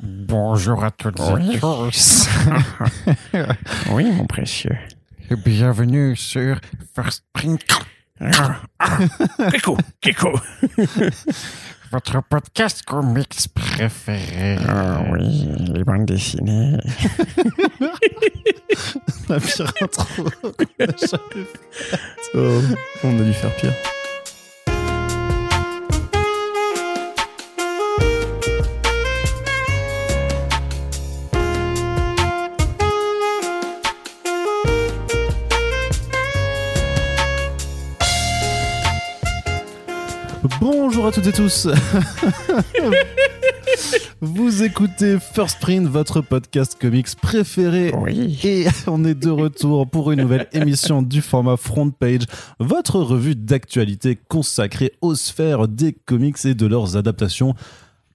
[0.00, 2.28] Bonjour à toutes et tous.
[3.90, 4.76] Oui, mon précieux.
[5.30, 6.60] Et Bienvenue sur
[6.94, 7.60] First Print,
[9.50, 10.40] Kiko, Kiko.
[11.90, 14.58] votre podcast comics préféré.
[14.68, 16.78] Ah oui, les bandes dessinées.
[19.28, 20.28] La pire intro.
[22.34, 22.60] Oh,
[23.04, 23.72] on a dû faire pire.
[40.60, 41.68] Bonjour à toutes et tous.
[44.20, 47.92] Vous écoutez First Print, votre podcast comics préféré.
[47.96, 48.40] Oui.
[48.42, 52.22] Et on est de retour pour une nouvelle émission du format Front Page,
[52.58, 57.54] votre revue d'actualité consacrée aux sphères des comics et de leurs adaptations.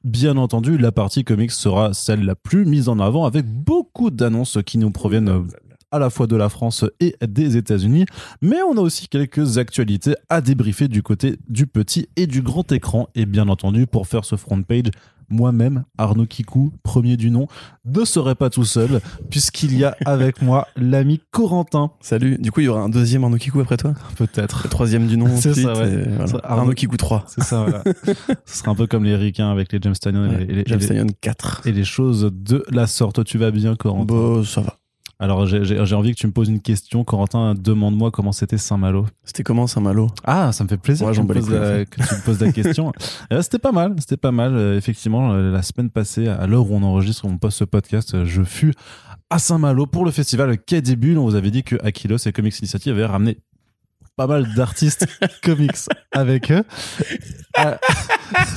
[0.03, 4.57] Bien entendu, la partie comics sera celle la plus mise en avant avec beaucoup d'annonces
[4.65, 5.45] qui nous proviennent
[5.93, 8.05] à la fois de la France et des États-Unis.
[8.41, 12.69] Mais on a aussi quelques actualités à débriefer du côté du petit et du grand
[12.71, 13.07] écran.
[13.15, 14.87] Et bien entendu, pour faire ce front page,
[15.29, 17.47] moi-même, Arnaud Kikou, premier du nom,
[17.85, 18.99] ne serai pas tout seul,
[19.29, 22.37] puisqu'il y a avec moi l'ami Corentin, Salut.
[22.39, 23.93] Du coup, il y aura un deuxième Arnaud Kikou après toi?
[24.17, 24.61] Peut-être.
[24.65, 25.27] Le troisième du nom.
[25.37, 25.91] C'est ça, ouais.
[25.91, 26.27] et voilà.
[26.27, 27.23] Ça, Arnaud- Arnaud Kikou 3.
[27.27, 27.83] C'est ça, voilà.
[28.45, 30.63] Ce sera un peu comme les ricains avec les James Tannion et, les- et les-
[30.67, 31.61] James et les- Tannion 4.
[31.65, 33.23] et les choses de la sorte.
[33.23, 34.05] Tu vas bien, Corentin?
[34.05, 34.77] Bon, ça va.
[35.23, 37.05] Alors, j'ai- envie que tu me poses une question.
[37.05, 39.05] Corentin, demande-moi comment c'était Saint-Malo.
[39.23, 40.07] C'était comment Saint-Malo?
[40.25, 41.85] Ah, ça me fait plaisir Ouais, que, tu me poses la, en fait.
[41.89, 42.91] que tu me poses la question.
[43.31, 44.53] Euh, c'était pas mal, c'était pas mal.
[44.53, 47.63] Euh, effectivement, euh, la semaine passée, à l'heure où on enregistre, où on poste ce
[47.63, 48.73] podcast, je fus
[49.29, 51.17] à Saint-Malo pour le festival Quai des Bulles.
[51.17, 53.37] On vous avait dit que Aquilos et Comics Initiative avaient ramené
[54.15, 55.07] pas mal d'artistes
[55.43, 55.71] comics
[56.11, 56.63] avec eux.
[57.59, 57.75] Euh,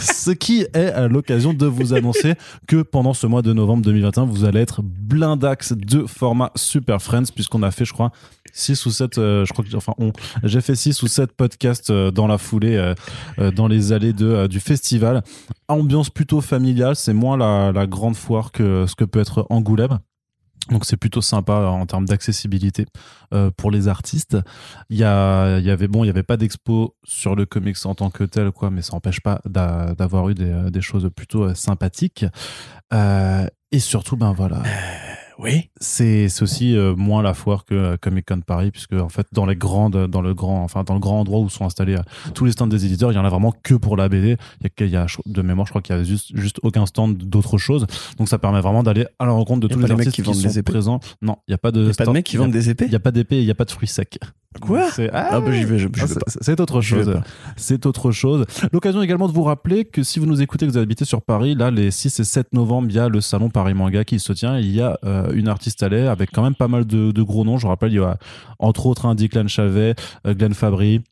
[0.00, 2.34] ce qui est euh, l'occasion de vous annoncer
[2.66, 7.32] que pendant ce mois de novembre 2021, vous allez être blindax de format Super Friends,
[7.34, 8.10] puisqu'on a fait, je crois,
[8.56, 10.12] 6 ou 7, je crois que, enfin, on,
[10.42, 12.95] j'ai fait 6 ou 7 podcasts euh, dans la foulée, euh,
[13.39, 15.22] euh, dans les allées de, euh, du festival.
[15.68, 19.98] Ambiance plutôt familiale, c'est moins la, la grande foire que ce que peut être Angoulême.
[20.70, 22.86] Donc c'est plutôt sympa euh, en termes d'accessibilité
[23.33, 24.36] euh, pour les artistes.
[24.90, 28.24] Il y, avait bon, il y avait pas d'expo sur le comics en tant que
[28.24, 32.24] tel, quoi, mais ça n'empêche pas d'a- d'avoir eu des, euh, choses plutôt sympathiques.
[33.72, 34.62] Et surtout, ben voilà,
[35.39, 35.69] Oui.
[35.80, 39.27] c'est c'est aussi euh, moins la foire que euh, Comic Con Paris, puisque en fait
[39.33, 42.02] dans les grandes, dans le grand, enfin dans le grand endroit où sont installés euh,
[42.35, 44.36] tous les stands des éditeurs, il y en a vraiment que pour la BD.
[44.61, 46.30] Il y a, que- il y a de mémoire, je crois qu'il y a juste,
[46.35, 47.86] juste aucun stand d'autre chose.
[48.19, 50.17] Donc ça permet vraiment d'aller à la rencontre de Y tous les les mecs artistes
[50.17, 50.73] qui qui, vendent sont des épées?
[50.73, 51.01] présents.
[51.20, 51.83] Non, il y a pas de.
[51.83, 52.86] Il y a pas de mecs qui il y a- vendent des épées?
[52.86, 54.19] Il y a pas d'épée, et il y a pas de fruits secs.
[54.61, 56.33] Quoi C'est- Ah bah j'y vais, je, je ah, vais c'est- pas.
[56.40, 57.20] C'est autre chose.
[57.56, 58.44] C'est autre chose.
[58.72, 61.55] L'occasion également de vous rappeler que si vous nous écoutez, que vous habitez sur Paris,
[61.55, 64.33] là, les 6 et 7 novembre, il y a le salon Paris Manga qui se
[64.33, 64.58] tient.
[64.58, 67.22] Il y a euh, une artiste à l'air avec quand même pas mal de, de
[67.22, 67.58] gros noms.
[67.58, 68.18] Je rappelle, il y a
[68.58, 69.95] entre autres un Declan Chavet,
[70.27, 71.02] euh, Glenn Fabry.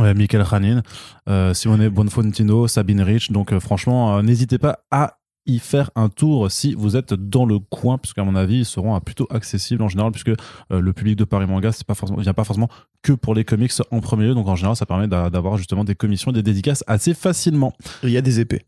[0.00, 0.82] euh, Michael Hanin,
[1.28, 3.30] euh, Simone Bonfontino, Sabine Rich.
[3.30, 7.58] Donc, euh, franchement, n'hésitez pas à y faire un tour si vous êtes dans le
[7.58, 10.34] coin, puisqu'à mon avis, ils seront euh, plutôt accessibles en général, puisque euh,
[10.80, 12.68] le public de Paris Manga, c'est pas forcément, vient pas forcément
[13.02, 14.34] que pour les comics en premier lieu.
[14.34, 17.72] Donc, en général, ça permet d'a- d'avoir justement des commissions, des dédicaces assez facilement.
[18.04, 18.62] Il y a des épées.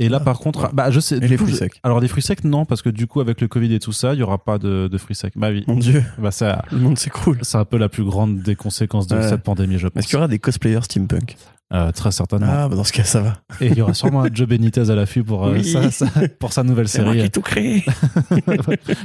[0.00, 0.74] Et là, Ah, par contre, voilà.
[0.74, 1.16] bah, je sais.
[1.16, 1.80] Et du les coup, fruits je- secs.
[1.82, 4.14] Alors, des fruits secs, non, parce que du coup, avec le Covid et tout ça,
[4.14, 5.32] il y aura pas de, de fruits secs.
[5.36, 5.64] Bah oui.
[5.66, 7.38] Mon dieu, Bah, c'est, le monde cool.
[7.42, 9.28] c'est un peu la plus grande des conséquences de Ouais.
[9.28, 9.98] cette pandémie, je pense.
[10.00, 11.36] Est-ce qu'il y aura des cosplayers stempunk
[11.74, 12.46] Euh, très certainement.
[12.48, 13.34] Ah bah dans ce cas ça va.
[13.60, 15.64] Et il y aura sûrement un Joe Benitez à l'affût pour, euh, Oui.
[15.90, 16.06] sa-
[16.40, 17.18] pour sa nouvelle série.
[17.18, 17.84] qui ai tout créé.
[18.30, 18.42] il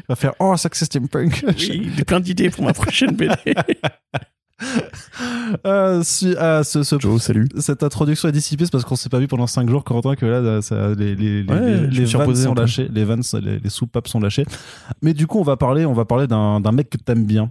[0.07, 1.43] va faire Oh, ça que c'est steampunk.
[1.45, 3.33] Oui, j'ai plein d'idées pour ma prochaine BD.
[5.65, 7.47] Euh, si- ah, ce- ce- Joe, salut.
[7.57, 10.25] cette introduction est dissipée, c'est parce qu'on s'est pas vu pendant 5 jours, Corentin, que
[10.25, 13.69] là, ça- les, les, les, Ouais, les- les vannes sont lâchées, les vannes, les, les
[13.69, 14.45] soupapes sont lâchées.
[15.01, 17.49] Mais du coup, on va parler, on va parler d'un d'un mec que t'aimes bien.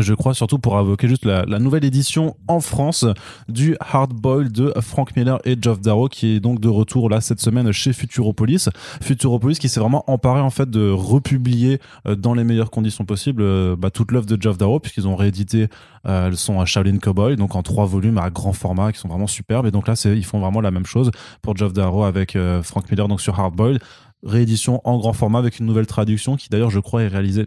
[0.00, 3.06] Je crois surtout pour invoquer juste la, nouvelle édition en France
[3.48, 7.20] du Hard Boil de Frank Miller et Geoff Darrow qui est donc de retour là
[7.20, 8.68] cette semaine chez Futuropolis.
[9.02, 13.42] Futuropolis qui s'est vraiment emparé en fait de republier euh, dans les meilleures conditions possibles
[13.42, 15.68] euh, bah, toute l'œuvre de Geoff Darrow puisqu'ils ont réédité
[16.06, 19.66] euh, son Shaolin Cowboy donc en trois volumes à grand format qui sont vraiment superbes
[19.66, 22.90] et donc là ils font vraiment la même chose pour Geoff Darrow avec euh, Frank
[22.90, 23.78] Miller donc sur Hard Boil
[24.22, 27.46] réédition en grand format avec une nouvelle traduction qui d'ailleurs je crois est réalisée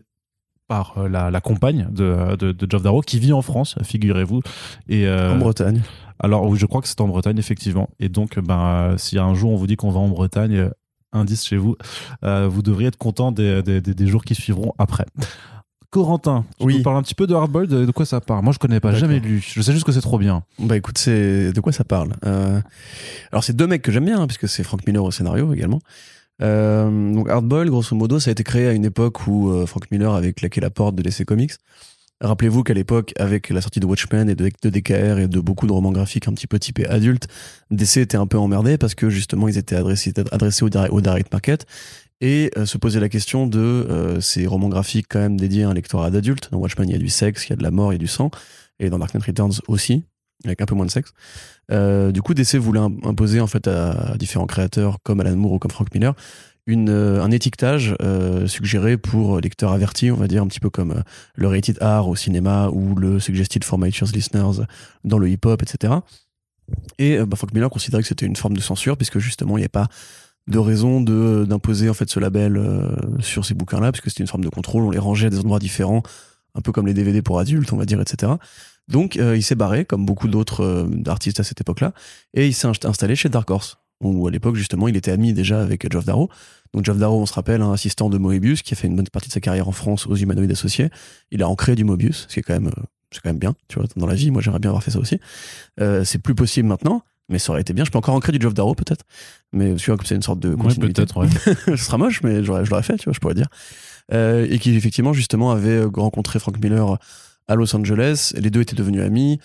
[0.67, 4.41] par euh, la, la compagne de, de, de Geoff Darrow qui vit en France, figurez-vous.
[4.89, 5.81] Et euh, En Bretagne.
[6.19, 7.89] alors oui, je crois que c'est en Bretagne effectivement.
[7.99, 10.69] Et donc, ben, euh, si un jour on vous dit qu'on va en Bretagne,
[11.13, 11.75] indice chez vous,
[12.25, 15.05] euh, vous devriez être content des, des, des- des jours qui suivront après.
[15.89, 16.77] Corentin, tu Oui.
[16.77, 18.43] nous parles un petit peu de Hardboiled, de, quoi ça parle?
[18.43, 19.39] Moi, je connais pas, jamais lu.
[19.39, 20.43] Je sais juste que c'est trop bien.
[20.59, 22.09] Bah écoute, c'est de quoi ça parle?
[22.25, 22.59] Euh,
[23.31, 25.79] Alors c'est deux mecs que j'aime bien, hein, puisque c'est Frank Miller au scénario également.
[26.41, 29.89] Euh, donc Hardboiled, grosso modo, ça a été créé à une époque où euh, Frank
[29.91, 31.53] Miller avait claqué la porte de DC Comics.
[32.19, 35.67] Rappelez-vous qu'à l'époque, avec la sortie de Watchmen et de, de DKR et de beaucoup
[35.67, 37.27] de romans graphiques un petit peu typés adultes,
[37.69, 41.01] DC était un peu emmerdé parce que justement ils étaient adressés, adressés au, direct- au
[41.01, 41.65] direct market
[42.19, 45.73] et euh, se poser la question de ces romans graphiques quand même dédiés à un
[45.75, 46.49] lectorat d'adultes.
[46.51, 47.97] Dans Watchmen, il y a du sexe, il y a de la mort, il y
[47.97, 48.31] a du sang,
[48.79, 50.03] et dans Dark Knight Returns aussi,
[50.45, 51.11] avec un peu moins de sexe.
[51.71, 55.53] Euh, du coup, DC voulait im- imposer en fait à différents créateurs comme Alan Moore
[55.53, 56.13] ou comme Frank Miller
[56.69, 61.01] euh, un étiquetage euh, suggéré pour lecteurs avertis, on va dire un petit peu comme
[61.35, 64.65] le rated R au cinéma ou le suggested for mature listeners
[65.05, 65.93] dans le hip-hop, etc.
[66.99, 69.65] Et bah, Frank Miller considérait que c'était une forme de censure puisque justement il n'y
[69.65, 69.87] a pas
[70.47, 72.61] de raison d'imposer en fait ce label
[73.19, 75.59] sur ces bouquins-là puisque c'était une forme de contrôle, on les rangeait à des endroits
[75.59, 76.03] différents,
[76.53, 78.33] un peu comme les DVD pour adultes, on va dire, etc.
[78.87, 81.93] Donc euh, il s'est barré comme beaucoup d'autres euh, artistes à cette époque-là
[82.33, 85.33] et il s'est inst- installé chez Dark Horse où à l'époque justement il était ami
[85.33, 86.29] déjà avec Geoff Darrow.
[86.73, 89.07] Donc Geoff Darrow, on se rappelle, un assistant de Moebius qui a fait une bonne
[89.07, 90.89] partie de sa carrière en France aux humanoïdes associés.
[91.31, 92.81] Il a ancré du Mobius, ce qui est quand même, euh,
[93.11, 94.29] c'est quand même bien, tu vois, dans la vie.
[94.31, 95.19] Moi, j'aimerais bien avoir fait ça aussi.
[95.79, 97.85] Euh, c'est plus possible maintenant, mais ça aurait été bien.
[97.85, 99.05] Je peux encore ancrer du Geoff Darrow peut-être,
[99.53, 100.93] mais tu vois, comme c'est une sorte de Ouais, continuité.
[101.05, 101.27] peut-être, ouais.
[101.65, 103.47] ce sera moche, mais je l'aurais fait, tu vois, je pourrais dire.
[104.13, 106.97] Euh, et qui effectivement justement avait euh, rencontré Frank Miller
[107.47, 108.33] à Los Angeles.
[108.35, 109.39] Les deux étaient devenus amis.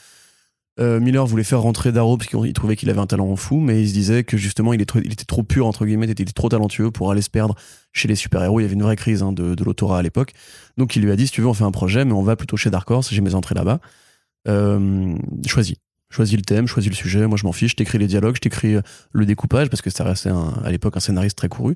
[0.81, 3.83] Euh, Miller voulait faire rentrer Darrow parce qu'il trouvait qu'il avait un talent fou, mais
[3.83, 6.91] il se disait que justement il, était trop pur entre guillemets, il était trop talentueux
[6.91, 7.55] pour aller se perdre
[7.93, 8.59] chez les super-héros.
[8.61, 10.33] Il y avait une vraie crise hein, de, de l'autorat à l'époque.
[10.79, 12.37] Donc il lui a dit si tu veux on fait un projet, mais on va
[12.37, 13.13] plutôt chez Dark Horse.
[13.13, 13.81] J'ai mes entrées là-bas.
[14.49, 15.15] Euh,
[15.47, 15.77] choisis.
[16.09, 17.27] Choisis le thème, choisis le sujet.
[17.27, 17.73] Moi je m'en fiche.
[17.73, 18.77] Je t'écris les dialogues, je t'écris
[19.13, 21.75] le découpage parce que ça restait à l'époque un scénariste très couru.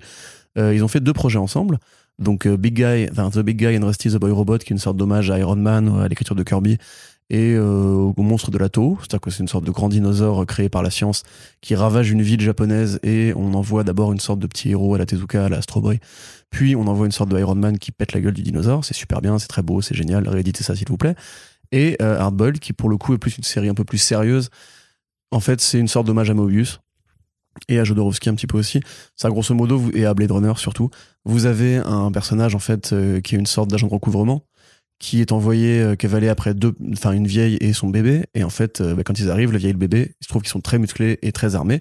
[0.57, 1.79] Euh, ils ont fait deux projets ensemble.
[2.19, 4.77] Donc euh, Big Guy, enfin The Big Guy and Rusty the Boy Robot, qui est
[4.77, 6.79] une sorte d'hommage à Iron Man, à l'écriture de Kirby
[7.29, 8.97] et euh, au monstre de l'Ato.
[9.01, 11.25] C'est-à-dire que c'est une sorte de grand dinosaure euh, créé par la science
[11.61, 14.99] qui ravage une ville japonaise et on envoie d'abord une sorte de petit héros à
[14.99, 15.99] la Tezuka, à la Astro Boy.
[16.51, 18.85] Puis on envoie une sorte de Iron Man qui pète la gueule du dinosaure.
[18.85, 20.29] C'est super bien, c'est très beau, c'est génial.
[20.29, 21.15] Rééditez ça s'il vous plaît.
[21.73, 24.51] Et euh, qui pour le coup est plus une série un peu plus sérieuse.
[25.33, 26.81] En fait, c'est une sorte d'hommage à Mobius
[27.69, 28.81] et à Jodorowsky un petit peu aussi.
[29.17, 30.91] Ça, grosso modo, vous- et à Blade Runner surtout.
[31.25, 34.45] Vous avez un personnage en fait euh, qui est une sorte d'agent de recouvrement
[34.99, 38.25] qui est envoyé euh, cavaler après deux, enfin une vieille et son bébé.
[38.35, 40.29] Et en fait, euh, bah, quand ils arrivent, la vieille et le bébé, il se
[40.29, 41.81] trouve qu'ils sont très musclés et très armés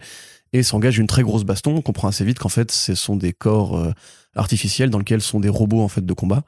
[0.52, 1.76] et s'engagent une très grosse baston.
[1.78, 3.92] On comprend assez vite qu'en fait, ce sont des corps euh,
[4.36, 6.44] artificiels dans lesquels sont des robots en fait de combat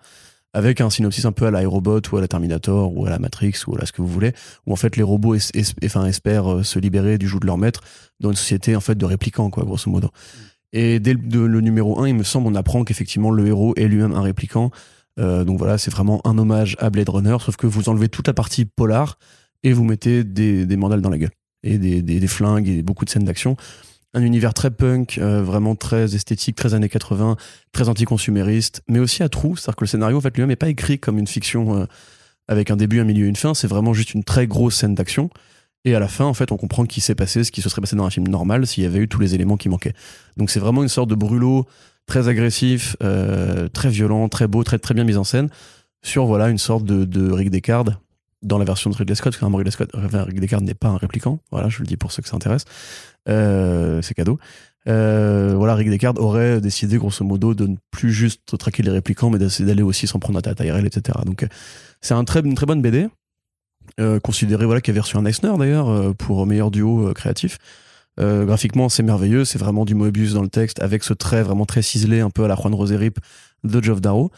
[0.53, 3.53] avec un synopsis un peu à l'iRobot ou à la Terminator ou à la Matrix
[3.67, 4.33] ou à la ce que vous voulez
[4.65, 7.45] où en fait les robots es- es- enfin, espèrent euh, se libérer du joug de
[7.45, 7.81] leur maître
[8.19, 10.09] dans une société en fait de réplicants quoi grosso modo.
[10.73, 13.73] Et dès le, de- le numéro 1 il me semble on apprend qu'effectivement le héros
[13.77, 14.71] est lui-même un réplicant
[15.19, 18.27] Euh, donc voilà c'est vraiment un hommage à Blade Runner sauf que vous enlevez toute
[18.27, 19.17] la partie polar
[19.63, 21.31] et vous mettez des, des mandales dans la gueule
[21.63, 23.55] et des, des, des flingues et beaucoup de scènes d'action
[24.17, 27.37] un univers très punk, euh, vraiment très esthétique, très années 80,
[27.71, 29.55] très anticonsumériste, mais aussi à trous.
[29.55, 31.85] C'est-à-dire que le scénario, en fait, lui-même n'est pas écrit comme une fiction euh,
[32.47, 33.53] avec un début, un milieu, une fin.
[33.53, 35.29] C'est vraiment juste une très grosse scène d'action.
[35.85, 37.81] Et à la fin, en fait, on comprend qu'il s'est passé ce qui se serait
[37.81, 39.93] passé dans un film normal s'il y avait eu tous les éléments qui manquaient.
[40.35, 41.65] Donc c'est vraiment une sorte de brûlot
[42.07, 45.49] très agressif, euh, très violent, très beau, très, très bien mis en scène
[46.03, 47.99] sur voilà une sorte de, de Rick Deckard
[48.43, 51.39] dans la version de Ridley Scott, parce que Ridley Scott, n'est pas un répliquant.
[51.51, 52.65] Voilà, je le dis pour ceux que ça intéresse.
[53.27, 54.39] Euh, c'est cadeau.
[54.87, 59.29] Euh, voilà, Rick Deckard aurait décidé grosso modo de ne plus juste traquer les réplicants,
[59.29, 61.19] mais d'aller aussi s'en prendre à IRL, etc.
[61.25, 61.47] Donc euh,
[62.01, 63.07] c'est une très bonne BD,
[63.99, 67.57] euh, considéré voilà qui avait reçu un Eisner d'ailleurs pour meilleur duo créatif.
[68.19, 71.83] Graphiquement, c'est merveilleux, c'est vraiment du Moebius dans le texte, avec ce trait vraiment très
[71.83, 73.19] ciselé, un peu à la Juan Roserip
[73.63, 74.31] de Geoff Darrow.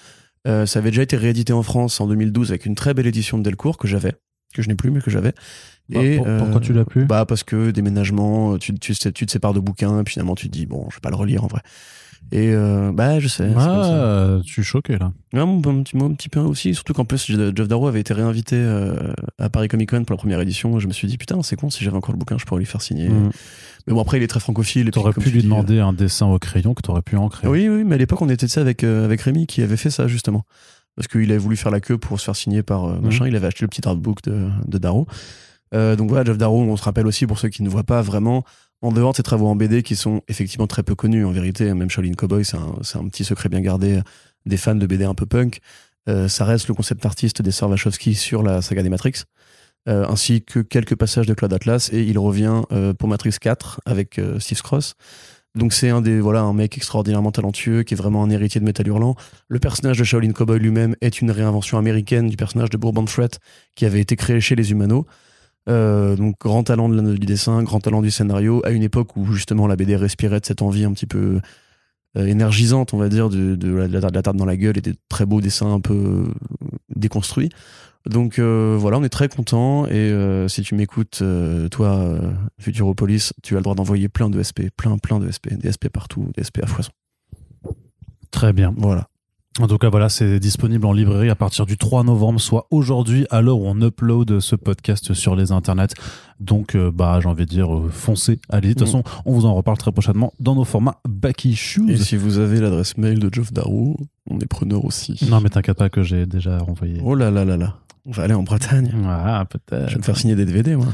[0.48, 3.38] Euh, ça avait déjà été réédité en France en 2012 avec une très belle édition
[3.38, 4.14] de Delcourt que j'avais,
[4.54, 5.34] que je n'ai plus mais que j'avais.
[5.90, 7.06] Bah, Et, pour- euh, pourquoi tu l'as plus?
[7.06, 10.54] Bah parce que déménagement, tu, tu, te sépares de bouquins, et puis finalement tu te
[10.54, 11.62] dis bon, je vais pas le relire en vrai.
[12.32, 13.52] Et euh, bah je sais.
[13.58, 15.12] Ah, tu es choqué là.
[15.34, 18.14] Ouais, un petit, moi, un petit peu aussi, surtout qu'en plus Jeff Darrow avait été
[18.14, 20.80] réinvité euh, à Paris Comic Con pour la première édition.
[20.80, 22.68] Je me suis dit putain c'est con si j'avais encore le bouquin, je pourrais lui
[22.68, 23.10] faire signer.
[23.10, 23.32] Mm.
[23.88, 24.92] Mais bon après il est très francophile.
[24.92, 27.48] T'aurais pu lui dis, demander un dessin au crayon que t'aurais pu ancrer.
[27.48, 29.64] euh, Oui oui, mais à l'époque on était de ça avec euh, avec Rémi qui
[29.64, 30.44] avait fait ça justement
[30.96, 33.26] parce qu'il avait voulu faire la queue pour se faire signer par euh, machin.
[33.28, 35.08] Il avait acheté le petit artbook de, de Darrow.
[35.74, 38.02] Euh, donc voilà, Jeff Darrow, on se rappelle aussi pour ceux qui ne voient pas
[38.02, 38.44] vraiment,
[38.82, 41.74] en dehors de ses travaux en BD qui sont effectivement très peu connus en vérité,
[41.74, 44.02] même Shaolin Cowboy, c'est un, petit secret bien gardé
[44.46, 45.60] des fans de BD un peu punk.
[46.08, 47.76] Euh, ça reste le concept artiste des sœurs
[48.14, 49.24] sur la saga des Matrix,
[49.88, 53.82] euh, ainsi que quelques passages de Cloud Atlas, et il revient euh, pour Matrix 4
[53.86, 54.96] avec Steve Cross.
[55.56, 58.66] Donc c'est un des voilà un mec extraordinairement talentueux qui est vraiment un héritier de
[58.66, 59.16] Metal Hurlant.
[59.48, 63.40] Le personnage de Shaolin Cowboy lui-même est une réinvention américaine du personnage de Bourbon Threat
[63.76, 65.08] qui avait été créé chez les Humano.
[65.70, 69.16] Euh, donc grand talent de la- du dessin, grand talent du scénario, à une époque
[69.16, 71.40] où justement la BD respirait de cette envie un petit peu
[72.18, 74.82] euh, énergisante, on va dire, de, de la, de la tarte dans la gueule et
[74.82, 77.50] des très beaux dessins un peu euh, déconstruits.
[78.10, 80.12] Donc euh, voilà, on est très content et
[80.48, 81.22] si tu m'écoutes,
[81.70, 82.20] toi,
[82.58, 85.90] Futuropolis, tu as le droit d'envoyer plein de SP, plein, plein de SP, des SP
[85.90, 86.90] partout, des SP à foison.
[88.32, 88.74] Très bien.
[88.78, 89.09] Voilà.
[89.60, 93.26] En tout cas, voilà, c'est disponible en librairie à partir du 3 novembre, soit aujourd'hui,
[93.30, 95.94] à l'heure où on upload ce podcast sur les internets.
[96.40, 98.70] Donc, euh, bah, j'ai envie de dire, euh, foncez, allez.
[98.70, 98.86] De toute Mm.
[98.86, 101.98] façon, on vous en reparle très prochainement dans nos formats Backy Et Shoes.
[101.98, 103.98] si vous avez l'adresse mail de Geoff Darrow,
[104.30, 105.20] on est preneur aussi.
[105.30, 107.02] Non, mais t'inquiète pas que j'ai déjà renvoyé.
[107.04, 107.76] Oh là là là là.
[108.10, 108.92] On va aller en Bretagne.
[109.06, 109.98] Ah, Je vais peut-être.
[109.98, 110.88] me faire signer des DVD, moi.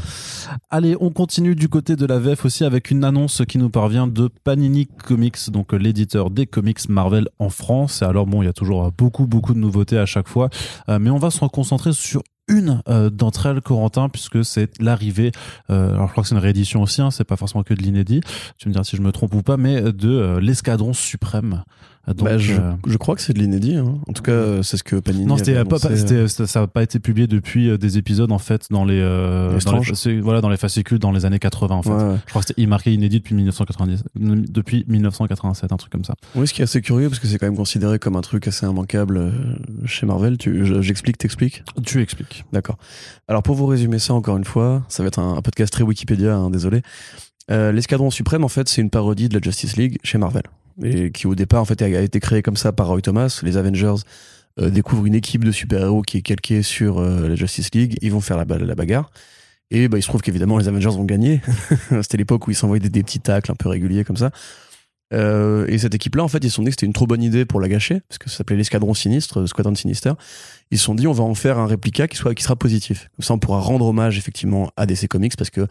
[0.70, 4.06] Allez, on continue du côté de la VF aussi avec une annonce qui nous parvient
[4.06, 8.02] de Panini Comics, donc l'éditeur des comics Marvel en France.
[8.02, 10.50] Et alors bon, il y a toujours beaucoup beaucoup de nouveautés à chaque fois,
[10.90, 15.32] Euh, mais on va se concentrer sur une euh, d'entre elles, Corentin, puisque c'est l'arrivée.
[15.70, 17.82] euh, alors je crois que c'est une réédition aussi, hein, c'est pas forcément que de
[17.82, 18.20] l'inédit.
[18.58, 21.64] Tu me diras si je me trompe ou pas, mais de euh, l'escadron suprême.
[22.08, 23.76] Donc, Bah, je, euh, je crois que c'est de l'inédit.
[23.78, 23.98] hein.
[24.08, 25.26] En tout cas, euh, c'est ce que Panini.
[25.26, 28.38] non, c'était avait pas, c'était- ça n'a pas été publié depuis euh, des épisodes en
[28.38, 31.82] fait dans les, euh, dans les voilà dans les fascicules dans les années 80 en
[31.82, 31.90] fait.
[31.90, 32.16] Ouais.
[32.26, 36.14] Je crois que c'était marqué inédit depuis 1990, depuis 1987, un truc comme ça.
[36.36, 38.48] Oui, ce qui est assez curieux parce que c'est quand même considéré comme un truc
[38.48, 39.32] assez immanquable euh,
[39.86, 40.38] chez Marvel.
[40.38, 41.64] Tu, je- j'explique, t'expliques?
[41.84, 42.46] Tu expliques.
[42.54, 42.78] D'accord.
[43.28, 45.84] Alors pour vous résumer ça encore une fois, ça va être un, un podcast très
[45.84, 46.82] Wikipédia, hein, désolé.
[47.52, 50.44] Euh, L'escadron suprême, en fait, c'est une parodie de la Justice League chez Marvel,
[50.84, 53.40] et qui au départ, en fait, a été créé comme ça par Roy Thomas.
[53.44, 53.96] Les Avengers
[54.60, 57.98] euh, découvrent une équipe de super-héros qui est calquée sur euh, la Justice League.
[58.02, 59.12] Ils vont faire la, la bagarre.
[59.72, 61.42] Et bah, il se trouve qu'évidemment, les Avengers vont gagner.
[62.02, 64.32] c'était l'époque où ils s'envoyaient des, des petits tacles un peu réguliers comme ça.
[65.14, 67.24] Euh, et cette équipe-là, en fait, ils se sont dit que c'était une trop bonne
[67.24, 70.14] idée pour la gâcher, parce que ça s'appelait l'escadron sinistre, le Squadron Sinister.
[70.72, 73.10] Ils se sont dit, on va en faire un réplica qui, soit, qui sera positif.
[73.16, 75.68] Comme ça, on pourra rendre hommage, effectivement, à DC Comics, parce que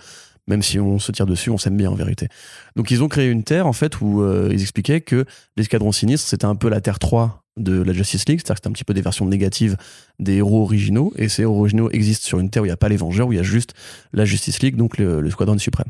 [0.47, 2.29] même si on se tire dessus, on s'aime bien, en vérité.
[2.77, 5.25] Donc, ils ont créé une Terre, en fait, où euh, ils expliquaient que
[5.57, 8.69] l'escadron sinistre, c'était un peu la Terre 3 de la Justice League, c'est-à-dire que c'était
[8.69, 9.77] un petit peu des versions négatives
[10.19, 12.77] des héros originaux, et ces héros originaux existent sur une Terre où il n'y a
[12.77, 13.75] pas les Vengeurs, où il y a juste
[14.13, 15.89] la Justice League, donc le, Squadron suprême.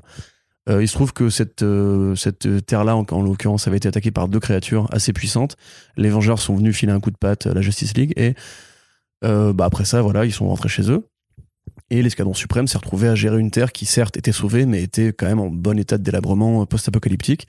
[0.69, 4.11] Euh, il se trouve que cette, euh, cette terre-là, en, en l'occurrence, avait été attaquée
[4.11, 5.57] par deux créatures assez puissantes.
[5.97, 8.35] Les Vengeurs sont venus filer un coup de patte à la Justice League et
[9.23, 11.09] bah après ça, voilà, ils sont rentrés chez eux.
[11.95, 15.13] Et l'escadron suprême s'est retrouvé à gérer une terre qui certes était sauvée, mais était
[15.13, 17.47] quand même en bon état de délabrement post-apocalyptique.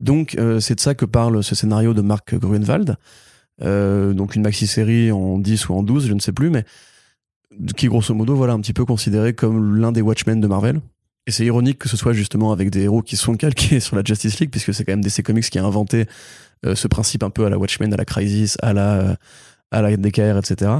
[0.00, 2.96] Donc euh, c'est de ça que parle ce scénario de Mark Gruenwald.
[3.60, 6.64] Euh, donc une maxi-série en 10 ou en 12, je ne sais plus, mais
[7.76, 10.80] qui grosso modo voilà un petit peu considéré comme l'un des Watchmen de Marvel.
[11.26, 14.02] Et c'est ironique que ce soit justement avec des héros qui sont calqués sur la
[14.02, 16.06] Justice League, puisque c'est quand même DC Comics qui a inventé
[16.64, 19.18] euh, ce principe un peu à la Watchmen, à la Crisis, à la,
[19.70, 20.70] à la DKR, etc.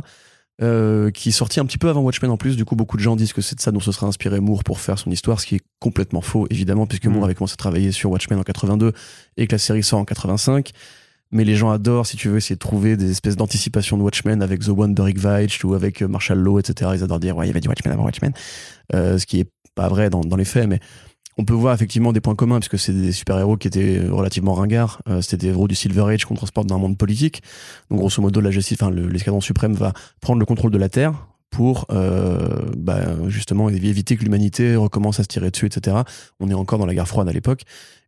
[0.63, 2.57] Euh, qui est sorti un petit peu avant Watchmen en plus.
[2.57, 4.63] Du coup, beaucoup de gens disent que c'est de ça dont se serait inspiré Moore
[4.63, 7.13] pour faire son histoire, ce qui est complètement faux, évidemment, puisque Mm.
[7.13, 8.93] Moore avait commencé à travailler sur Watchmen en 82
[9.37, 10.71] et que la série sort en 85.
[11.33, 14.43] Mais les gens adorent, si tu veux, essayer de trouver des espèces d'anticipation de Watchmen
[14.43, 16.93] avec The One de Rick Veitch ou avec euh, Marshall Law, etc.
[16.95, 18.33] Ils adorent dire, ouais, il y avait du Watchmen avant Watchmen.
[18.95, 20.79] Euh, ce qui est pas vrai dans, dans les faits, mais
[21.37, 25.03] on peut voir effectivement des points communs, puisque c'est des super-héros qui étaient relativement ringards.
[25.09, 27.43] Euh, C'était des héros du Silver Age qu'on transporte dans un monde politique.
[27.91, 30.89] Donc, grosso modo, la justice, enfin, le- l'escadron suprême va prendre le contrôle de la
[30.89, 35.99] Terre pour euh, bah, justement évi- éviter que l'humanité recommence à se tirer dessus, etc.
[36.41, 37.63] On est encore dans la guerre froide à l'époque.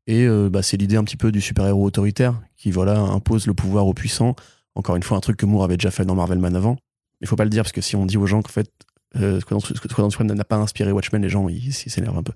[0.09, 3.54] Et euh, bah, c'est l'idée un petit peu du super-héros autoritaire qui voilà impose le
[3.54, 4.35] pouvoir aux puissants.
[4.76, 6.76] Encore une fois, un truc que Moore avait déjà fait dans Marvel Man avant.
[7.21, 8.71] Il faut pas le dire parce que si on dit aux gens qu'en fait
[9.20, 12.32] euh, Squadron Supreme n'a pas inspiré Watchmen, les gens ils s'énervent un peu.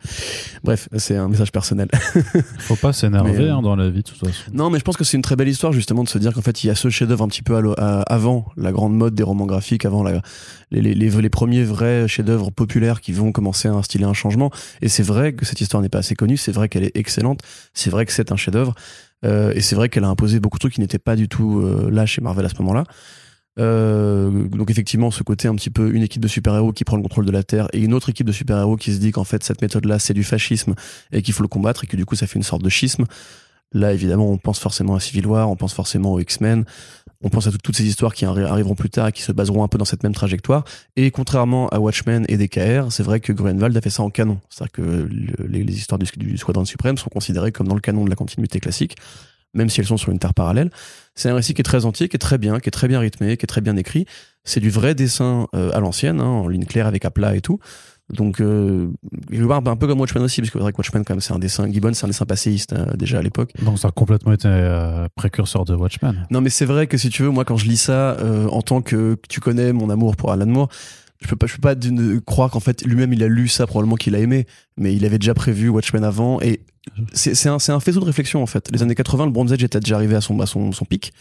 [0.64, 1.88] Bref, c'est un message personnel.
[2.60, 4.32] Faut pas s'énerver euh, hein, dans la vie de toute façon.
[4.52, 6.42] Non, mais je pense que c'est une très belle histoire justement de se dire qu'en
[6.42, 8.94] fait il y a ce chef-d'œuvre un petit peu à l'o- à- avant la grande
[8.96, 10.22] mode des romans graphiques, avant la-
[10.70, 14.50] les, les, les, les premiers vrais chefs-d'œuvre populaires qui vont commencer à instiller un changement.
[14.82, 17.40] Et c'est vrai que cette histoire n'est pas assez connue, c'est vrai qu'elle est excellente,
[17.74, 18.74] c'est vrai que c'est un chef-d'œuvre,
[19.24, 21.60] euh, et c'est vrai qu'elle a imposé beaucoup de trucs qui n'étaient pas du tout
[21.60, 22.84] euh, là chez Marvel à ce moment-là.
[23.58, 27.02] Euh, donc effectivement, ce côté un petit peu une équipe de super-héros qui prend le
[27.02, 29.42] contrôle de la Terre et une autre équipe de super-héros qui se dit qu'en fait
[29.42, 30.74] cette méthode-là c'est du fascisme
[31.12, 33.04] et qu'il faut le combattre et que du coup ça fait une sorte de schisme.
[33.72, 36.64] Là évidemment on pense forcément à Civil War, on pense forcément aux X-Men,
[37.22, 39.30] on pense à tout- toutes ces histoires qui arri- arriveront plus tard et qui se
[39.32, 40.64] baseront un peu dans cette même trajectoire.
[40.96, 44.38] Et contrairement à Watchmen et DKR, c'est vrai que Gruenwald a fait ça en canon.
[44.48, 47.80] C'est-à-dire que le- les, les histoires du, du Squadron Suprême sont considérées comme dans le
[47.80, 48.96] canon de la continuité classique,
[49.54, 50.70] même si elles sont sur une terre parallèle.
[51.14, 53.00] C'est un récit qui est très entier, qui est très bien, qui est très bien
[53.00, 54.06] rythmé, qui est très bien écrit.
[54.44, 57.40] C'est du vrai dessin euh, à l'ancienne, hein, en ligne claire avec à plat et
[57.40, 57.58] tout.
[58.12, 58.90] Donc, euh,
[59.30, 61.20] je vois un peu comme Watchmen aussi, parce que c'est vrai que Watchmen, quand même,
[61.20, 63.52] c'est un dessin, Gibbon, c'est un dessin passéiste euh, déjà à l'époque.
[63.62, 66.26] Donc ça a complètement été euh, précurseur de Watchmen.
[66.30, 68.62] Non, mais c'est vrai que si tu veux, moi, quand je lis ça, euh, en
[68.62, 70.68] tant que tu connais mon amour pour Alan Moore,
[71.22, 71.74] je peux pas, je peux pas
[72.26, 74.46] croire qu'en fait lui-même il a lu ça probablement qu'il a aimé,
[74.76, 76.60] mais il avait déjà prévu Watchmen avant et
[77.12, 78.70] c'est c'est un, c'est un faisceau de réflexion en fait.
[78.72, 81.12] Les années 80, le Bronze Age était déjà arrivé à son, à son, son pic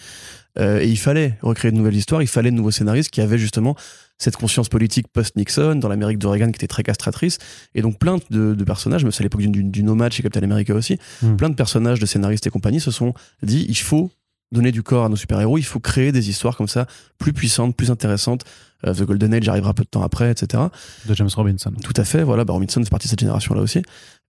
[0.58, 3.38] euh, et il fallait recréer de nouvelles histoires, il fallait de nouveaux scénaristes qui avaient
[3.38, 3.76] justement
[4.18, 7.38] cette conscience politique post-Nixon dans l'Amérique de Reagan qui était très castratrice
[7.76, 10.24] et donc plein de, de personnages, mais c'est à l'époque du, du, du Nomad chez
[10.24, 11.36] Captain America aussi, Hmm.
[11.36, 13.14] plein de personnages de scénaristes et compagnie se sont
[13.44, 14.12] dit il faut
[14.52, 16.88] donner du corps à nos super-héros, il faut créer des histoires comme ça
[17.18, 18.44] plus puissantes, plus intéressantes.
[18.86, 20.64] Euh, The Golden Age arrivera peu de temps après, etc.
[21.06, 21.72] De James Robinson.
[21.84, 23.82] Tout à fait, voilà, bah, Robinson fait partie de cette génération-là aussi.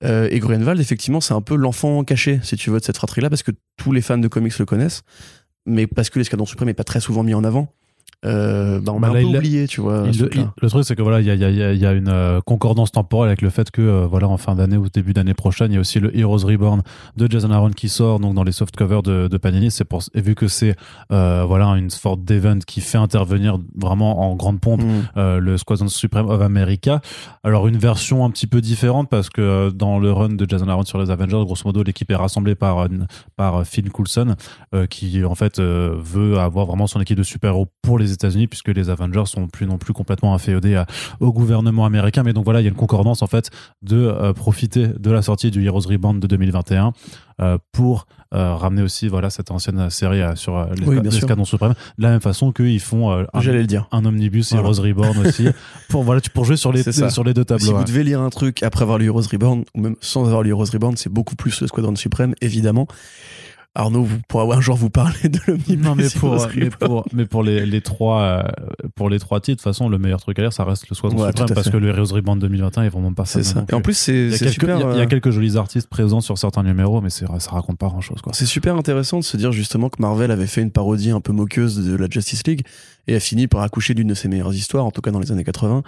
[0.04, 3.30] Euh, et Grunwald, effectivement, c'est un peu l'enfant caché, si tu veux, de cette fratrie-là,
[3.30, 5.02] parce que tous les fans de comics le connaissent,
[5.66, 7.72] mais parce que l'escadron suprême n'est pas très souvent mis en avant.
[8.26, 10.02] Euh, bah, on Bah, a là, un peu il l'a- oublié, tu vois.
[10.04, 10.42] Il- le, truc-là.
[10.56, 12.40] il- le truc, c'est que voilà, il y a, y a- y a- une euh,
[12.44, 15.70] concordance temporelle avec le fait que euh, voilà, en fin d'année ou début d'année prochaine,
[15.72, 16.82] il y a aussi le Heroes Reborn
[17.16, 19.70] de Jason Aaron qui sort donc dans les soft covers de, de Panini.
[19.70, 20.76] C'est pour et vu que c'est
[21.12, 25.38] euh, voilà une sorte d'event qui fait intervenir vraiment en grande pompe Mm.
[25.38, 27.00] le Squadron Supreme of America.
[27.42, 30.84] Alors une version un petit peu différente parce que dans le run de Jason Aaron
[30.84, 32.86] sur les Avengers, grosso modo, l'équipe est rassemblée par
[33.36, 34.36] par Phil Coulson
[34.90, 38.90] qui en fait veut avoir vraiment son équipe de super-héros pour les États-Unis puisque les
[38.90, 40.86] Avengers sont plus non plus complètement inféodés à-
[41.20, 42.22] au gouvernement américain.
[42.22, 43.50] Mais donc voilà, il y a une concordance en fait
[43.82, 46.92] de euh, profiter de la sortie du Heroes Reborn de 2021
[47.40, 52.02] euh, pour euh, ramener aussi voilà cette ancienne série sur euh, Oui, l'escadron suprême de
[52.02, 53.88] la même façon qu'ils font un, le dire.
[53.92, 54.68] un omnibus Voilà.
[54.68, 55.48] Heroes Reborn aussi
[55.88, 57.66] pour voilà tu pour jouer sur les sur les deux tableaux.
[57.66, 60.42] Si vous devez lire un truc après avoir lu Heroes Reborn, ou même sans avoir
[60.42, 62.86] lu Heroes Reborn, c'est beaucoup plus le Squadron Suprême, évidemment.
[63.76, 67.24] Arnaud, vous pourrez un jour vous parler de l'omnibus Non mais pour mais pour mais
[67.24, 68.42] pour les, les trois euh,
[68.96, 70.96] pour les trois titres de toute façon le meilleur truc à lire ça reste le
[70.96, 71.70] Squadron Ouais, parce fait.
[71.70, 73.38] que le Heroes Reborn 2021 est vraiment pas ça.
[73.60, 73.94] non Et en plus.
[73.96, 74.76] c'est il y super.
[74.76, 77.10] il y a- il y a euh, quelques jolis artistes présents sur certains numéros mais
[77.10, 78.18] ça raconte pas grand chose.
[78.32, 81.32] C'est super intéressant de se dire justement que Marvel avait fait une parodie un peu
[81.32, 82.62] moqueuse de la Justice League
[83.06, 85.30] et a fini par accoucher d'une de ses meilleures histoires, en tout cas dans les
[85.30, 85.84] années 80.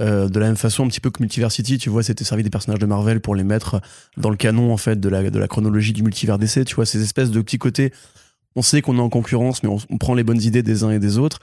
[0.00, 2.50] Euh, de la même façon, un petit peu que Multiversity, tu vois, c'était servi des
[2.50, 3.80] personnages de Marvel pour les mettre
[4.16, 6.86] dans le canon en fait de la, de la chronologie du multivers DC, tu vois,
[6.86, 7.92] ces espèces de petits côtés.
[8.56, 10.98] On sait qu'on est en concurrence, mais on, prend les bonnes idées des uns et
[10.98, 11.40] des autres.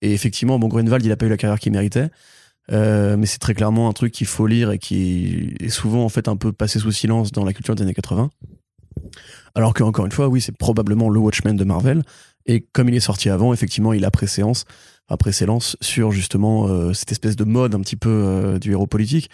[0.00, 2.08] Et effectivement, bon, Grunwald, il a pas eu la carrière qu'il méritait.
[2.70, 6.08] Euh, mais c'est très clairement un truc qu'il faut lire et qui est souvent en
[6.08, 8.30] fait un peu passé sous silence dans la culture des années 80.
[9.54, 12.02] Alors que encore une fois, oui, c'est probablement le Watchmen de Marvel.
[12.46, 14.64] Et comme il est sorti avant, effectivement, il a préséance,
[15.08, 18.86] enfin préséance sur justement euh, cette espèce de mode un petit peu euh, du héros
[18.86, 19.30] politique.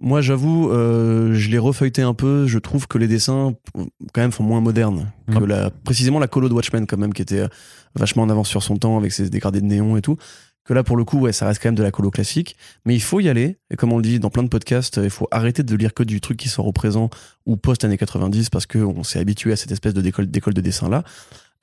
[0.00, 2.46] Moi, j'avoue, euh, je l'ai refeuilleté un peu.
[2.46, 6.48] Je trouve que les dessins, quand même, font moins modernes que la, précisément la colo
[6.48, 7.48] de Watchmen, quand même, qui était euh,
[7.96, 10.16] vachement en avance sur son temps avec ses dégradés de néon et tout.
[10.64, 12.56] Que là, pour le coup, ouais, ça reste quand même de la colo classique.
[12.84, 13.58] Mais il faut y aller.
[13.70, 16.04] Et comme on le dit dans plein de podcasts, il faut arrêter de lire que
[16.04, 17.10] du truc qui sort au présent
[17.44, 21.02] ou post-années 90 parce qu'on s'est habitué à cette espèce de d'école de dessin là.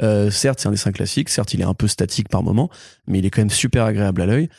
[0.01, 2.69] Euh, certes, c'est un dessin classique, certes, il est un peu statique par moment,
[3.08, 4.49] mais il est quand même super agréable à l'œil.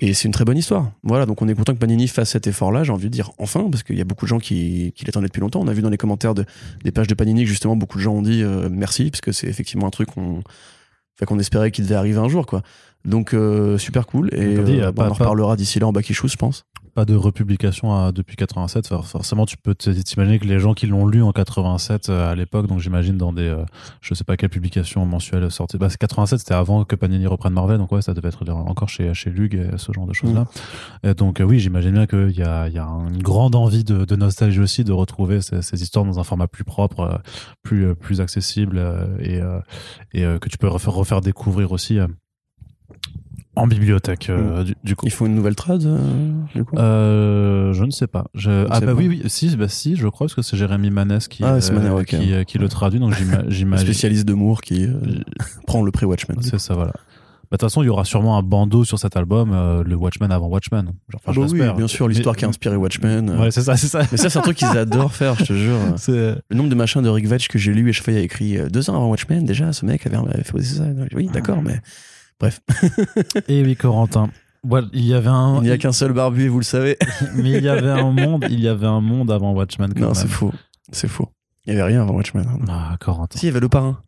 [0.00, 0.92] Et c'est une très bonne histoire.
[1.02, 3.68] Voilà, donc on est content que Panini fasse cet effort-là, j'ai envie de dire enfin,
[3.70, 5.60] parce qu'il y a beaucoup de gens qui, qui l'attendaient depuis longtemps.
[5.60, 6.44] On a vu dans les commentaires de,
[6.84, 9.32] des pages de Panini que justement beaucoup de gens ont dit euh, merci, parce que
[9.32, 12.62] c'est effectivement un truc qu'on espérait qu'il devait arriver un jour, quoi.
[13.04, 16.36] Donc euh, super cool, et dit, bon, on en reparlera d'ici là en Bakichou, je
[16.36, 16.64] pense.
[16.98, 18.88] Pas de republication à- depuis 87.
[18.88, 22.34] For- Forcément, tu peux t'imaginer que les gens qui l'ont lu en 87 euh, à
[22.34, 23.64] l'époque, donc j'imagine dans des, euh,
[24.00, 25.78] je sais pas quelle publication mensuelle sortie.
[25.78, 28.88] Bah, c'est 87, c'était avant que Panini reprenne Marvel, donc ouais, ça devait être encore
[28.88, 30.46] chez chez Lug et ce genre de choses là.
[31.04, 33.84] Et donc euh, oui, j'imagine bien qu'il y a, il y a une grande envie
[33.84, 37.16] de, de nostalgie aussi de retrouver ces, ces histoires dans un format plus propre, euh,
[37.62, 38.82] plus plus accessible
[39.20, 39.40] et
[40.14, 42.00] et que tu peux refaire refaire découvrir aussi.
[43.58, 45.06] En bibliothèque, euh, du, du coup.
[45.06, 45.98] Il faut une nouvelle trad, euh,
[46.54, 46.76] du coup?
[46.78, 48.26] Euh, je ne sais pas.
[48.34, 48.66] Je...
[48.70, 48.98] Ah sais bah pas.
[48.98, 51.72] oui, oui, si, bah si, je crois parce que c'est Jérémy Manès qui, Ah, c'est
[51.72, 52.06] Manès, ok.
[52.06, 53.14] qui, qui le traduit, donc
[53.48, 53.76] j'imagine.
[53.78, 54.86] spécialiste de Moore qui
[55.66, 56.38] prend le prix Watchmen.
[56.40, 56.92] C'est ça, voilà.
[57.50, 59.94] Bah, De toute façon, il y aura sûrement un bandeau sur cet album, euh, le
[59.96, 60.84] Watchmen avant Watchmen.
[60.84, 63.30] Genre, enfin, Ah je bah oui, bien sûr, l'histoire qui a inspiré Watchmen.
[63.30, 63.40] euh.
[63.40, 64.02] Ouais, c'est ça, c'est ça.
[64.12, 65.78] Mais ça, c'est un truc qu'ils adorent faire, je te jure.
[66.08, 68.90] Le nombre de machins de Rick Vetch que j'ai lu et y a écrit deux
[68.90, 70.84] ans avant Watchmen, déjà, ce mec avait, avait fait ça.
[71.14, 71.80] Oui, d'accord, mais
[72.40, 72.60] bref.
[73.48, 74.30] Et oui, Corentin.
[74.92, 76.98] Il y avait un, Il n'y a qu'un seul barbu, vous le savez.
[77.36, 79.94] mais il y avait un monde, il y avait un monde avant Watchmen.
[79.94, 80.52] Quand non, c'est faux.
[80.92, 81.28] C'est faux.
[81.66, 82.46] Il n'y avait rien avant Watchmen.
[82.46, 82.58] hein.
[82.68, 83.38] Ah, Corentin.
[83.38, 83.98] Si, il y avait le parrain.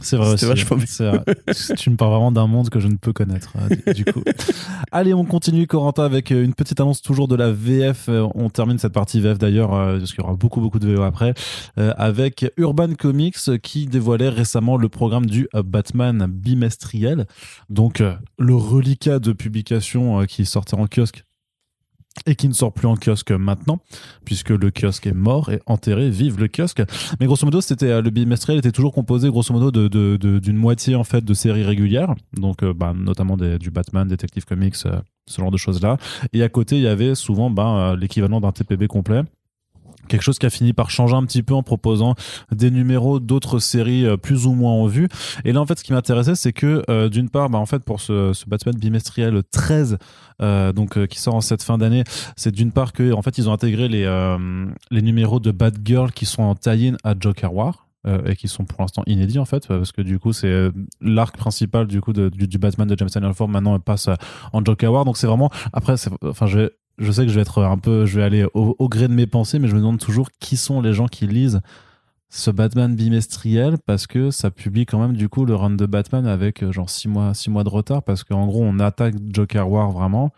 [0.00, 0.44] C'est vrai aussi.
[0.44, 1.24] vachement vrai.
[1.76, 4.22] tu me parles vraiment d'un monde que je ne peux connaître, euh, du, coup.
[4.92, 8.08] Allez, on continue, Corentin, avec euh, une petite annonce toujours de la VF.
[8.08, 10.92] Euh, On termine cette partie VF d'ailleurs, euh, parce qu'il y aura beaucoup, beaucoup de
[10.92, 11.34] VO après,
[11.76, 17.26] avec Urban Comics qui dévoilait récemment le programme du Batman bimestriel.
[17.70, 18.02] Donc,
[18.38, 21.24] le reliquat de publication qui sortait en kiosque
[22.26, 23.80] et qui ne sort plus en kiosque maintenant,
[24.24, 26.82] puisque le kiosque est mort et enterré, vive le kiosque.
[27.20, 30.38] Mais grosso modo, c'était euh, le bimestriel était toujours composé grosso modo de de- de-
[30.38, 34.76] d'une moitié en fait de séries régulières, donc euh, bah, notamment du Batman, Detective Comics,
[34.86, 35.96] euh, ce genre de choses là.
[36.32, 39.22] Et à côté, il y avait souvent euh, l'équivalent d'un TPB complet.
[40.08, 42.14] Quelque chose qui a fini par changer un petit peu en proposant
[42.52, 45.08] des numéros d'autres séries euh, plus ou moins en vue.
[45.44, 47.84] Et là, en fait, ce qui m'intéressait, c'est que euh, d'une part, bah, en fait,
[47.84, 49.98] pour ce, Batman bimestriel 13,
[50.42, 52.04] euh, donc qui sort en cette fin d'année,
[52.36, 54.04] c'est d'une part que, en fait, ils ont intégré les
[54.90, 57.86] les numéros de Batgirl qui sont en tie-in à Joker War.
[58.26, 60.68] et qui sont pour l'instant inédits en fait parce que du coup c'est
[61.00, 64.10] l'arc principal du coup de- du, Batman de James Ford maintenant passe
[64.52, 67.42] en Joker War donc c'est vraiment après enfin je vais je sais que je vais
[67.42, 69.98] être un peu, je vais aller au, gré de mes pensées, mais je me demande
[69.98, 71.60] toujours qui sont les gens qui lisent
[72.30, 76.26] ce Batman bimestriel parce que ça publie quand même du coup le run de Batman
[76.26, 79.70] avec euh, genre 6 mois, six mois de retard parce qu'en gros on attaque Joker
[79.70, 80.32] War vraiment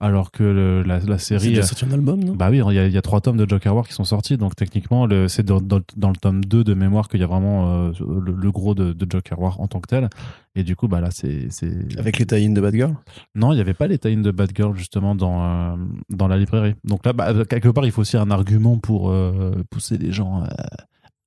[0.00, 2.34] alors que le- la, la C'est série déjà sorti un album, non?
[2.34, 4.04] bah oui, il y, a, il y a trois tomes de Joker War qui sont
[4.04, 7.26] sortis, donc techniquement, c'est dans, dans- dans le tome 2 de mémoire qu'il y a
[7.26, 10.08] vraiment euh, le, le gros de, de Joker War en tant que tel.
[10.56, 11.46] Et du coup, bah là, c'est.
[11.50, 12.94] c'est- Avec les tie de Batgirl?
[13.34, 15.76] Non, il n'y avait pas les tie de Batgirl justement dans, euh,
[16.08, 16.74] dans la librairie.
[16.82, 20.42] Donc là, bah, quelque part, il faut aussi un argument pour euh, pousser les gens
[20.42, 20.46] euh,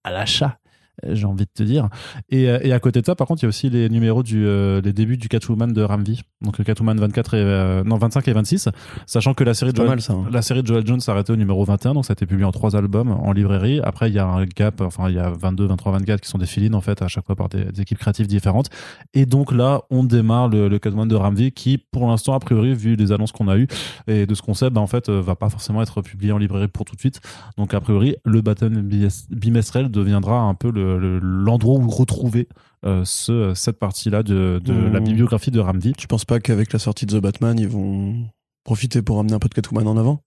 [0.03, 0.57] à l'achat.
[1.06, 1.89] Euh, J'ai envie de te dire.
[2.29, 4.23] Et, euh, et à côté de ça, par contre, il y a aussi les numéros
[4.23, 6.21] du, euh, les débuts du Catwoman de Ramvi.
[6.41, 8.69] Donc le Catwoman 24 et, euh, non, 25 et 26.
[9.06, 10.13] Sachant que la série de Joel- mal ça.
[10.13, 10.25] hein.
[10.32, 12.51] la série de Joel Jones s'arrêtait au numéro 21, donc ça a été publié en
[12.51, 13.79] trois albums en librairie.
[13.84, 16.38] Après, il y a un gap, enfin, il y a 22, 23, 24 qui sont
[16.38, 18.69] des fill en fait, à chaque fois par des, des équipes créatives différentes.
[19.13, 22.73] Et donc là, on démarre le, le Catwoman de Ramvi qui, pour l'instant, a priori,
[22.73, 23.67] vu les annonces qu'on a eues
[24.08, 26.67] et de ce qu'on sait, bah, en fait, va pas forcément être publié en librairie
[26.67, 27.19] pour tout de suite.
[27.58, 28.82] Donc, a priori, le Batman
[29.29, 32.48] bimestriel deviendra un peu le- le- l'endroit où retrouver
[32.86, 34.91] euh, ce, cette partie-là de, de Mmh.
[34.93, 35.93] la bibliographie de Ramvi.
[35.93, 38.15] Tu penses pas qu'avec la sortie de The Batman, ils vont
[38.63, 40.22] profiter pour amener un peu de Catwoman en avant?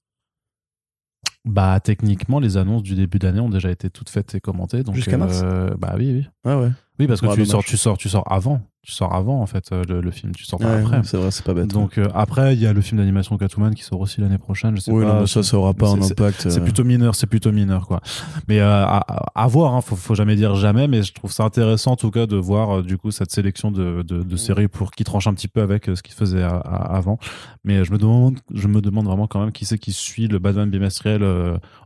[1.44, 4.82] Bah, techniquement, les annonces du début d'année ont déjà été toutes faites et commentées.
[4.82, 6.26] Donc, Jusqu'à mars euh, Bah oui, oui.
[6.44, 6.70] Ah ouais.
[6.98, 8.60] Oui, parce que tu, sors, tu, sors, tu sors avant.
[8.82, 10.32] Tu sors avant, en fait, euh, le, le film.
[10.32, 11.00] Tu sors pas Ouais, après.
[11.02, 11.66] C'est vrai, c'est pas bête.
[11.66, 14.76] Donc, euh, après, il y a le film d'animation Catwoman qui sort aussi l'année prochaine.
[14.76, 15.12] Je sais oui, pas.
[15.20, 16.48] non, ça, ça aura pas un impact.
[16.48, 18.00] C'est euh, plutôt mineur, c'est plutôt mineur, quoi.
[18.46, 21.92] Mais euh, à, voir, hein, faut, faut jamais dire jamais, mais je trouve ça intéressant
[21.92, 25.02] en tout cas de voir du coup cette sélection de, de, de séries pour qui
[25.02, 27.18] tranche un petit peu avec ce qu'il faisait à- à- avant.
[27.64, 30.38] Mais je me demande, je me demande vraiment quand même qui c'est qui suit le
[30.38, 31.24] Batman bimestriel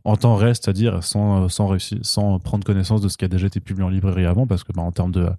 [0.03, 3.47] en temps réel, c'est-à-dire sans sans réussir, sans prendre connaissance de ce qui a déjà
[3.47, 5.29] été publié en librairie avant, parce que bah, en termes de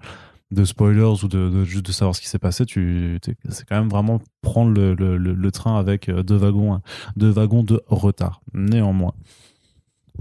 [0.53, 3.79] de spoilers ou de, de juste de savoir ce qui s'est passé, tu c'est quand
[3.79, 6.81] même vraiment prendre le, le, train avec euh, deux wagons,
[7.17, 8.43] deux wagons de retard.
[8.53, 9.15] Néanmoins,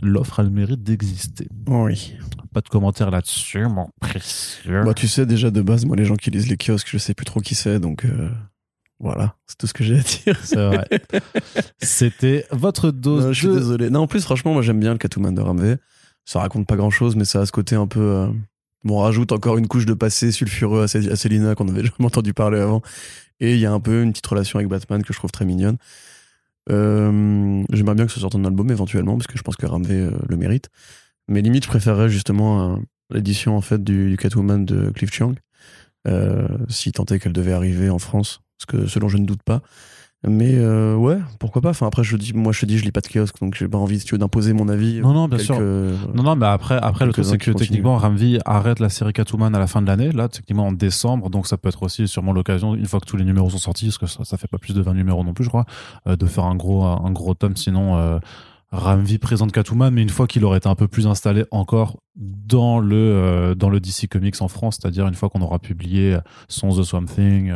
[0.01, 1.49] l'offre a le mérite d'exister.
[1.67, 2.13] Oui.
[2.53, 3.67] Pas de commentaires là-dessus.
[3.67, 4.83] Mon précieux.
[4.85, 7.13] Bah, tu sais, déjà de base, moi, les gens qui lisent les kiosques, je sais
[7.13, 8.29] plus trop qui c'est, donc euh,
[9.01, 10.39] voilà, c'est tout ce que j'ai à dire.
[10.43, 10.87] C'est vrai.
[11.81, 13.57] C'était votre dose Non, je suis de...
[13.57, 13.89] désolé.
[13.89, 15.75] Non, en plus, franchement, moi, j'aime bien le Catwoman de Ramvé.
[16.23, 17.99] Ça raconte pas grand chose, mais ça a ce côté un peu.
[17.99, 18.27] euh,
[18.87, 22.59] On rajoute encore une couche de passé sulfureux à à qu'on avait jamais entendu parler
[22.59, 22.81] avant.
[23.39, 25.45] Et il y a un peu une petite relation avec Batman que je trouve très
[25.45, 25.77] mignonne.
[26.69, 29.95] Euh, J'aimerais bien que ce sorte en album éventuellement, parce que je pense que Ramvé
[29.95, 30.69] euh, le mérite.
[31.27, 32.79] Mais limite, je préférerais justement
[33.11, 35.35] l'édition en fait du, du Catwoman de Cliff Chiang,
[36.07, 39.43] euh, si tant est qu'elle devait arriver en France, parce que selon je ne doute
[39.43, 39.61] pas.
[40.23, 41.69] Mais euh, ouais, pourquoi pas.
[41.71, 43.67] Enfin après, je dis, moi je te dis, je lis pas de kiosque, donc j'ai
[43.67, 45.01] pas envie si tu veux, d'imposer mon avis.
[45.01, 45.59] Non, non, bien Quelques- sûr.
[46.13, 49.55] Non, non, mais après, après le truc, c'est que techniquement, Ramvi arrête la série Catwoman
[49.55, 52.33] à la fin de l'année, là, techniquement en décembre, donc ça peut être aussi sûrement
[52.33, 54.59] l'occasion, une fois que tous les numéros sont sortis, parce que ça, ça fait pas
[54.59, 55.65] plus de 20 numéros non plus, je crois,
[56.07, 58.19] euh, de faire un gros, un gros tome, sinon, euh,
[58.71, 62.79] Ramvi présente Catwoman, mais une fois qu'il aurait été un peu plus installé encore dans
[62.79, 66.15] le, euh, dans le DC Comics en France, c'est-à-dire une fois qu'on aura publié
[66.47, 67.51] son The Swamp Thing,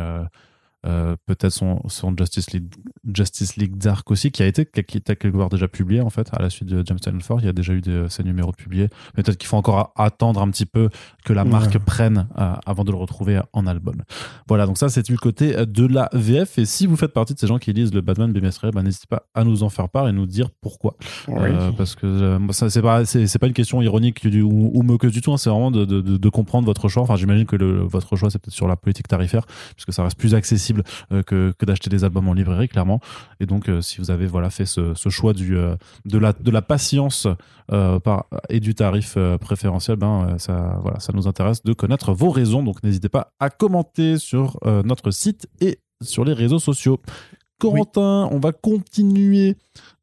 [0.86, 2.72] euh, euh, peut-être son, son Justice League
[3.14, 6.28] Justice League Dark aussi qui a été qui était quelque part déjà publié en fait
[6.32, 8.50] à la suite de James Tynion Ford il y a déjà eu des, ces numéros
[8.50, 8.88] de publiés.
[9.16, 10.88] Mais peut-être qu'il faut encore attendre un petit peu
[11.24, 11.80] que la marque Ouais.
[11.84, 14.02] prenne euh, avant de le retrouver en album.
[14.48, 17.34] Voilà donc ça c'est du côté euh, de la VF et si vous faites partie
[17.34, 19.88] de ces gens qui lisent le Batman bimestriel bah, n'hésitez pas à nous en faire
[19.88, 20.96] part et nous dire pourquoi.
[21.28, 24.70] Euh, parce que euh, ça c'est pas c'est c'est pas une question ironique du, ou,
[24.74, 27.02] ou moqueuse du tout hein, c'est vraiment de, de, de, de comprendre votre choix.
[27.02, 30.18] Enfin j'imagine que le, votre choix c'est peut-être sur la politique tarifaire puisque ça reste
[30.18, 30.75] plus accessible
[31.12, 33.00] euh, que, que d'acheter des albums en librairie clairement.
[33.40, 36.32] Et donc euh, si vous avez voilà fait ce, ce choix du euh, de la
[36.32, 37.26] de la patience
[37.68, 42.62] par et du tarif préférentiel ben ça voilà ça nous intéresse de connaître vos raisons.
[42.62, 47.00] Donc n'hésitez pas à commenter sur notre site et sur les réseaux sociaux.
[47.58, 49.56] Corentin, on va continuer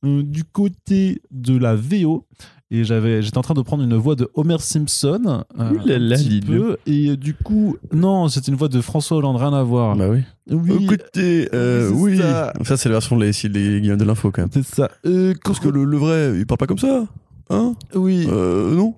[0.03, 2.25] euh, du côté de la VO
[2.73, 5.95] et j'avais, j'étais en train de prendre une voix de Homer Simpson, euh, Ouh là
[5.95, 9.37] un là, petit peu, et euh, du coup, non, c'était une voix de François Hollande,
[9.37, 9.95] rien à voir.
[9.95, 10.23] Bah oui.
[10.49, 12.17] oui, Écoutez, euh, c'est oui.
[12.17, 12.51] ça.
[12.63, 14.49] Ça, c'est la version de les, des guillemets de l'info, quand même.
[14.51, 14.89] c'est ça.
[15.05, 17.05] Euh, Parce que le, le vrai, il parle pas comme ça.
[17.51, 17.75] Hein?
[17.93, 18.25] Oui.
[18.27, 18.95] Euh, non?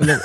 [0.00, 0.16] Alors,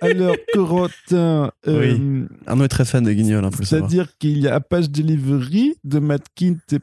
[0.00, 4.90] alors, Corentin, euh, Arnaud est très fan des guignols, hein, c'est-à-dire qu'il y a Apache
[4.90, 6.78] Delivery de Matt Kint et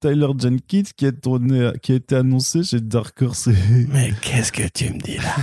[0.00, 3.48] Tyler Jenkins qui a, tourné, qui a été annoncé chez Dark Horse.
[3.92, 5.34] Mais qu'est-ce que tu me dis là?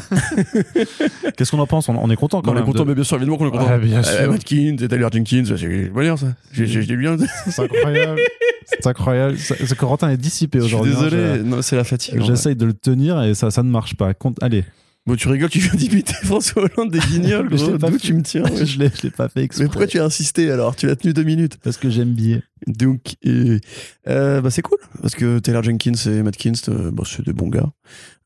[1.38, 1.89] Qu'est-ce qu'on en pense?
[1.89, 2.65] On, on est content quand On est même.
[2.65, 3.68] content, de- mais bien sûr, évidemment qu'on est content.
[3.70, 4.30] Ah, bien Euh, sûr.
[4.30, 6.36] Watkins et Tyler Jenkins, c'est ça.
[6.54, 7.18] J'ai bien.
[7.48, 8.22] C'est incroyable.
[8.68, 9.38] C'est incroyable.
[9.38, 10.94] Ce Corentin est dissipé aujourd'hui.
[10.96, 12.22] hein, désolé, non, c'est la fatigue.
[12.22, 14.13] J'essaye de le tenir et ça, ça ne marche pas.
[14.13, 14.63] Compte- Allez,
[15.08, 17.78] Bon, tu rigoles, tu viens d'imiter François Hollande des guignols, gros.
[17.78, 18.65] D'où tu me tiens ouais.
[18.65, 19.63] je l'ai je l'ai pas fait exprès.
[19.63, 20.76] Mais pourquoi tu as insisté alors?
[20.76, 21.58] Tu l'as tenu deux minutes.
[21.63, 22.41] Parce que j'aime bien.
[22.65, 23.60] Donc, euh,
[24.08, 27.34] euh, bah c'est cool parce que Taylor Jenkins et Matt Kinst, euh, bah, c'est des
[27.34, 27.70] bons gars.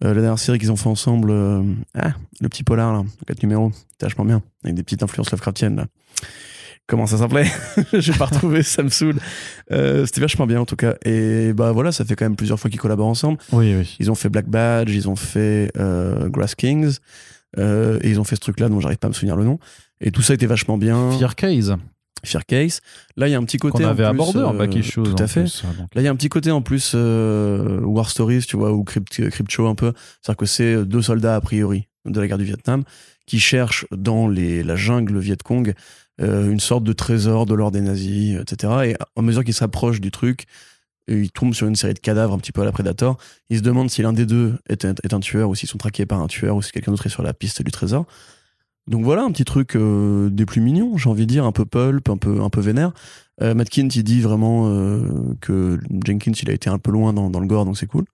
[0.06, 1.62] Euh, la dernière série qu'ils ont fait ensemble, euh,
[1.96, 5.76] ah, le petit polar là, quatre numéros, c'était vachement bien, avec des petites influences Lovecraftiennes
[5.76, 5.88] là.
[6.90, 7.46] Comment ça s'appelait
[7.94, 9.20] J'ai pas retrouvé, ça me saoule.
[9.72, 10.96] Euh, c'était vachement bien en tout cas.
[11.06, 13.38] Et bah voilà, ça fait quand même plusieurs fois qu'ils collaborent ensemble.
[13.52, 13.96] Oui, oui.
[14.00, 16.98] Ils ont fait Black Badge, ils ont fait euh, Grass Kings,
[17.60, 19.60] euh, et ils ont fait ce truc-là dont j'arrive pas à me souvenir le nom.
[20.02, 21.12] Et tout ça était vachement bien.
[21.12, 21.76] Fear Case
[22.26, 22.82] Fear Case.
[23.18, 23.86] Là, il y a un petit côté.
[23.86, 25.04] en avait plus, abordé en euh, back issues.
[25.04, 25.42] Tout en à fait.
[25.42, 25.94] plus, donc.
[25.94, 29.30] Là, il y a un petit côté en plus War Stories, tu vois, ou Crypt,
[29.30, 29.94] Crypt Show un peu.
[30.24, 32.84] C'est-à-dire que c'est deux soldats, a priori, de la guerre du Vietnam,
[33.28, 35.76] qui cherchent dans les, la jungle Viet Cong
[36.22, 38.74] euh, une sorte de trésor de l'or des nazis, etc.
[38.86, 40.46] Et à mesure qu'ils s'approchent du truc,
[41.10, 43.18] euh, ils tombent sur une série de cadavres un petit peu à la Predator.
[43.50, 45.78] Ils se demandent si l'un des deux est un, est un tueur, ou s'ils sont
[45.78, 48.06] traqués par un tueur, ou si quelqu'un d'autre est sur la piste du trésor.
[48.88, 51.66] Donc voilà, un petit truc euh, des plus mignons, j'ai envie de dire, un peu
[51.66, 52.92] pulp, un peu, un peu vénère.
[53.42, 54.70] Euh, Matt Kint, il dit vraiment
[55.42, 58.06] que Jenkins, il a été un peu loin dans, dans le gore, donc c'est cool.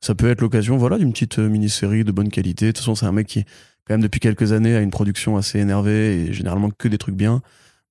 [0.00, 2.66] Ça peut être l'occasion, voilà, d'une petite mini-série de bonne qualité.
[2.66, 3.44] De toute façon, c'est un mec qui,
[3.86, 7.14] quand même, depuis quelques années, a une production assez énervée et généralement que des trucs
[7.14, 7.42] bien.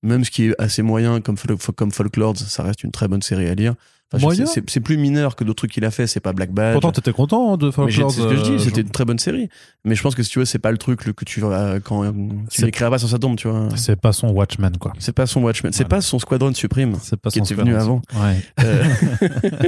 [0.02, 1.36] Même ce qui est assez moyen, comme,
[1.76, 3.74] comme Folklords, ça reste une très bonne série à lire.
[4.20, 6.72] Moyen c'est- plus mineur que d'autres trucs qu'il a fait, c'est pas Black Badge.
[6.74, 8.10] Pourtant, t'étais content hein, de j'ai- Folklore.
[8.10, 9.48] c'est ce que je dis, c'était une très bonne série.
[9.84, 11.80] Mais je pense que si tu veux, c'est pas le truc le- que tu vas
[11.80, 12.12] quand
[12.50, 13.68] tu l'écriras pas sur sa tombe, tu vois.
[13.76, 14.92] C'est pas son Watchman, quoi.
[14.98, 16.96] C'est pas son Watchmen, c'est pas son Squadron Supreme.
[17.02, 18.02] C'est pas Qui son était venu Squadron.
[18.14, 18.36] Ouais.
[18.60, 18.84] Euh,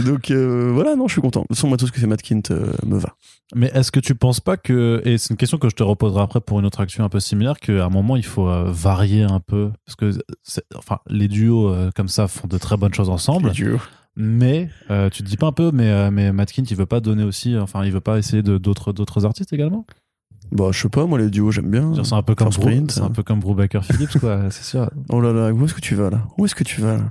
[0.06, 1.42] Donc euh, voilà, non, je suis content.
[1.42, 3.14] De toute façon, moi, tout ce que fait Matt Kint euh, me va.
[3.54, 6.22] Mais est-ce que tu penses pas que, et c'est une question que je te reposerai
[6.22, 9.40] après pour une autre action un peu similaire, qu'à un moment il faut varier un
[9.40, 9.70] peu?
[9.84, 10.18] Parce que
[10.74, 13.52] enfin, les duos comme ça font de très bonnes choses ensemble,
[14.16, 16.86] mais euh, tu te dis pas un peu, mais, euh, mais Matt Kint il veut
[16.86, 19.86] pas donner aussi, enfin il veut pas essayer de- d'autres d'autres artistes également?
[20.50, 21.92] Bah, je sais pas, moi, les duos, j'aime bien.
[22.04, 23.06] C'est un peu comme sprint, c'est hein.
[23.06, 24.90] un peu comme Brubaker Phillips quoi, c'est sûr.
[25.08, 26.26] Oh là là, où est-ce que tu vas là?
[26.36, 27.04] Où est-ce que tu vas là?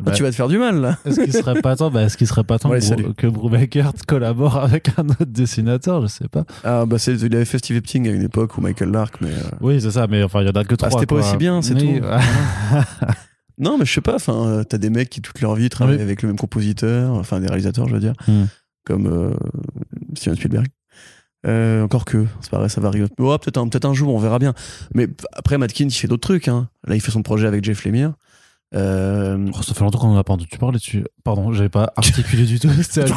[0.00, 0.98] Ah, Bah, Tu vas te faire du mal là.
[1.04, 3.90] Est-ce qu'il serait pas temps, bah, est-ce qu'il serait pas temps Ouais, que, que Brubaker
[4.06, 6.02] collabore avec un autre dessinateur?
[6.02, 6.44] Je sais pas.
[6.64, 9.28] Ah bah, c'est, il avait fait Steve Epting à une époque ou Michael Lark, mais.
[9.30, 10.88] euh, Oui, c'est ça, mais enfin il y en a que trois.
[10.88, 11.26] Ah, c'était pas quoi.
[11.28, 12.06] aussi bien, c'est Mais- tout.
[13.58, 15.96] Non, mais je sais pas, enfin, euh, t'as des mecs qui toute leur vie travaillent
[15.96, 16.02] Oui.
[16.02, 18.44] avec le même compositeur, enfin des réalisateurs, je veux dire, Hmm.
[18.84, 19.30] comme euh,
[20.16, 20.66] Steven Spielberg.
[21.46, 23.02] Euh, encore que, c'est pareil, ça varie.
[23.18, 24.54] Oh, peut-être un, peut-être un jour, on verra bien.
[24.94, 26.48] Mais p- après, Matkins, il fait d'autres trucs.
[26.48, 26.68] Hein.
[26.86, 28.14] Là, il fait son projet avec Jeff Lemire.
[28.74, 31.04] Euh, Oh, ça fait longtemps qu'on en a pas entendu parler dessus.
[31.22, 32.68] Pardon, j'avais pas articulé du tout.
[32.82, 33.04] C'était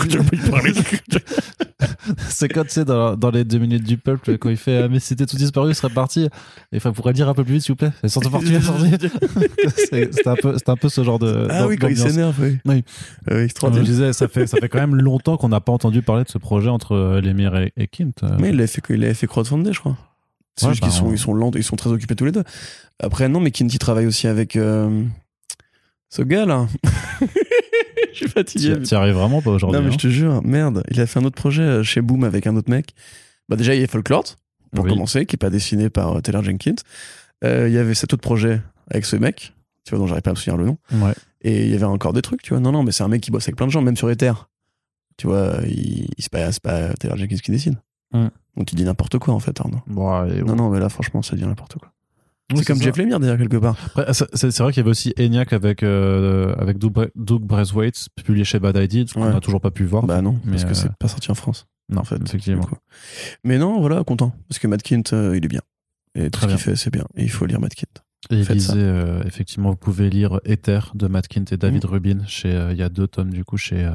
[2.30, 4.88] C'est quand tu sais, dans, dans les deux minutes du peuple, quand il fait euh,
[4.90, 6.30] Mais c'était tout disparu, il serait parti.
[6.72, 7.92] Et enfin, pourrait dire un peu plus vite, s'il vous plaît?
[8.32, 8.54] Parti,
[9.90, 11.48] C'est c'est un, peu- un peu ce genre de.
[11.50, 12.58] ah oui, quand il s'énerve, oui.
[12.66, 12.84] Oui.
[13.32, 16.24] Euh, je disais, ça fait, ça fait quand même longtemps qu'on n'a pas entendu parler
[16.24, 18.12] de ce projet entre euh, Lemire et, et Kint.
[18.24, 19.98] Euh, Mais il l'avait fait, il avait fait crowdfundé, je crois.
[20.56, 22.26] C'est Ouais, juste bah, qu'ils sont, on- ils sont lents, ils sont très occupés tous
[22.26, 22.44] les deux.
[23.00, 25.04] Après, non, mais Kinty travaille aussi avec euh,
[26.10, 26.68] ce gars là.
[28.12, 28.76] je suis fatigué.
[28.78, 29.78] T'y t'y arrives vraiment pas aujourd'hui.
[29.80, 29.98] Non, mais hein.
[29.98, 32.56] je te jure, merde, il a fait un autre projet euh, chez Boom avec un
[32.56, 32.94] autre mec.
[33.50, 34.24] Bah, déjà, il y a Folklore,
[34.76, 34.92] pour Oui.
[34.92, 36.76] commencer, qui est pas dessiné par euh, Taylor Jenkins.
[37.44, 39.54] Euh, il y avait cet autre projet avec ce mec,
[39.86, 40.78] tu vois, dont j'arrive pas à me souvenir le nom.
[40.94, 41.14] Ouais.
[41.42, 42.60] Et il y avait encore des trucs, tu vois.
[42.60, 44.34] Non, non, mais c'est un mec qui bosse avec plein de gens, même sur Ether.
[45.18, 47.76] Tu vois, il, il- c'est pas, c'est pas Taylor Jenkins qui dessine.
[48.12, 48.28] Hmm.
[48.56, 49.82] Donc tu dis n'importe quoi, en fait, Arnaud.
[49.88, 51.92] Bon, et Non, non, mais là, franchement, ça dit n'importe quoi.
[52.52, 52.84] Oui, c'est comme ça.
[52.86, 53.76] Jeff Lemire, d'ailleurs, quelque part.
[53.96, 58.08] Après, c'est vrai qu'il y avait aussi ENIAC avec, euh, avec Doug, Bre- Doug Braithwaite,
[58.24, 59.34] publié chez Bad Ideas, qu'on Ouais.
[59.34, 60.06] n'a toujours pas pu voir.
[60.06, 61.68] Bah non, Mais, parce que euh, c'est pas sorti en France.
[61.90, 62.68] Non, en fait, effectivement.
[63.44, 64.34] Mais non, voilà, content.
[64.48, 65.62] Parce que Matt Kint, euh, il est bien.
[66.16, 66.56] Et tout Très ce bien.
[66.56, 67.06] qu'il fait, c'est bien.
[67.16, 67.86] Et il faut lire Matt Kint.
[68.30, 68.76] Et il Faites disait, ça.
[68.78, 71.90] euh, effectivement, vous pouvez lire Ether de Matt Kint et David Mhm.
[71.92, 72.18] Rubin.
[72.28, 73.92] Chez, euh, il y a deux tomes, du coup, chez, euh,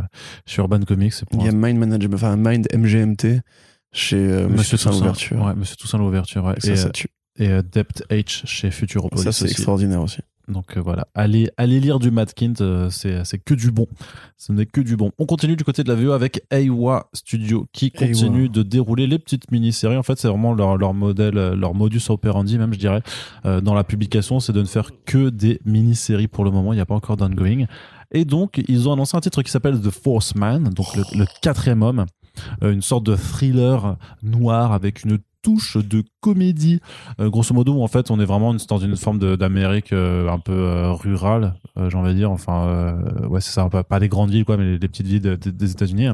[0.46, 1.14] chez Urban Comics.
[1.32, 3.40] Il y a un- Mind Management, enfin Mind MGMT
[3.92, 5.42] chez euh, Monsieur Toussaint l'ouverture.
[5.42, 6.44] Ouais, Monsieur Toussaint l'ouverture.
[6.44, 6.54] Ouais.
[6.58, 7.08] Et ça, Et, ça tue.
[7.36, 9.22] Et euh, Depth H chez Futuropolis.
[9.24, 10.20] Ça, c'est extraordinaire aussi.
[10.48, 13.86] Donc euh, voilà, allez, allez lire du Matt Kint, euh, c'est que du bon.
[14.36, 15.12] Ce n'est que du bon.
[15.18, 18.06] On continue du côté de la VO avec Aiwa Studio qui Aiwa.
[18.08, 19.96] continue de dérouler les petites mini-séries.
[19.96, 23.02] En fait, c'est vraiment leur, leur modèle, euh, leur modus operandi même, je dirais,
[23.46, 26.72] euh, dans la publication, c'est de ne faire que des mini-séries pour le moment.
[26.72, 27.66] Il n'y a pas encore d'ongoing.
[28.10, 31.24] Et donc, ils ont annoncé un titre qui s'appelle The Fourth Man, donc le, le
[31.40, 32.04] quatrième homme,
[32.60, 36.80] une sorte de thriller noir avec une touche de comédie.
[37.20, 40.38] Euh, grosso modo, où en fait, on est vraiment dans une forme d'Amérique euh, un
[40.38, 42.30] peu euh, rurale, j'ai envie de dire.
[42.30, 42.96] Enfin,
[43.28, 45.36] ouais, c'est ça, pas, pas les grandes villes, quoi, mais les, les petites villes de-
[45.36, 46.08] de- des États-Unis,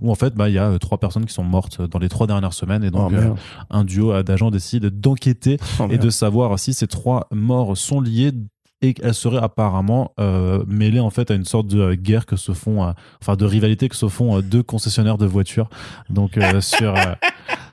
[0.00, 2.26] où en fait, bah, il y a trois personnes qui sont mortes dans les trois
[2.26, 3.36] dernières semaines, et Oh, donc merde.
[3.70, 8.32] un duo d'agents décide d'enquêter Oh, et de savoir si ces trois morts sont liées
[8.80, 12.36] et qu'elles seraient apparemment euh, mêlées en fait à une sorte de euh, guerre que
[12.36, 15.68] se font, euh, enfin de rivalité que se font deux concessionnaires de voitures.
[16.10, 16.94] Donc sur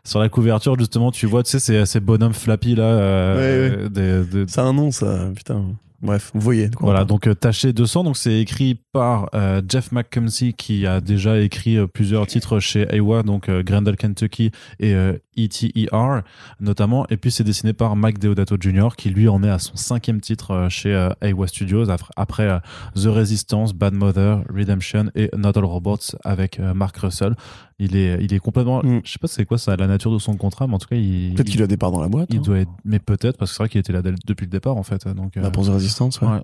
[0.06, 3.90] sur la couverture justement, tu vois, tu sais, ces, ces bonhommes flappy là, euh, Ouais,
[3.90, 5.64] des- des- C'est un nom, ça, putain.
[6.02, 6.70] Bref, vous voyez.
[6.80, 8.04] voilà, donc euh, taché de sang.
[8.04, 12.88] Donc c'est écrit par euh, Jeff McComsey qui a déjà écrit euh, plusieurs titres chez
[12.96, 14.96] Iowa, donc euh, Grendel Kentucky et
[15.36, 16.22] ETER
[16.62, 17.06] notamment.
[17.10, 18.96] Et puis c'est dessiné par Mike Deodato Jr.
[18.96, 22.62] qui lui en est à son cinquième titre chez Iowa Studios après,
[22.96, 27.36] The Resistance, Bad Mother, Redemption et Not All Robots avec Mark Russell.
[27.78, 29.02] Il est, il est complètement, Mm.
[29.04, 30.96] je sais pas c'est quoi ça, la nature de son contrat, mais en tout cas
[30.96, 32.30] il, Peut-être il, qu'il a des parts dans la boîte.
[32.32, 32.42] il hein.
[32.42, 34.84] doit être, mais peut-être parce que c'est vrai qu'il était là depuis le départ en
[34.84, 35.06] fait.
[35.10, 36.28] Donc Bah, pour The Resistance, ouais.
[36.30, 36.42] ouais.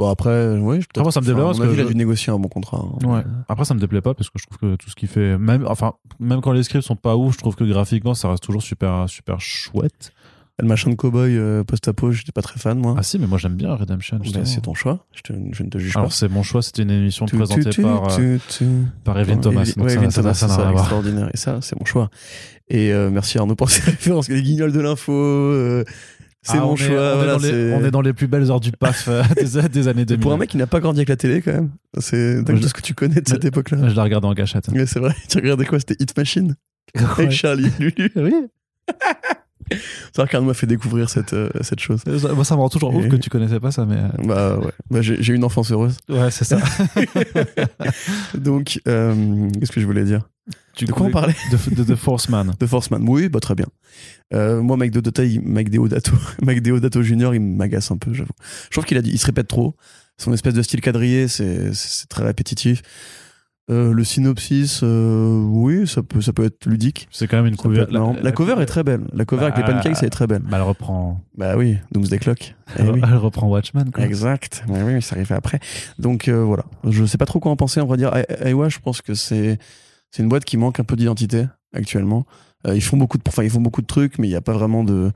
[0.00, 0.80] Bon, après, oui.
[0.88, 2.48] Après, moi, ça me déplaît parce parce que il a je- dû négocier un bon
[2.48, 2.82] contrat.
[3.02, 3.06] hein.
[3.06, 3.22] Ouais.
[3.50, 5.66] Après, ça me déplaît pas parce que je trouve que tout ce qu'il fait, même,
[5.68, 8.62] enfin, même quand les scripts sont pas ouf, je trouve que graphiquement, ça reste toujours
[8.62, 10.12] super, super chouette.
[10.58, 12.94] Le machin de cowboy euh, post-apo, j'étais pas très fan, moi.
[12.98, 14.18] Ah si, mais moi j'aime bien Redemption.
[14.18, 15.04] Bah, c'est ton choix.
[15.14, 16.14] Je, te- je ne te juge Alors pas.
[16.14, 18.38] c'est mon choix, c'était une émission Tu- présentée tu- par, euh,
[19.04, 19.62] par Evelyn Thomas.
[19.78, 21.30] Ouais, Evelyn Thomas, c'est extraordinaire.
[21.32, 22.08] Et ça, c'est mon choix.
[22.68, 24.28] Et euh, merci Arnaud pour ces références.
[24.28, 25.84] Les guignols de l'info, euh,
[26.42, 26.96] c'est Ah, mon on est- choix.
[26.96, 29.08] on, est voilà, dans les, c'est- on est dans les plus belles heures du PAF
[29.08, 30.20] euh, des, des années Et 2000.
[30.22, 31.70] Pour un mec qui n'a pas grandi avec la télé, quand même.
[31.98, 33.88] C'est tout ce que tu connais de cette époque-là.
[33.88, 34.68] Je la regardais en gâchette.
[34.68, 35.14] Ouais, c'est vrai.
[35.28, 35.78] Tu regardais quoi?
[35.78, 36.54] C'était Hit Machine
[36.96, 37.02] Ouais.
[37.18, 38.10] avec Charlie Lulu.
[38.16, 38.34] Oui.
[39.70, 42.00] C'est vrai qu'Arnaud m'a fait découvrir cette, euh, cette chose.
[42.04, 43.98] Ça- Moi, ça me rend toujours ouf que tu connaissais pas ça, mais.
[43.98, 44.72] euh, Bah ouais.
[44.90, 45.96] Bah, j'ai une enfance heureuse.
[46.08, 46.58] Ouais, c'est ça.
[48.34, 50.28] Donc, euh, qu'est-ce que je voulais dire?
[50.80, 52.54] Tu De quoi on parlait de, de, de Force Man.
[52.60, 53.06] De Forceman.
[53.06, 53.66] Oui, bah très bien.
[54.32, 56.12] Euh, moi, Mike Deodato, Mike Deodato,
[56.42, 58.30] Mike Deodato Jr., il m'agace un peu, j'avoue.
[58.64, 59.74] Je trouve qu'il a dit, il se répète trop.
[60.16, 61.70] Son espèce de style quadrillé, c'est
[62.08, 62.80] très répétitif.
[63.70, 67.08] Euh, le synopsis, euh, oui, ça peut, ça peut être ludique.
[67.12, 67.92] C'est quand même une couverture.
[67.92, 68.16] marrant.
[68.20, 69.02] La, cover est très belle.
[69.12, 70.42] La cover avec les Bah, pancakes, elle est très belle.
[70.42, 71.20] Bah, elle reprend.
[71.36, 72.56] Bah oui, Doomsday Clock.
[72.76, 73.00] Eh Elle, oui.
[73.04, 74.02] elle reprend Watchmen, quoi.
[74.04, 74.64] Exact.
[74.68, 75.60] Ouais, oui, ça arrivait après.
[75.98, 76.64] Donc euh, voilà.
[76.88, 77.80] Je sais pas trop quoi en penser.
[77.80, 78.10] On va dire,
[78.44, 79.58] Aiwa, je pense que c'est
[80.10, 82.26] c'est une boîte qui manque un peu d'identité actuellement.
[82.66, 84.40] Euh, ils font beaucoup de, enfin, ils font beaucoup de trucs, mais il n'y a
[84.40, 85.10] pas vraiment de.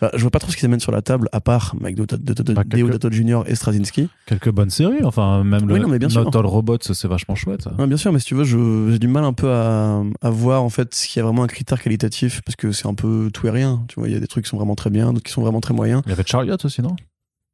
[0.00, 2.54] Enfin, je vois pas trop ce qu'ils amènent sur la table, à part Mike Deodato
[2.54, 3.40] quelques- Deodato Jr.
[3.46, 4.08] et Straczynski.
[4.26, 6.22] Quelques bonnes séries, enfin, même Oui, le non, mais bien sûr.
[6.24, 7.66] Not All Robots, c'est vachement chouette.
[7.76, 10.68] Bien sûr, mais si tu veux, j'ai du mal un peu à, à voir en
[10.70, 13.50] fait s'il y a vraiment un critère qualitatif, parce que c'est un peu tout et
[13.50, 13.84] rien.
[13.88, 15.42] Tu vois, il y a des trucs qui sont vraiment très bien, d'autres qui sont
[15.42, 16.00] vraiment très moyens.
[16.06, 16.94] Il y avait Chariot aussi, non?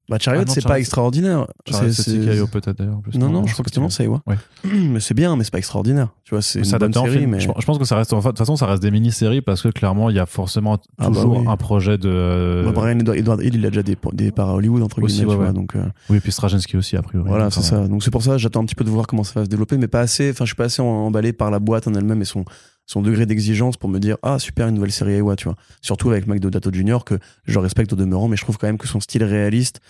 [0.08, 1.46] Bah, Chariot, Ah non, c'est Chariot, pas extraordinaire.
[1.66, 3.00] C'est- TKO peut-être d'ailleurs.
[3.00, 3.18] plus.
[3.18, 4.20] Non, non, je crois que c'est Iowa.
[4.26, 4.36] Ouais.
[4.70, 6.08] Mais c'est bien, mais c'est pas extraordinaire.
[6.24, 7.30] Tu vois, c'est une bonne série, film.
[7.30, 7.40] mais.
[7.40, 9.68] Je, je pense que ça reste, de toute façon, ça reste des mini-séries parce que
[9.68, 11.44] clairement, il y a forcément Ah bah toujours oui.
[11.48, 12.62] un projet de.
[12.66, 15.30] Bah, Brian Edward, Hill, il a déjà des, des parts à Hollywood, entre guillemets, ouais,
[15.30, 15.52] tu vois, ouais.
[15.52, 17.26] donc, euh, Oui, et puis Straczynski aussi, a priori.
[17.28, 17.86] voilà, c'est ça.
[17.88, 19.78] Donc, c'est pour ça, j'attends un petit peu de voir comment ça va se développer,
[19.78, 22.26] mais pas assez, enfin, je suis pas assez emballé par la boîte en elle-même et
[22.26, 22.44] son,
[22.86, 25.56] son degré d'exigence pour me dire, ah, super, une nouvelle série Iowa, tu vois.
[25.80, 28.78] Surtout avec Mike Deodato Jr., que je respecte au demeurant, mais je trouve quand même
[28.78, 29.80] que son style réaliste,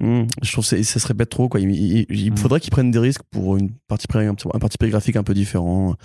[0.00, 1.58] hmm, je trouve que ça se répète trop, quoi.
[1.60, 2.36] Il, il- il Mm.
[2.36, 5.96] faudrait qu'il prenne des risques pour une partie, pré- un parti graphique un peu différent.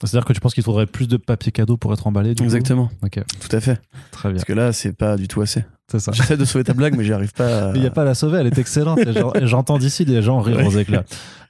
[0.00, 2.88] C'est-à-dire que tu penses qu'il faudrait plus de papier cadeau pour être emballé du Exactement.
[3.02, 3.80] Ok, Tout à fait.
[4.12, 4.36] très bien.
[4.36, 5.64] Parce que là, c'est pas du tout assez.
[5.90, 6.12] C'est ça.
[6.12, 7.70] J'essaie de sauver ta blague, mais j'y arrive pas.
[7.70, 9.00] à- Il n'y a pas à la sauver, elle est excellente.
[9.42, 10.66] J'entends d'ici des gens rire Ouais.
[10.66, 11.04] aux éclats.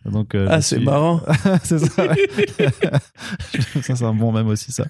[0.06, 1.20] Donc, euh, Ah, c'est suis- marrant.
[1.64, 2.04] c'est ça.
[3.82, 4.84] ça, c'est un bon même aussi, ça.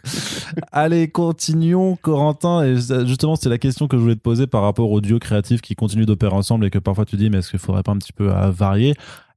[0.73, 2.63] Allez, continuons, Corentin.
[2.65, 5.61] Et justement, c'était la question que je voulais te poser par rapport aux duos créatifs
[5.61, 7.99] qui continuent d'opérer ensemble et que parfois tu dis, mais est-ce qu'il faudrait pas un
[7.99, 8.95] petit peu varier?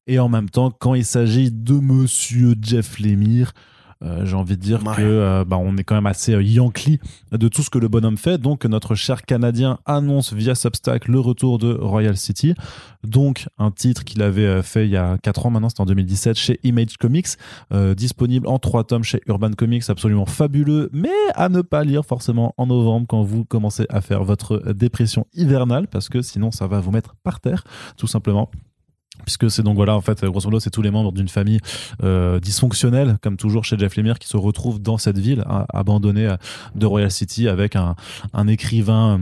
[0.08, 3.54] Et en même temps, quand il s'agit de monsieur Jeff Lemire,
[4.04, 4.96] euh, j'ai envie de dire Ouais.
[4.96, 7.00] que euh, bah, on est quand même assez euh, yankee
[7.32, 8.38] de tout ce que le bonhomme fait.
[8.38, 12.54] Donc notre cher Canadien annonce via Substack le retour de Royal City.
[13.04, 16.38] Donc un titre qu'il avait fait il y a 4 ans maintenant, c'était en 2017
[16.38, 17.28] chez Image Comics,
[17.74, 22.06] euh, disponible en 3 tomes chez Urban Comics, absolument fabuleux, mais à ne pas lire
[22.06, 26.68] forcément en novembre quand vous commencez à faire votre dépression hivernale, parce que sinon ça
[26.68, 27.64] va vous mettre par terre,
[27.98, 28.50] tout simplement
[29.26, 31.60] puisque c'est donc voilà en fait grosso modo c'est tous les membres d'une famille
[32.04, 36.38] euh, dysfonctionnelle comme toujours chez Jeff Lemire qui se retrouvent dans cette ville abandonnée euh,
[36.76, 39.22] de Royal City avec un écrivain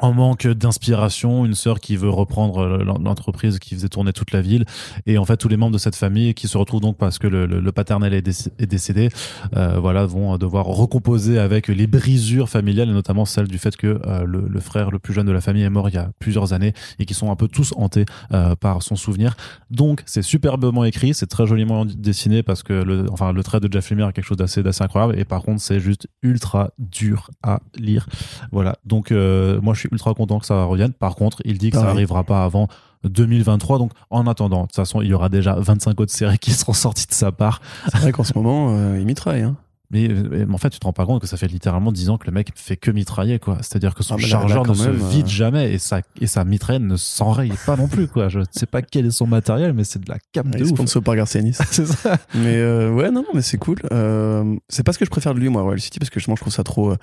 [0.00, 4.64] en manque d'inspiration, une sœur qui veut reprendre l'entreprise qui faisait tourner toute la ville,
[5.06, 7.26] et en fait tous les membres de cette famille qui se retrouvent donc parce que
[7.26, 9.10] le, paternel est, déc- est décédé,
[9.56, 14.00] euh, voilà, vont devoir recomposer avec les brisures familiales, et notamment celle du fait que
[14.06, 16.52] euh, le, frère le plus jeune de la famille est mort il y a plusieurs
[16.52, 19.36] années et qui sont un peu tous hantés euh, par son souvenir.
[19.70, 23.70] Donc c'est superbement écrit, c'est très joliment dessiné parce que le, enfin le trait de
[23.70, 27.60] Jeff Lemire est quelque chose d'assez incroyable, et par contre c'est juste ultra dur à
[27.76, 28.06] lire.
[28.52, 30.92] Voilà, donc euh, moi je suis ultra content que ça revienne.
[30.92, 31.96] Par contre, il dit que ça Pareil.
[31.98, 32.68] arrivera pas avant
[33.04, 33.78] 2023.
[33.78, 36.72] Donc, en attendant, de toute façon, il y aura déjà 25 autres séries qui seront
[36.72, 37.60] sorties de sa part.
[37.90, 39.42] C'est vrai qu'en ce moment, euh, il mitraille.
[39.42, 39.56] Hein.
[39.92, 42.10] Mais, euh, mais en fait, tu te rends pas compte que ça fait littéralement 10
[42.10, 43.56] ans que le mec fait que mitrailler, quoi.
[43.56, 46.02] C'est-à-dire que son Ah, là- chargeur là, ne même, se euh, vide jamais et sa,
[46.20, 48.28] et sa mitraille ne s'enraye pas non plus, quoi.
[48.28, 50.68] Je sais pas quel est son matériel, mais c'est de la cape de ouf.
[50.68, 51.54] sponsor par Garcianis.
[51.72, 52.18] C'est ça.
[52.34, 53.78] mais euh, ouais, non, non, mais c'est cool.
[53.90, 56.36] Euh, c'est pas ce que je préfère de lui, moi, Royal City, parce que justement,
[56.36, 56.96] je trouve ça trop, euh,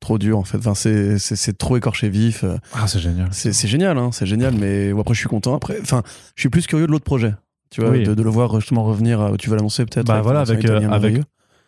[0.00, 0.58] trop dur, en fait.
[0.58, 2.44] Enfin, c'est, trop écorché vif.
[2.44, 3.28] euh, Ah, c'est génial.
[3.32, 5.54] C'est, génial, hein, c'est génial, mais après, je suis content.
[5.54, 6.02] Après, enfin,
[6.36, 7.34] je suis plus curieux de l'autre projet.
[7.70, 8.02] Tu vois, Oui.
[8.04, 9.20] de, de le voir justement revenir.
[9.20, 10.06] à- Tu vas l'annoncer peut-être.
[10.06, 11.20] Bah voilà, avec, euh, avec.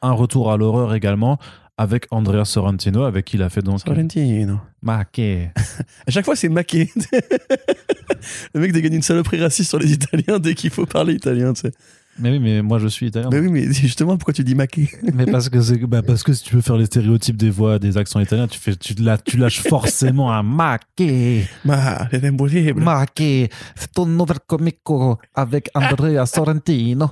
[0.02, 1.38] Un retour à l'horreur également
[1.76, 3.80] avec Andrea Sorrentino, avec qui il a fait donc.
[3.80, 4.58] Sorrentino.
[4.82, 5.52] Maquet.
[6.06, 6.90] À chaque fois, c'est maqué.
[8.54, 11.62] le mec dégaine une saloperie raciste sur les Italiens dès qu'il faut parler italien, tu
[11.62, 11.72] sais.
[12.18, 13.28] Mais oui, mais moi je suis italien.
[13.32, 16.32] Mais oui, mais justement, pourquoi tu dis maqué Mais parce que c'est bah parce que
[16.34, 19.16] si tu veux faire les stéréotypes des voix, des accents italiens, tu fais tu, la-
[19.16, 21.46] tu lâches forcément un maquet.
[21.64, 22.82] Ma, c'est impossible.
[22.82, 27.10] Maquet, c'est ton nouvel comico avec Andrea Sorrentino.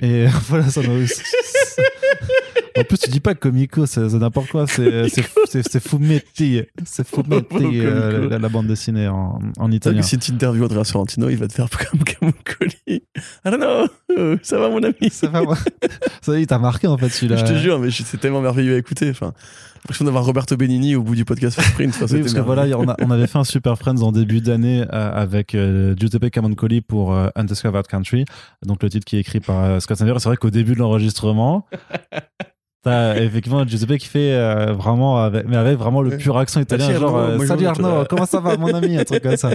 [0.00, 1.06] Et voilà, ça nous-
[2.80, 8.38] En plus, tu dis pas comico, c'est n'importe quoi, c'est fumetti, c'est fumetti, euh, la,
[8.38, 10.00] la bande dessinée en, en italien.
[10.00, 12.76] que si tu interviews Andrea Sorrentino, il va te faire comme Camocoli.
[12.86, 13.00] I
[13.44, 14.38] don't know.
[14.42, 15.56] Ça va, mon ami Ça va, moi.
[16.22, 17.36] Ça y est, il t'a marqué en fait celui-là.
[17.36, 19.10] Je te jure, mais c'est tellement merveilleux à écouter.
[19.10, 19.32] Enfin,
[19.76, 21.94] l'impression d'avoir Roberto Benigni au bout du podcast Sprint.
[21.94, 24.40] Enfin, Oui, parce que voilà, on, a- on avait fait un Super Friends en début
[24.40, 28.24] d'année euh, avec euh, Giuseppe Camoncoli pour euh, Undiscovered Country,
[28.66, 30.14] donc le titre qui est écrit par euh, Scott Snyder.
[30.18, 31.66] C'est vrai qu'au début de l'enregistrement,
[32.82, 36.92] t'as effectivement Giuseppe qui fait euh, vraiment, avec, mais avec vraiment le pur accent italien,
[36.98, 39.50] genre euh, Salut Arnaud, comment ça va mon ami, un truc comme ça.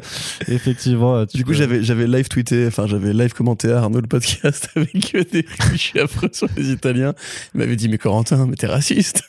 [0.48, 4.08] Effectivement, Du coup, peux- j'avais, j'avais live tweeté, enfin, j'avais live commenté à Arnaud le
[4.08, 7.14] podcast avec euh, des clichés affreux sur les Italiens.
[7.54, 9.24] Il m'avait dit, mais Corentin, mais t'es raciste.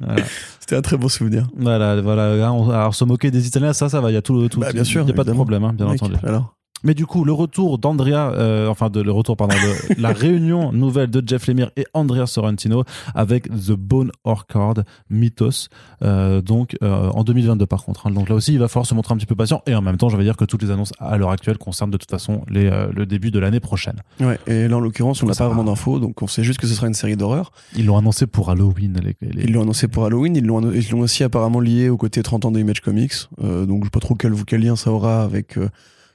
[0.00, 0.22] Voilà.
[0.60, 1.48] C'était un très bon souvenir.
[1.56, 2.32] Voilà, voilà.
[2.32, 4.10] Alors se moquer des Italiens, ça, ça va.
[4.10, 4.60] Il y a tout, tout.
[4.60, 6.14] Bah, bien sûr, Il y a pas de problème, hein, bien Mec, entendu.
[6.22, 10.12] Alors, Mais du coup, le retour d'Andrea, euh, enfin de le retour, pardon, de la
[10.12, 14.74] réunion nouvelle de Jeff Lemire et Andrea Sorrentino avec The Bone Orchard
[15.10, 15.68] Mythos,
[16.02, 18.06] euh, donc euh, en 2022 par contre.
[18.06, 18.10] hein.
[18.10, 19.96] Donc là aussi, il va falloir se montrer un petit peu patient et en même
[19.96, 22.42] temps, je vais dire que toutes les annonces à l'heure actuelle concernent de toute façon
[22.48, 23.96] les, euh, le début de l'année prochaine.
[24.20, 24.38] ouais.
[24.46, 26.74] Et là, en l'occurrence, on n'a pas vraiment d'infos, donc on sait juste que ce
[26.74, 27.52] sera une série d'horreur.
[27.76, 28.98] Ils l'ont annoncé pour Halloween.
[29.02, 30.62] Les, les- Ils l'ont annoncé pour Halloween, ils l'ont,
[31.00, 33.12] aussi apparemment lié au côté 30 ans d'Image Comics.
[33.42, 35.68] Euh, donc je sais pas trop quel, quel lien ça aura avec euh,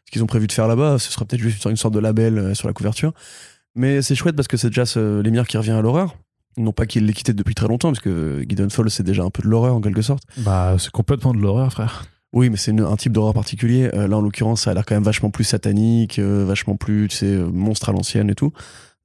[0.05, 0.97] ce qu'ils ont prévu de faire là-bas.
[0.99, 3.13] Ce sera peut-être juste une sorte de label euh, sur la couverture.
[3.75, 6.15] Mais c'est chouette parce que c'est déjà ce, Lemire qui revient à l'horreur.
[6.57, 9.29] Non pas qu'il l'ait quitté depuis très longtemps, parce que Gideon Fall c'est déjà un
[9.29, 10.23] peu de l'horreur en quelque sorte.
[10.37, 12.05] Bah, c'est complètement de l'horreur, frère.
[12.31, 13.89] Oui, mais c'est une- un type d'horreur particulier.
[13.93, 17.07] Euh, là, en l'occurrence, ça a l'air quand même vachement plus satanique, euh, vachement plus,
[17.09, 18.51] tu sais, monstre à l'ancienne et tout.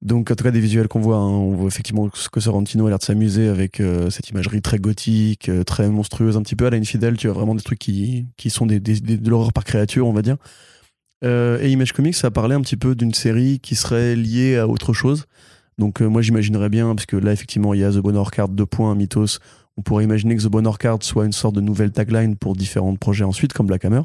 [0.03, 2.89] Donc, en tout cas, des visuels qu'on voit, hein, on voit effectivement que Sorrentino a
[2.91, 6.71] l'air de s'amuser avec euh, cette imagerie très gothique, très monstrueuse, un petit peu à
[6.71, 7.17] la Infidèle.
[7.17, 10.07] Tu as vraiment des trucs qui, qui sont des, des- des- de l'horreur par créature,
[10.07, 10.37] on va dire.
[11.23, 14.66] Euh, et Image Comics, ça parlait un petit peu d'une série qui serait liée à
[14.66, 15.27] autre chose.
[15.79, 18.49] Donc, euh, moi, j'imaginerais bien, parce que là, effectivement, il y a The Bone Orchard
[18.49, 19.39] 2 points, Mythos.
[19.77, 22.95] On pourrait imaginer que The Bone Orchard soit une sorte de nouvelle tagline pour différents
[22.97, 24.03] projets ensuite, comme Black Hammer,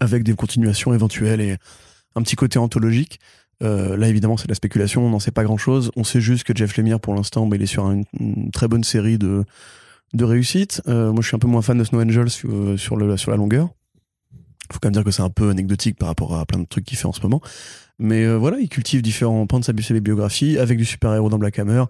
[0.00, 1.56] avec des continuations éventuelles et
[2.14, 3.20] un petit côté anthologique.
[3.62, 5.90] Euh, là, évidemment, c'est de la spéculation, on n'en sait pas grand-chose.
[5.96, 8.04] On sait juste que Jeff Lemire, pour l'instant, bah, il est sur une,
[8.52, 9.44] très bonne série de,
[10.14, 10.82] de réussites.
[10.86, 13.70] Moi, je suis un peu moins fan de Snow Angels sur, le, sur la longueur.
[14.72, 16.84] Faut quand même dire que c'est un peu anecdotique par rapport à plein de trucs
[16.84, 17.40] qu'il fait en ce moment.
[17.98, 21.58] Mais euh, voilà, il cultive différents pans de sa biographie, avec du super-héros dans Black
[21.58, 21.84] Hammer,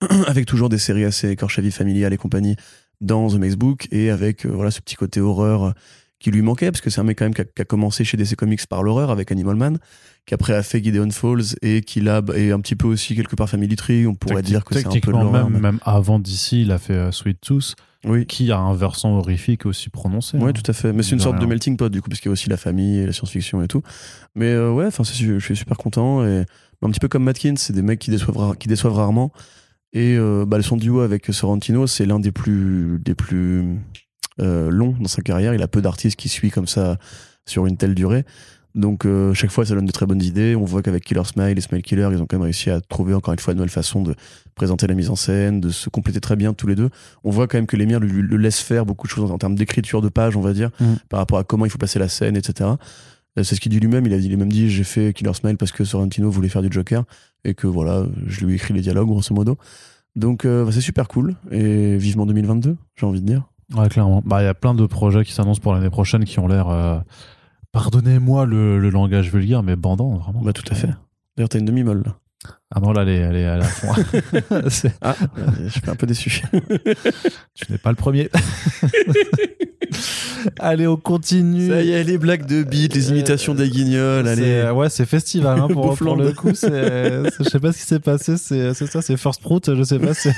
[0.26, 2.56] avec toujours des séries assez écorchées vie familiale et compagnie
[3.00, 5.74] dans The Maze Book, et avec euh, voilà, ce petit côté horreur
[6.22, 8.04] qui lui manquait, parce que c'est un mec quand même qui a, qui a commencé
[8.04, 9.78] chez DC Comics par l'horreur avec Animal Man,
[10.26, 13.36] qui après a fait Gideon Falls, et qui là, et un petit peu aussi quelque
[13.36, 16.18] part Family Tree, on pourrait dire que c'est un peu de même, mais- même avant
[16.18, 18.24] d'ici, il a fait euh, Sweet Tooth, Oui.
[18.26, 20.36] qui a un versant horrifique aussi prononcé.
[20.38, 20.52] Ouais, hein.
[20.52, 20.92] tout à fait.
[20.92, 22.56] Mais c'est une sorte de melting pot, du coup, parce qu'il y a aussi la
[22.56, 23.82] famille et la science-fiction et tout.
[24.34, 26.24] Mais euh, ouais, enfin, je suis super content.
[26.24, 26.44] Et
[26.82, 29.32] un petit peu comme Matkins, c'est des mecs qui déçoivent, qui déçoivent rarement.
[29.92, 33.76] Et euh, bah, son duo avec Sorrentino, c'est l'un des plus, des plus
[34.40, 35.54] euh, longs dans sa carrière.
[35.54, 36.98] Il a peu d'artistes qui suivent comme ça
[37.46, 38.24] sur une telle durée.
[38.74, 40.56] Donc euh, chaque fois, ça donne de très bonnes idées.
[40.56, 43.12] On voit qu'avec Killer Smile et Smile Killer, ils ont quand même réussi à trouver
[43.12, 44.14] encore une fois une nouvelle façon de
[44.54, 46.88] présenter la mise en scène, de se compléter très bien tous les deux.
[47.22, 49.56] On voit quand même que Lemire lui, le laisse faire beaucoup de choses en termes
[49.56, 50.94] d'écriture de page, on va dire, Mm.
[51.10, 52.70] par rapport à comment il faut passer la scène, etc.
[53.38, 54.06] Euh, C'est ce qu'il dit lui-même.
[54.06, 56.62] Il a, il a même dit j'ai fait Killer Smile parce que Sorrentino voulait faire
[56.62, 57.04] du Joker
[57.44, 59.58] et que voilà, je lui ai écrit les dialogues grosso modo.
[60.16, 63.44] Donc euh, bah, c'est super cool et vivement 2022, j'ai envie de dire.
[63.74, 64.22] Ouais, clairement.
[64.24, 66.68] Bah, il y a plein de projets qui s'annoncent pour l'année prochaine qui ont l'air,
[66.68, 66.98] euh,
[67.72, 70.42] pardonnez-moi le, langage vulgaire, mais bandant, vraiment.
[70.42, 70.90] Bah tout à fait.
[71.36, 72.16] D'ailleurs, t'as une demi-molle là.
[72.74, 73.92] Ah non, là, elle est, elle est, à fond.
[74.70, 75.14] C'est- Ah,
[75.64, 76.42] je suis un peu déçu.
[77.54, 78.30] tu n'es pas le premier.
[80.58, 81.68] Allez, on continue.
[81.68, 84.70] Ça y est, les blagues de beat, les imitations des guignols, allez.
[84.70, 86.48] Ouais, c'est festival hein, pour, pour le coup.
[86.50, 86.54] Je
[87.48, 88.36] sais pas ce qui s'est passé.
[88.38, 89.74] C'est ça, c'est First Prout.
[89.74, 90.14] Je sais pas.
[90.14, 90.32] c'est-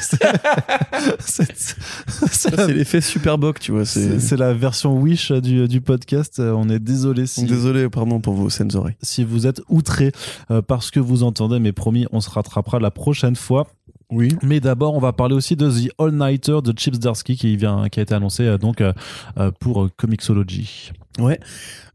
[2.56, 3.84] la- l'effet Superboc, tu vois.
[3.84, 6.38] C'est la version Wish du, du podcast.
[6.40, 8.96] Euh, On est désolé si, Désolé, pardon pour vos saines oreilles.
[9.02, 10.12] si vous êtes outré
[10.50, 13.66] euh, parce que vous entendez, mais promis, on se rattrapera la prochaine fois.
[14.10, 14.36] Oui.
[14.42, 17.88] Mais d'abord, on va parler aussi de The All Nighter de Chips Darsky qui vient,
[17.88, 18.92] qui a été annoncé euh, donc euh,
[19.38, 20.92] euh, pour Comixology.
[21.18, 21.38] Ouais.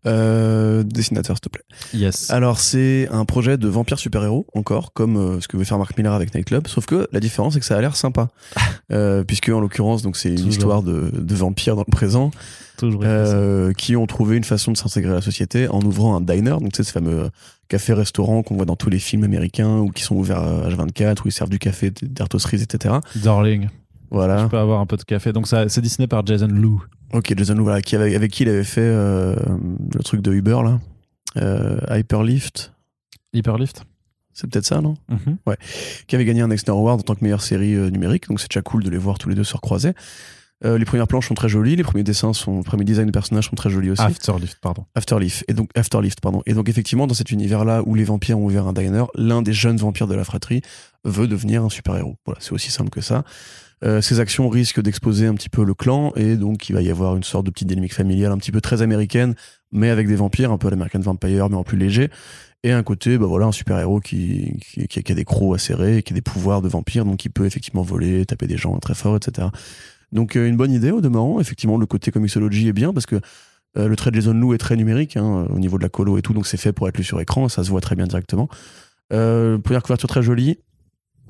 [0.06, 1.64] Euh, dessinateur, s'il te plaît.
[1.94, 2.30] Yes.
[2.32, 5.98] Alors, c'est un projet de vampire super-héros, encore, comme euh, ce que veut faire Mark
[5.98, 6.68] Miller avec Nightclub.
[6.68, 8.30] Sauf que la différence, c'est que ça a l'air sympa.
[8.94, 10.52] euh, puisque, en l'occurrence, donc c'est une Toujours.
[10.52, 12.32] histoire de, de vampires dans le présent,
[12.78, 13.02] Toujours.
[13.04, 16.52] euh, qui ont trouvé une façon de s'intégrer à la société en ouvrant un diner.
[16.62, 17.30] Donc, tu sais, ce fameux
[17.68, 21.28] café-restaurant qu'on voit dans tous les films américains ou qui sont ouverts à H24, où
[21.28, 22.96] ils servent du café, des cerises, etc.
[23.18, 23.64] Darling.
[23.64, 24.48] Je Voilà.
[24.48, 25.34] peux avoir un peu de café.
[25.34, 26.82] Donc ça, c'est dessiné par Jason Lou.
[27.14, 29.36] Ok, Jason Lou, voilà, qui avait, avec qui il avait fait euh,
[29.94, 30.80] le truc de Uber, là.
[31.38, 32.74] Euh, Hyperlift.
[33.34, 33.84] Hyperlift.
[34.34, 34.96] C'est peut-être ça, non?
[35.10, 35.38] Mhm.
[36.08, 38.50] Qui avait gagné un Eisner Award en tant que meilleure série euh, numérique, donc c'est
[38.50, 39.94] déjà cool de les voir tous les deux se recroiser.
[40.62, 43.48] Les premières planches sont très jolies, les premiers dessins sont, les premiers designs de personnages
[43.48, 44.02] sont très jolis aussi.
[44.02, 44.84] Afterlift, pardon.
[44.94, 45.46] Afterlift.
[45.48, 46.44] Et donc, Afterlift, pardon.
[46.46, 49.54] Et donc, effectivement, dans cet univers-là où les vampires ont ouvert un diner, l'un des
[49.54, 50.62] jeunes vampires de la fratrie
[51.06, 52.18] veut devenir un super-héros.
[52.26, 53.24] Voilà, c'est aussi simple que ça.
[53.84, 56.90] Euh, ces actions risquent d'exposer un petit peu le clan, et donc il va y
[56.90, 59.36] avoir une sorte de petite dynamique familiale un petit peu très américaine,
[59.72, 62.10] mais avec des vampires, un peu à l'American Vampire, mais en plus léger.
[62.64, 66.16] Et un côté, bah voilà, un super-héros qui, qui, a- des crocs acérés, qui a
[66.16, 69.48] des pouvoirs de vampire, donc qui peut effectivement voler, taper des gens très fort, etc.
[70.12, 71.40] Donc euh, une bonne idée au demeurant.
[71.40, 73.16] Effectivement, le côté comicsologie est bien parce que
[73.78, 76.18] euh, le trait de Jason Lou est très numérique hein, au niveau de la colo
[76.18, 78.08] et tout, donc c'est fait pour être lu sur écran, ça se voit très bien
[78.08, 78.50] directement.
[79.10, 80.60] Première couverture très jolie,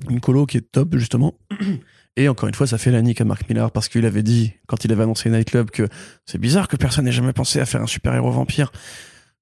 [0.10, 1.36] une colo qui est top justement.
[2.18, 4.52] Et encore une fois, ça fait la nique à Mark Millar parce qu'il avait dit,
[4.68, 5.88] quand il avait annoncé Nightclub, que
[6.26, 8.72] c'est bizarre que personne n'ait jamais pensé à faire un super-héros vampire.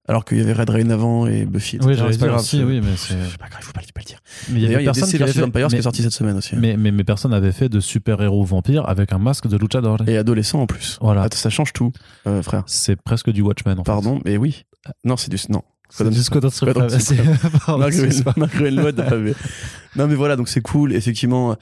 [0.10, 1.80] Alors qu'il y avait Red Rain avant et Buffy.
[1.82, 3.16] Oui, C'est pas dire grave, aussi, c'est- oui, mais c'est.
[3.38, 4.20] Pas grave, faut pas, le- pas le dire.
[4.50, 5.42] Mais il y avait il y a personne qui avait fait.
[5.42, 6.56] Vampires qui mais- est sorti cette semaine aussi.
[6.56, 6.60] hein.
[6.62, 9.98] Mais, mais, mais personne n'avait fait de super-héros vampire avec un masque de luchador.
[10.08, 10.98] Et adolescent en plus.
[11.02, 11.24] Voilà.
[11.24, 11.92] Attends, ça change tout,
[12.26, 12.64] euh, frère.
[12.68, 13.74] C'est presque du Watchmen.
[13.80, 13.92] En fait.
[13.92, 14.64] Pardon, mais oui.
[15.04, 15.38] Non, c'est du.
[15.50, 15.64] Non.
[15.90, 16.88] C'est du Squadron Supreme.
[17.68, 19.34] Ruelmode, ah, mais-
[19.96, 20.94] Non, mais voilà, donc c'est cool.
[20.94, 21.56] Effectivement, euh,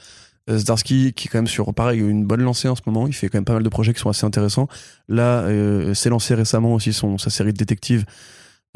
[0.50, 3.06] Zdarsky, qui est quand même sur, pareil, une bonne lancée en ce moment.
[3.06, 4.68] Il fait quand même pas mal de projets qui sont assez intéressants.
[5.08, 8.04] Là, euh, s'est lancé récemment aussi son, sa série de détectives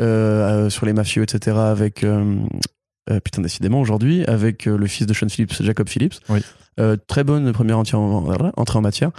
[0.00, 1.56] euh, euh, sur les mafieux, etc.
[1.58, 2.04] avec.
[3.24, 6.14] putain, décidément, aujourd'hui, avec le fils de Sean Phillips, Jacob Phillips.
[6.28, 6.40] Oui.
[7.08, 9.10] Très bonne première entrée en, entrée en matière.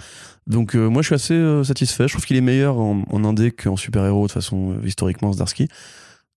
[0.46, 2.08] Donc, moi, je suis assez satisfait.
[2.08, 5.68] Je trouve qu'il est meilleur en, en indé qu'en super-héros, de façon, euh, historiquement, Zdarsky.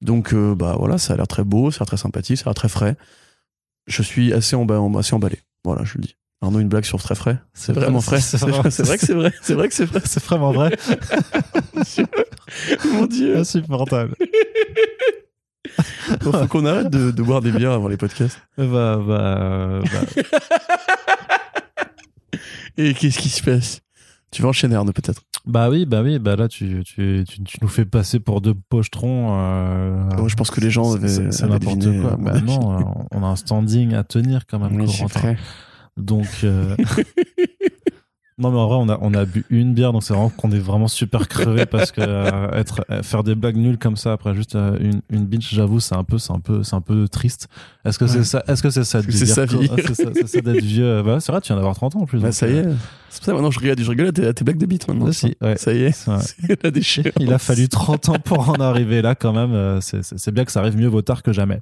[0.01, 2.49] Donc, bah voilà, ça a l'air très beau, ça a l'air très sympathique, ça a
[2.49, 2.95] l'air très frais.
[3.87, 5.39] Je suis assez, emba- assez emballé.
[5.65, 6.15] Voilà, je le dis.
[6.41, 7.39] Arnaud, une blague sur très frais?
[7.53, 8.21] C'est vraiment frais.
[8.21, 9.33] C'est vrai, que c'est vrai.
[9.41, 9.99] C'est vrai que c'est vrai.
[10.05, 10.77] C'est vraiment vrai.
[12.93, 13.35] Mon dieu.
[13.37, 14.15] Insupportable.
[16.21, 18.39] Faut faut qu'on arrête de, de boire des bières avant les podcasts.
[18.57, 20.21] Bah, bah, bah.
[22.77, 23.81] Et qu'est-ce qui se passe?
[24.35, 25.21] Tu vas enchaîner, Arnaud, peut-être.
[25.45, 28.53] Bah oui, bah oui, bah là tu, tu, tu, tu nous fais passer pour deux
[28.53, 29.29] pochetrons.
[29.39, 31.07] Euh, Moi, je pense que les gens avaient-
[31.47, 32.11] n'importe deviné, quoi.
[32.13, 35.35] euh, Bah non, euh, on a un standing à tenir quand même, Oui, Corentin.
[35.95, 36.75] Donc, euh,
[38.37, 40.51] non mais en vrai, on a, on a bu une bière, donc c'est vraiment qu'on
[40.51, 44.11] est vraiment super crevé parce que euh, être, euh, faire des blagues nulles comme ça
[44.11, 46.81] après juste euh, une, une binge, j'avoue, c'est un peu, c'est un peu, c'est un
[46.81, 47.47] peu triste.
[47.85, 49.69] Est-ce que c'est ça, est-ce que c'est ça de C'est co- vie.
[49.71, 51.01] Ah, C'est ça, c'est ça d'être vieux?
[51.03, 52.17] Bah, c'est vrai, tu viens d'avoir 30 ans en plus.
[52.19, 52.65] Bah, donc, ça y est.
[52.65, 52.73] euh,
[53.09, 54.87] C'est pour ça maintenant je rigole, je rigole à tes, à tes blagues de bite
[54.89, 55.05] maintenant.
[55.05, 55.55] bah, si, ouais.
[55.57, 55.91] Ça y est.
[55.93, 57.07] C'est la déchéance.
[57.21, 59.79] Il a fallu 30 ans pour en arriver là quand même.
[59.81, 61.61] C'est c'est- c'est bien que ça arrive mieux vaut tard que jamais.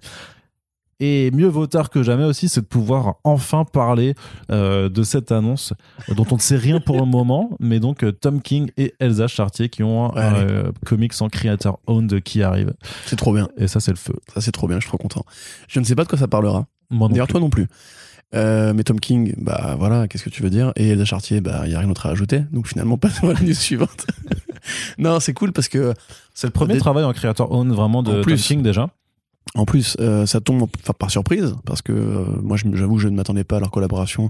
[1.06, 4.16] Et mieux vaut tard que jamais aussi, c'est de pouvoir enfin parler
[4.52, 5.74] euh, de cette annonce
[6.16, 9.28] dont on ne sait rien pour le moment, mais donc euh, Tom King et Elsa
[9.28, 10.40] Chartier qui ont un Ouais.
[10.50, 12.74] euh, comics en creator owned qui arrive.
[13.06, 13.50] C'est trop bien.
[13.58, 14.14] Et ça, c'est le feu.
[14.34, 14.78] Ça, c'est trop bien.
[14.78, 15.26] Je suis trop content.
[15.68, 16.68] Je ne sais pas de quoi ça parlera.
[16.90, 17.32] Moi non D'ailleurs, plus.
[17.34, 17.68] toi non plus.
[18.36, 20.72] Euh, mais Tom King, bah voilà, qu'est-ce que tu veux dire?
[20.78, 22.44] Et Elsa Chartier, bah il y a rien d'autre à ajouter.
[22.54, 24.08] Donc finalement, passons à la news suivante.
[24.98, 25.94] non, c'est cool parce que
[26.34, 28.42] C'est le premier Des- travail en creator own vraiment de En Tom plus.
[28.42, 28.88] King déjà.
[29.56, 33.44] En plus, euh, ça tombe par surprise, parce que euh, moi, j'avoue, je ne m'attendais
[33.44, 34.30] pas à leur collaboration.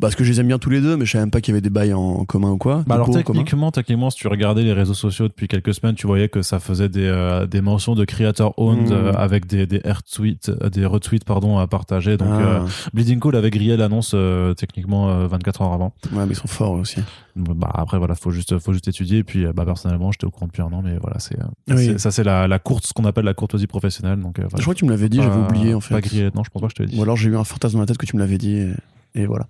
[0.00, 1.52] Parce que je les aime bien tous les deux, mais je savais même pas qu'il
[1.52, 2.82] y avait des bails en, commun ou quoi.
[2.86, 6.28] Bah alors techniquement, techniquement, si tu regardais les réseaux sociaux depuis quelques semaines, tu voyais
[6.28, 8.92] que ça faisait des, euh, des mentions de creator owned Mm.
[8.92, 12.16] euh, avec des des retweets, euh, des retweets pardon à partager.
[12.16, 12.60] Donc Ah, euh,
[12.94, 14.14] Bleeding Cool avait grillé l'annonce
[14.56, 15.92] techniquement euh, 24 heures avant.
[16.12, 17.00] ouais, mais ils sont forts aussi.
[17.36, 19.18] Bah après voilà, faut juste faut juste étudier.
[19.18, 21.36] Et puis bah personnellement, j'étais au courant depuis un an, mais voilà, c'est
[21.68, 21.98] Oui.
[21.98, 24.18] ça c'est la la courte, ce qu'on appelle la courtoisie professionnelle.
[24.20, 25.94] Donc Je crois que tu me l'avais dit, j'avais oublié en fait.
[25.94, 26.98] Pas grillé, non, je pense pas que je te l'ai dit.
[26.98, 28.54] Ou alors j'ai eu un fantasme dans la tête que tu me l'avais dit.
[28.56, 28.70] Et,
[29.14, 29.46] et voilà.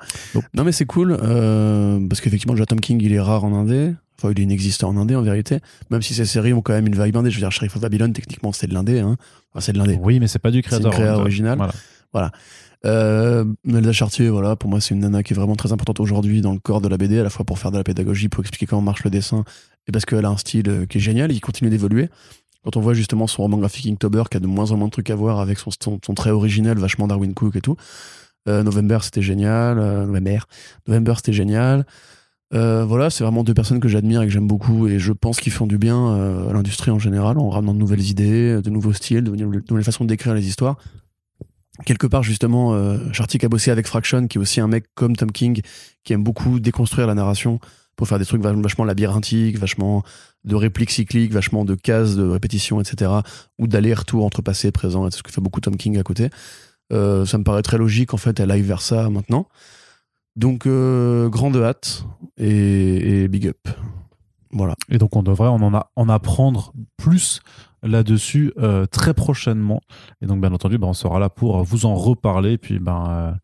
[0.55, 3.95] Non, mais c'est cool, euh, parce qu'effectivement, déjà Tom King, il est rare en indé.
[4.19, 5.61] Enfin, il est inexistant en indé en vérité.
[5.91, 7.31] Même si ces séries ont quand même une vibe indé.
[7.31, 9.01] Je veux dire, Sheriff of Babylon, techniquement, c'est de l'indé.
[9.01, 9.17] Hein.
[9.53, 9.99] Enfin, c'est de l'indé.
[10.01, 10.93] Oui, mais c'est pas du C'est une creator.
[10.93, 11.21] créa owned.
[11.21, 11.59] originale.
[12.13, 12.33] Voilà.
[12.87, 16.41] Euh, Melda Chartier, voilà, pour moi, c'est une nana qui est vraiment très importante aujourd'hui
[16.41, 18.41] dans le corps de la BD, à la fois pour faire de la pédagogie, pour
[18.41, 19.45] expliquer comment marche le dessin,
[19.87, 22.09] et parce qu'elle a un style euh, qui est génial, il continue d'évoluer.
[22.65, 24.93] Quand on voit justement son roman graphique Inktober, qui a de moins en moins de
[24.93, 27.77] trucs à voir avec son, son, son trait original, vachement Darwin Cook et tout.
[28.49, 29.79] Euh, November, c'était génial.
[29.79, 30.39] Euh, November,
[30.89, 31.87] November, c'était génial.
[32.53, 35.39] Euh, voilà, c'est vraiment deux personnes que j'admire et que j'aime beaucoup, et je pense
[35.39, 38.93] qu'ils font du bien à l'industrie en général, en ramenant de nouvelles idées, de nouveaux
[38.93, 40.77] styles, de nouvelles- façons d'écrire les histoires
[41.87, 42.99] quelque part justement euh,
[43.43, 45.63] a bossé avec Fraction qui est aussi un mec comme Tom King
[46.05, 47.59] qui aime beaucoup déconstruire la narration
[47.97, 50.03] pour faire des trucs vach- vachement labyrinthiques vachement
[50.45, 53.11] de répliques cycliques vachement de cases de répétition etc
[53.59, 56.29] ou d'aller-retour entre passé et présent c'est ce que fait beaucoup Tom King à côté
[56.93, 59.47] Euh, ça me paraît très logique en fait elle aille vers ça maintenant
[60.37, 62.05] donc euh, grande hâte
[62.37, 63.69] et, big up
[64.53, 67.41] voilà Et donc on devrait en, en, a- en apprendre plus
[67.83, 69.81] là-dessus euh, très prochainement.
[70.21, 72.59] Et donc bien entendu, ben, on sera là pour vous en reparler.
[72.59, 73.37] Puis ben,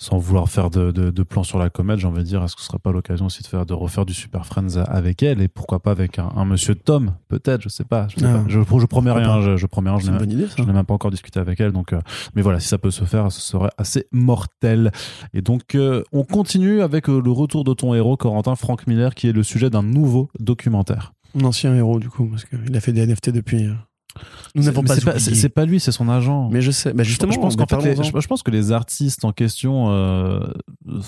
[0.00, 2.54] sans vouloir faire de, de, de plans sur la comète, j'ai envie de dire, est-ce
[2.54, 5.42] que ce serait pas l'occasion aussi de faire de refaire du Super Friends avec elle
[5.42, 8.06] et pourquoi pas avec un, un Monsieur Tom, peut-être, je sais pas.
[8.08, 8.38] Je, sais Ah.
[8.38, 8.44] pas.
[8.46, 9.98] je, je promets rien, je, je promets rien.
[9.98, 11.58] Je c'est n'ai une même- bonne idée ça je n'ai même pas encore discuté avec
[11.60, 11.92] elle, donc.
[11.92, 12.00] euh,
[12.36, 14.92] mais voilà, si ça peut se faire, ce serait assez mortel.
[15.34, 19.14] Et donc, euh, on continue avec euh, le retour de ton héros, Corentin Frank Miller,
[19.16, 21.12] qui est le sujet d'un nouveau documentaire.
[21.38, 23.68] un ancien héros du coup parce qu'il a fait des NFT depuis.
[24.54, 26.48] Nous n'avons Mais pas c'est pas, lui, c'est son agent.
[26.50, 28.18] mais je sais bah justement je pense mais qu'en fait, les- parlons-en.
[28.18, 30.40] je, je pense que les artistes en question euh,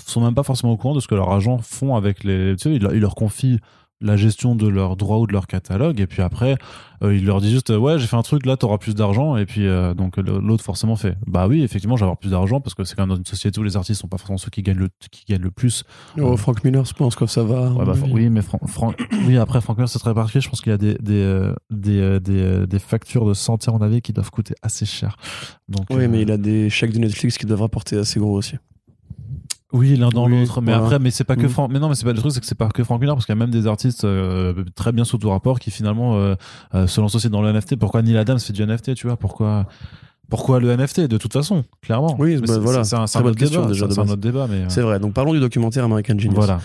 [0.06, 2.54] sont même pas forcément au courant de ce que leurs agents font avec les.
[2.56, 3.58] Tu sais, ils leur confient
[4.00, 6.56] la gestion de leurs droits ou de leur catalogue, et puis après,
[7.02, 9.36] euh, ils leur disent juste, euh, ouais, j'ai fait un truc, là, t'auras plus d'argent,
[9.36, 12.74] et puis euh, donc l'autre forcément fait, bah oui, effectivement, j'ai avoir plus d'argent parce
[12.74, 14.62] que c'est quand même dans une société où les artistes sont pas forcément ceux qui
[14.62, 15.84] gagnent le, qui gagnent le plus.
[16.18, 17.70] Oh, Frank Miller, je pense que ça va.
[17.72, 18.40] Ouais, bah, oui, mais
[19.26, 20.42] oui, après, Frank Miller, c'est très particulier.
[20.42, 24.00] Je pense qu'il y a des, des, des, des, des factures de santé, mon avis,
[24.02, 25.16] qui doivent coûter assez cher.
[25.68, 28.56] Donc, Oui, mais il a des chèques de Netflix qui doivent rapporter assez gros aussi.
[29.72, 30.60] Oui, l'un dans Oui, l'autre.
[30.60, 30.84] Mais voilà.
[30.84, 31.50] après, mais c'est pas que Mm.
[31.50, 31.70] Franck.
[31.72, 33.26] Mais non, mais c'est pas le truc, c'est que c'est pas que Frank Miller, parce
[33.26, 36.34] qu'il y a même des artistes euh, très bien sous tout rapport qui finalement euh,
[36.74, 37.76] euh, se lancent aussi dans le NFT.
[37.76, 39.16] Pourquoi Neil Adams fait du NFT, tu vois?
[39.16, 39.66] Pourquoi
[40.28, 42.14] pourquoi le NFT De toute façon, clairement?
[42.18, 42.84] Oui, Mais bah, c'est- voilà.
[42.84, 43.72] C'est un, un bonne autre question, débat.
[43.72, 45.00] déjà, de un autre débat, mais C'est vrai.
[45.00, 46.36] Donc parlons du documentaire American Genius.
[46.36, 46.60] voilà.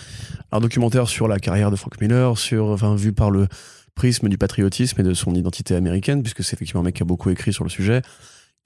[0.52, 3.48] Un documentaire sur la carrière de Frank Miller, sur, enfin, vu par le
[3.96, 7.06] prisme du patriotisme et de son identité américaine, puisque c'est effectivement un mec qui a
[7.06, 8.02] beaucoup écrit sur le sujet.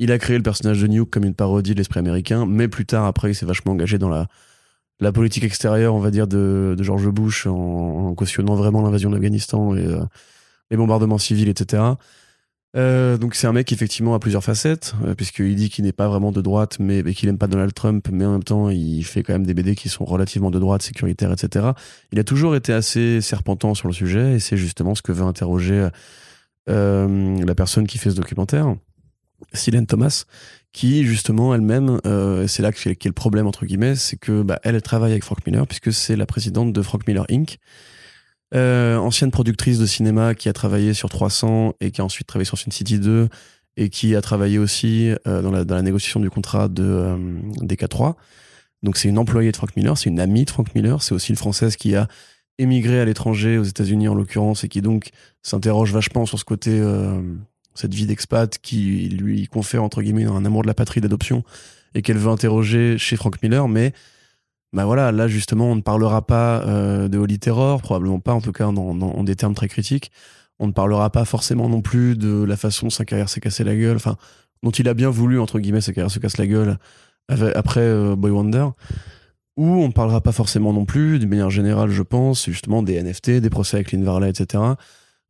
[0.02, 2.86] Il a créé le personnage de Nuke comme une parodie de l'esprit américain, mais plus
[2.86, 4.28] tard, après, il s'est vachement engagé dans la,
[5.12, 10.00] politique extérieure, on va dire, de, George Bush, en, cautionnant vraiment l'invasion d'Afghanistan et euh,
[10.70, 11.82] les bombardements civils, etc.
[12.76, 15.92] Euh, donc c'est un mec qui effectivement a plusieurs facettes, euh, puisqu'il dit qu'il n'est
[15.92, 19.02] pas vraiment de droite, mais qu'il aime pas Donald Trump, mais en même temps il
[19.02, 21.72] fait quand même des BD qui sont relativement de droite, sécuritaires, etc.
[22.10, 25.24] Il a toujours été assez serpentant sur le sujet, et c'est justement ce que veut
[25.24, 25.88] interroger
[26.68, 28.76] la personne qui fait ce documentaire,
[29.52, 30.24] Silène Thomas,
[30.72, 34.60] qui justement elle-même, euh, c'est là qu'est qu'est le problème entre guillemets, c'est que bah,
[34.62, 37.58] elle travaille avec Frank Miller, puisque c'est la présidente de Frank Miller Inc.
[38.52, 42.46] Euh, ancienne productrice de cinéma qui a travaillé sur 300 et qui a ensuite travaillé
[42.46, 43.28] sur Sin City 2
[43.76, 47.16] et qui a travaillé aussi euh, dans, la, dans la négociation du contrat de euh,
[47.62, 48.14] DK3.
[48.82, 51.30] Donc c'est une employée de Frank Miller, c'est une amie de Frank Miller, c'est aussi
[51.30, 52.08] une française qui a
[52.58, 55.10] émigré à l'étranger, aux États-Unis en l'occurrence, et qui donc
[55.42, 57.20] s'interroge vachement sur ce côté, euh,
[57.74, 61.44] cette vie d'expat qui lui confère entre guillemets un amour de la patrie d'adoption
[61.94, 63.92] et qu'elle veut interroger chez Frank Miller, mais
[64.72, 68.40] bah voilà, là justement, on ne parlera pas euh, de Holy Terror, probablement pas, en
[68.40, 70.12] tout cas dans, en des termes très critiques.
[70.60, 73.74] On ne parlera pas forcément non plus de la façon sa carrière s'est cassée la
[73.74, 74.16] gueule, enfin,
[74.62, 76.78] dont il a bien voulu, entre guillemets, sa carrière se casse la gueule
[77.28, 78.66] après euh, Boy Wonder.
[79.56, 83.02] Ou on ne parlera pas forcément non plus, d'une manière générale, je pense, justement des
[83.02, 84.62] NFT, des procès avec Lynn Varley, etc.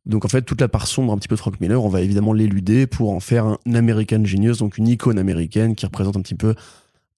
[0.05, 2.01] Donc en fait, toute la part sombre un petit peu de Frank Miller, on va
[2.01, 6.21] évidemment l'éluder pour en faire un American Genius, donc une icône américaine qui représente un
[6.21, 6.55] petit peu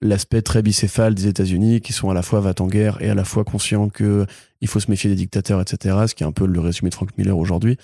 [0.01, 3.15] l'aspect très bicéphale des États-Unis, qui sont à la fois va en guerre et à
[3.15, 4.25] la fois conscients que
[4.59, 5.95] il faut se méfier des dictateurs, etc.
[6.07, 7.77] Ce qui est un peu le résumé de Frank Miller aujourd'hui.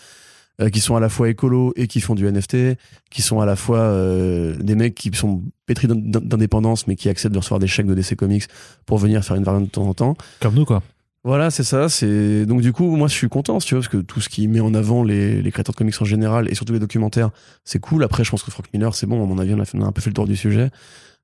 [0.62, 2.78] Euh, qui sont à la fois écolos et qui font du NFT,
[3.10, 7.08] qui sont à la fois euh, des mecs qui sont pétris d'in- d'indépendance mais qui
[7.08, 8.44] acceptent de recevoir des chèques de DC Comics
[8.86, 10.18] pour venir faire une variante de temps en temps.
[10.42, 10.84] Comme nous, quoi.
[11.26, 11.90] Voilà, c'est ça.
[11.90, 14.30] C'est donc du coup, moi, je suis content, si tu veux, parce que tout ce
[14.30, 17.30] qui met en avant les, les créateurs de comics en général et surtout les documentaires,
[17.66, 18.04] c'est cool.
[18.04, 19.22] Après, je pense que Frank Miller, c'est bon.
[19.22, 20.70] À mon avis, on a, fait- on a un peu fait le tour du sujet.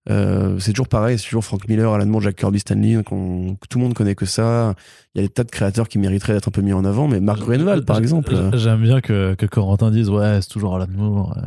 [0.09, 1.17] Euh, c'est toujours pareil.
[1.17, 4.25] C'est toujours Frank Miller, Alan Moore, Jack Kirby, Stanley, qu'on- tout le monde connaît que
[4.25, 4.75] ça.
[5.15, 7.07] Il y a des tas de créateurs qui mériteraient d'être un peu mis en avant,
[7.07, 8.33] mais Mark Greenwald, par exemple.
[8.35, 11.37] euh, J'aime bien que, que Corentin dise Ouais, c'est toujours Alan Moore.
[11.37, 11.41] euh.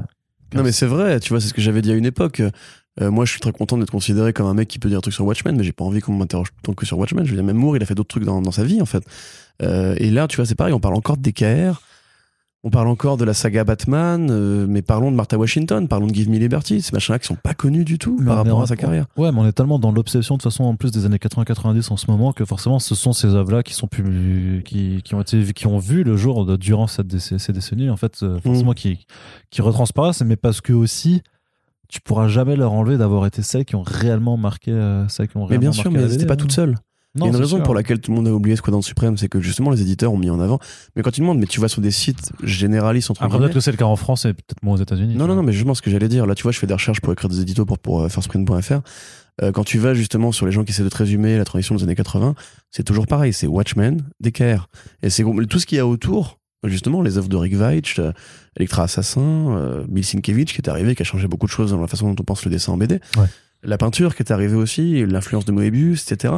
[0.55, 2.41] Non mais c'est vrai, tu vois, c'est ce que j'avais dit à une époque.
[3.01, 5.01] Euh, moi, je suis très content d'être considéré comme un mec qui peut dire un
[5.03, 7.25] truc sur Watchmen, mais j'ai pas envie qu'on m'interroge temps que sur Watchmen.
[7.25, 8.87] Je veux dire, même Moore, il a fait d'autres trucs dans, dans sa vie, en
[8.87, 9.05] fait.
[9.63, 11.81] Euh, et là, tu vois, c'est pareil, on parle encore de DKR,
[12.65, 16.15] on parle encore de la saga Batman, euh, mais parlons de Martha Washington, parlons de
[16.15, 18.67] Give Me Liberty, ces machins-là qui sont pas connus du tout Mais par rapport à
[18.67, 19.07] sa carrière.
[19.17, 21.93] Ouais, mais on est tellement dans l'obsession de toute façon en plus des années 80-90
[21.93, 23.87] en ce moment que forcément ce sont ces œuvres-là qui sont
[24.65, 27.97] qui, qui ont été qui ont vu le jour de- durant cette ces décennies en
[27.97, 29.07] fait forcément qui
[29.51, 31.23] qui retransparaissent mais parce que aussi
[31.89, 35.37] tu pourras jamais leur enlever d'avoir été celles qui ont réellement marqué euh, celles qui
[35.37, 36.37] ont Mais bien sûr, mais elles étaient BD, pas hein.
[36.37, 36.77] toutes seules.
[37.15, 37.65] Il y a une raison sûr.
[37.65, 40.19] pour laquelle tout le monde a oublié Squadron Suprême, c'est que justement les éditeurs ont
[40.19, 40.59] mis en avant.
[40.95, 43.61] Mais quand ils demandent, mais tu vas sur des sites généralistes entre Après, peut-être que
[43.61, 45.15] c'est le cas en France et peut-être moins aux États-Unis.
[45.15, 46.27] Non, tu non, non, mais justement ce que j'allais dire.
[46.27, 48.81] Là, tu vois, je fais des recherches pour écrire des éditos pour, pour euh, firsprint.fr.
[49.41, 51.75] Euh, quand tu vas justement sur les gens qui essaient de te résumer la transition
[51.75, 52.35] des années 80,
[52.71, 53.33] c'est toujours pareil.
[53.33, 54.69] C'est Watchmen, DKR.
[55.03, 58.13] Et c'est tout ce qu'il y a autour, justement, les œuvres de Rick Veitch, euh,
[58.57, 61.81] Electra Assassin, euh, Bill Sienkiewicz qui est arrivé, qui a changé beaucoup de choses dans
[61.81, 63.01] la façon dont on pense le dessin en BD.
[63.17, 63.27] Ouais.
[63.63, 66.35] La peinture qui est arrivée aussi, l'influence de Moebius, etc.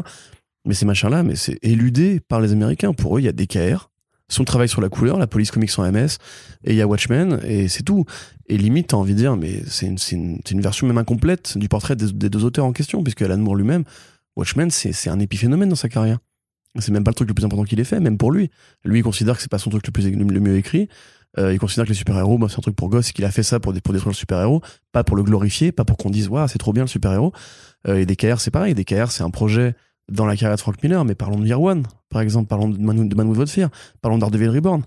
[0.66, 2.92] Mais ces machins-là, mais c'est éludé par les Américains.
[2.92, 3.90] Pour eux, il y a DKR,
[4.28, 6.18] son travail sur la couleur, la police comics en MS,
[6.64, 8.04] et il y a Watchmen, et c'est tout.
[8.46, 11.68] Et limite, t'as envie de dire, mais c'est une, une, une version même incomplète du
[11.68, 13.84] portrait des, des deux auteurs en question, puisque Alan Moore lui-même,
[14.36, 16.18] Watchmen, c'est c'est un épiphénomène dans sa carrière.
[16.78, 18.50] C'est même pas le truc le plus important qu'il ait fait, même pour lui.
[18.84, 20.88] Lui, il considère que c'est pas son truc le, plus, le mieux écrit.
[21.38, 23.42] Euh, il considère que les super-héros, bah, c'est un truc pour gosses, qu'il a fait
[23.42, 24.62] ça pour, pour détruire le super-héros,
[24.92, 27.32] pas pour le glorifier, pas pour qu'on dise, waouh, c'est trop bien le super-héros.
[27.88, 28.74] Euh, et DKR, c'est pareil.
[28.74, 29.74] DKR, c'est un projet
[30.08, 32.78] dans la carrière de Frank Miller, mais parlons de Year One, par exemple, parlons de
[32.78, 34.82] Man, de Man Without Fear, parlons d'Ardeville Reborn.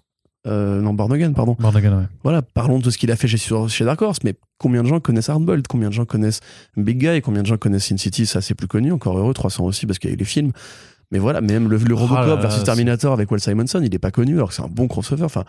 [0.45, 1.55] Euh, non, Born Again, pardon.
[1.57, 2.05] Born Again, ouais.
[2.23, 5.29] Voilà, parlons de ce qu'il a fait chez, Dark Horse, mais combien de gens connaissent
[5.29, 6.41] Hardboiled Combien de gens connaissent
[6.75, 7.21] Big Guy?
[7.21, 8.25] Combien de gens connaissent Sin City?
[8.25, 10.51] Ça, c'est plus connu, encore heureux, 300 aussi, parce qu'il y a eu les films.
[11.13, 13.99] Mais voilà, même le, le Robocop Ah là, versus Terminator avec Walt Simonson, il est
[13.99, 15.23] pas connu, alors que c'est un bon crossover.
[15.23, 15.43] Enfin,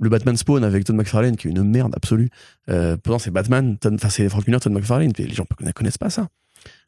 [0.00, 2.30] le Batman Spawn avec Todd McFarlane, qui est une merde absolue.
[2.70, 6.08] Euh, pourtant, c'est Batman, enfin, c'est Frank Miller, Todd McFarlane, les gens ne connaissent pas
[6.08, 6.28] ça.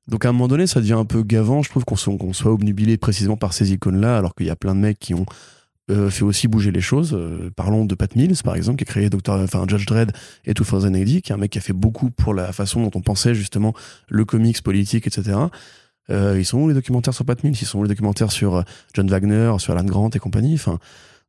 [0.09, 2.51] Donc, à un moment donné, ça devient un peu gavant, je trouve, qu'on soit, soit
[2.51, 5.27] obnubilé précisément par ces icônes-là, alors qu'il y a plein de mecs qui ont
[5.91, 7.13] euh, fait aussi bouger les choses.
[7.13, 9.35] Euh, parlons de Pat Mills, par exemple, qui a créé Dr.
[9.35, 10.13] enfin, Judge Dredd
[10.47, 12.91] et 2000 AD, qui est un mec qui a fait beaucoup pour la façon dont
[12.95, 13.75] on pensait justement
[14.09, 15.37] le comics politique, etc.
[16.11, 17.57] Euh, ils sont où les documentaires sur Pat Mills?
[17.61, 18.63] Ils sont où les documentaires sur euh,
[18.95, 20.55] John Wagner, sur Alan Grant et compagnie?
[20.55, 20.79] Enfin,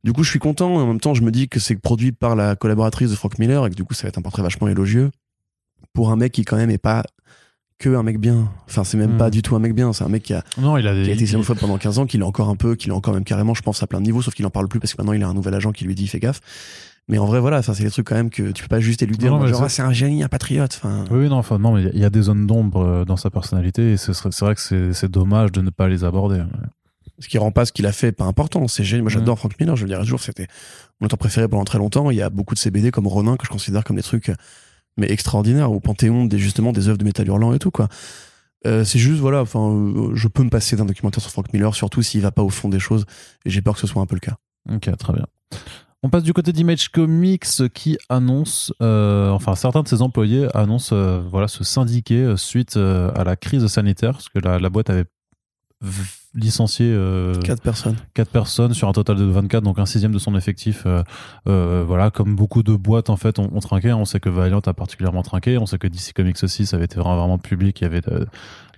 [0.04, 0.76] du coup, je suis content.
[0.76, 3.66] En même temps, je me dis que c'est produit par la collaboratrice de Frank Miller
[3.66, 5.12] et que du coup, ça va être un portrait vachement élogieux
[5.94, 7.04] pour un mec qui quand même est pas
[7.80, 8.50] que un mec bien.
[8.68, 9.18] Enfin, c'est même Hmm.
[9.18, 9.94] pas du tout un mec bien.
[9.94, 11.04] C'est un mec qui a, Non, il a des.
[11.04, 13.14] qui a été xénophobe pendant 15 ans, qu'il est encore un peu, qu'il est encore
[13.14, 14.98] même carrément, je pense, à plein de niveaux, sauf qu'il en parle plus parce que
[15.02, 16.40] maintenant il a un nouvel agent qui lui dit fais gaffe.
[17.10, 19.28] Mais en vrai, voilà, c'est des trucs quand même que tu peux pas juste éluder.
[19.28, 20.80] Non, mais genre, ah, c'est un génie, un patriote.
[20.82, 23.30] Enfin, Oui, non, enfin, non, mais il y a des zones d'ombre euh, dans sa
[23.30, 26.44] personnalité et c'est vrai que c'est dommage de ne pas les aborder.
[27.20, 28.68] ce qui rend pas ce qu'il a fait pas important.
[28.70, 29.04] C'est génial.
[29.04, 29.76] Moi, j'adore Frank Miller.
[29.76, 30.48] Je le dirais toujours, c'était
[31.02, 32.10] mon auteur préféré pendant très longtemps.
[32.10, 34.32] Il y a beaucoup de ces BD comme Ronin que je considère comme des trucs,
[34.96, 37.90] mais extraordinaires, au Panthéon, des, justement, des œuvres de métal hurlant et tout, quoi.
[38.66, 41.76] Euh, c'est juste, voilà, enfin, euh, je peux me passer d'un documentaire sur Frank Miller,
[41.76, 43.06] surtout s'il va pas au fond des choses,
[43.46, 44.38] et j'ai peur que ce soit un peu le cas.
[44.72, 45.26] Ok, très bien.
[46.06, 50.94] On passe du côté d'Image Comics qui annonce, euh, enfin certains de ses employés annoncent
[50.94, 54.70] euh, voilà, se syndiquer euh, suite euh, à la crise sanitaire, parce que la, la
[54.70, 55.06] boîte avait
[56.36, 57.96] licencié euh, Quatre personnes.
[58.16, 60.86] 4 personnes sur un total de 24, donc un sixième de son effectif.
[61.46, 63.94] voilà, comme beaucoup de boîtes en fait ont, trinqué.
[63.94, 65.58] On sait que Valiant a particulièrement trinqué.
[65.58, 67.80] On sait que DC Comics aussi, ça avait été vraiment, vraiment public.
[67.80, 68.02] Il y avait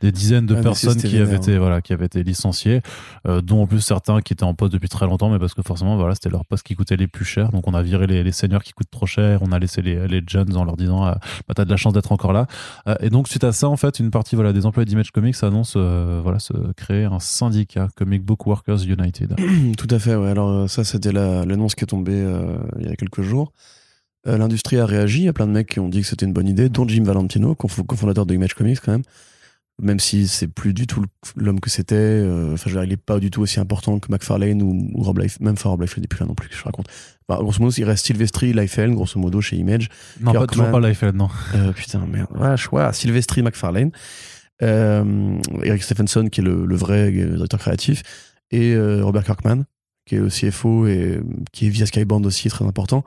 [0.05, 2.81] des dizaines de Ah, personnes qui avaient été voilà, qui avaient été licenciées,
[3.27, 5.61] euh, dont en plus certains qui étaient en poste depuis très longtemps, mais parce que
[5.61, 7.49] forcément voilà, c'était leur poste qui coûtait les plus cher.
[7.51, 9.39] Donc on a viré les, les seniors qui coûtent trop cher.
[9.41, 11.93] On a laissé les, les jeunes en leur disant ah, bah, t'as de la chance
[11.93, 12.47] d'être encore là.
[12.87, 15.35] Euh, et donc suite à ça, en fait, une partie voilà des employés d'Image Comics
[15.41, 19.35] annonce euh, voilà se créer un syndicat Comic Book Workers United.
[19.77, 20.29] Tout à fait, ouais.
[20.29, 22.23] Alors, ça, c'était la- l'annonce qui est tombée
[22.79, 23.51] il y a quelques jours.
[24.25, 25.19] L'industrie a réagi.
[25.19, 26.87] Il y a plein de mecs qui ont dit que c'était une bonne idée, dont
[26.87, 29.03] Jim Valentino, cofondateur de Image Comics, quand même.
[29.81, 31.03] Même si c'est plus du tout
[31.35, 31.95] l'homme que c'était.
[31.95, 35.03] euh, Enfin, je veux il est pas du tout aussi important que McFarlane ou, ou
[35.03, 35.37] Rob Life.
[35.41, 36.87] Même pas Rob Liefeld, plus là non plus, que je raconte.
[37.27, 39.89] Bah, grosso modo, il reste Sylvestri, Liefeld, grosso modo, chez Image.
[40.21, 41.29] Non, pas toujours pas Liefeld, non.
[41.55, 42.29] Euh, putain, merde.
[42.71, 43.91] Ouais, Sylvestri McFarlane.
[44.61, 48.03] Euh, Eric Stephenson, qui est le, le vrai directeur créatif,
[48.51, 49.63] et euh, Robert Kirkman,
[50.05, 51.19] qui est le CFO et
[51.51, 53.03] qui est via Skybound aussi très important.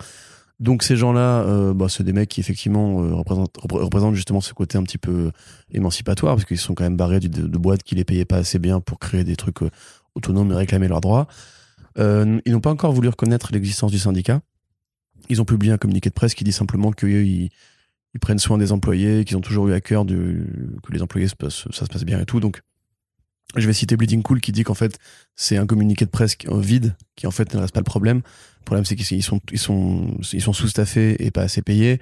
[0.61, 4.41] Donc ces gens-là, euh, bah, c'est des mecs qui effectivement euh, représentent, repré- représentent justement
[4.41, 5.31] ce côté un petit peu
[5.71, 8.81] émancipatoire, parce qu'ils sont quand même barrés de, boîtes qui les payaient pas assez bien
[8.81, 9.71] pour créer des trucs euh,
[10.17, 11.29] autonomes et réclamer leurs droits.
[11.99, 14.41] Euh, ils n'ont pas encore voulu reconnaître l'existence du syndicat.
[15.29, 17.51] Ils ont publié un communiqué de presse qui dit simplement qu'ils ils,
[18.15, 20.45] ils prennent soin des employés, qu'ils ont toujours eu à cœur de,
[20.83, 22.41] que les employés se passent- ça se passe bien et tout.
[22.41, 22.63] Donc
[23.57, 24.99] je vais citer Bleeding Cool qui dit qu'en fait
[25.35, 28.19] c'est un communiqué de presse vide qui en fait ne reste pas le problème.
[28.61, 32.01] Le problème c'est qu'ils sont ils sont ils sont sous-staffés et pas assez payés.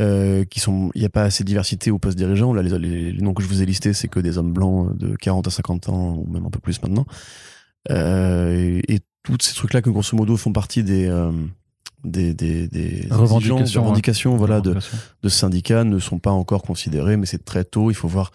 [0.00, 2.52] Euh, qui sont il n'y a pas assez de diversité aux postes dirigeants.
[2.52, 4.96] Là les, les, les noms que je vous ai listés c'est que des hommes blancs
[4.98, 7.06] de 40 à 50 ans ou même un peu plus maintenant.
[7.90, 11.30] Euh, et, et tous ces trucs là que grosso modo font partie des euh,
[12.04, 14.98] des, des, des Revendications, revendications voilà, de, Revendication.
[15.22, 17.90] de ce syndicat ne sont pas encore considérés, mais c'est très tôt.
[17.90, 18.30] Il faut voir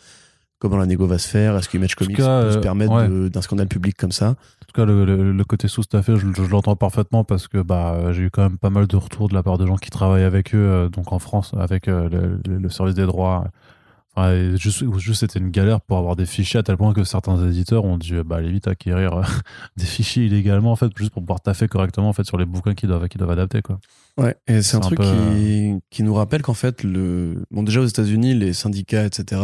[0.60, 1.56] comment la négo va se faire.
[1.58, 3.30] Est-ce que Image Comics cas, peut se euh, permettre ouais.
[3.30, 4.30] d'un scandale public comme ça?
[4.30, 8.12] En tout cas, le, le- le côté sous-staffé, je, je l'entends parfaitement parce que bah,
[8.12, 10.24] j'ai eu quand même pas mal de retours de la part de gens qui travaillent
[10.24, 13.48] avec eux, euh, donc en France, avec euh, le, service des droits.
[14.16, 17.38] Enfin, juste, juste c'était une galère pour avoir des fichiers à tel point que certains
[17.48, 19.24] éditeurs ont dû bah, aller vite acquérir euh,
[19.78, 22.74] des fichiers illégalement en fait, juste pour pouvoir taffer correctement en fait sur les bouquins
[22.74, 23.80] qu'ils doivent, qu'ils doivent adapter quoi.
[24.18, 27.44] Ouais, et c'est C'est un un truc peu, qui, qui nous rappelle qu'en fait, le...
[27.52, 29.40] bon, déjà aux États-Unis, les syndicats, etc.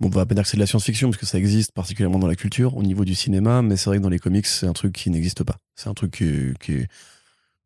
[0.00, 2.18] Bon, on va pas dire que c'est de la science-fiction parce que ça existe particulièrement
[2.18, 4.66] dans la culture, au niveau du cinéma, mais c'est vrai que dans les comics, c'est
[4.66, 5.56] un truc qui n'existe pas.
[5.76, 6.88] C'est un truc qui, qui, est-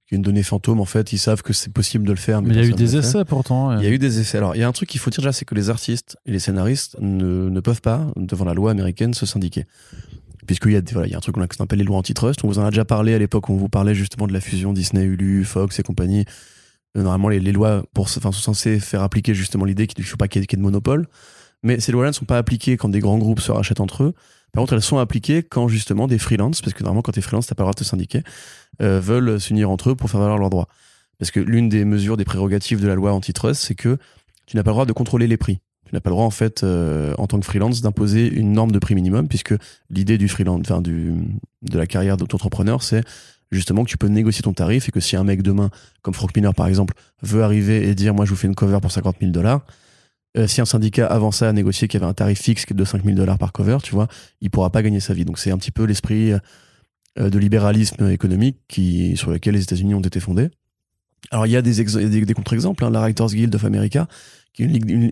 [0.07, 1.13] qui est une donnée fantôme en fait.
[1.13, 2.97] Ils savent que c'est possible de le faire, mais, Mais il y a eu des
[2.97, 3.79] essais pourtant.
[3.79, 4.39] Il y a eu des essais.
[4.39, 6.33] Alors, il y a un truc qu'il faut dire déjà, c'est que les artistes et
[6.33, 9.65] les scénaristes ne, ne peuvent pas, devant la loi américaine, se syndiquer.
[10.47, 12.43] Puisqu'il y, a voilà, il y a un truc qu'on appelle les lois antitrust.
[12.45, 14.41] On vous en a déjà parlé à l'époque où on vous parlait justement de la
[14.41, 16.25] fusion Disney, Hulu, Fox et compagnie.
[16.97, 20.09] Euh, Normalement, les, les lois pour, enfin, sont censées faire appliquer justement l'idée qu'il ne
[20.09, 21.07] faut pas qu'il y ait de monopole.
[21.63, 24.15] Mais ces lois-là ne sont pas appliquées quand des grands groupes se rachètent entre eux.
[24.53, 27.23] Par contre, elles sont appliquées quand justement des freelances, parce que normalement, quand tu es
[27.23, 28.23] freelance, tu pas le droit de te syndiquer,
[28.81, 30.69] euh, veulent s'unir entre eux pour faire valoir leurs droits.
[31.19, 33.99] Parce que l'une des mesures, des prérogatives de la loi antitrust, c'est que
[34.47, 35.61] tu n'as pas le droit de contrôler les prix.
[35.87, 38.73] Tu n'as pas le droit, en fait, euh, en tant que freelance, d'imposer une norme
[38.73, 39.55] de prix minimum, puisque
[39.91, 43.05] l'idée du freelance, enfin, de la carrière d'auto-entrepreneur, c'est
[43.51, 45.71] justement que tu peux négocier ton tarif et que si un mec demain,
[46.03, 48.79] comme Frank Miller par exemple, veut arriver et dire moi je vous fais une cover
[48.81, 49.65] pour 50 000 dollars,
[50.39, 52.85] euh, si un syndicat avant ça a négocié qu'il y avait un tarif fixe de
[52.85, 54.09] 5 000 dollars par cover, tu vois,
[54.41, 55.25] il pourra pas gagner sa vie.
[55.25, 59.95] Donc c'est un petit peu l'esprit euh, de libéralisme économique qui, sur lequel les États-Unis
[59.95, 60.51] ont été fondés.
[61.31, 64.07] Alors il y a des, ex- des, des contre-exemples, hein, la Writers Guild of America,
[64.55, 64.67] qui est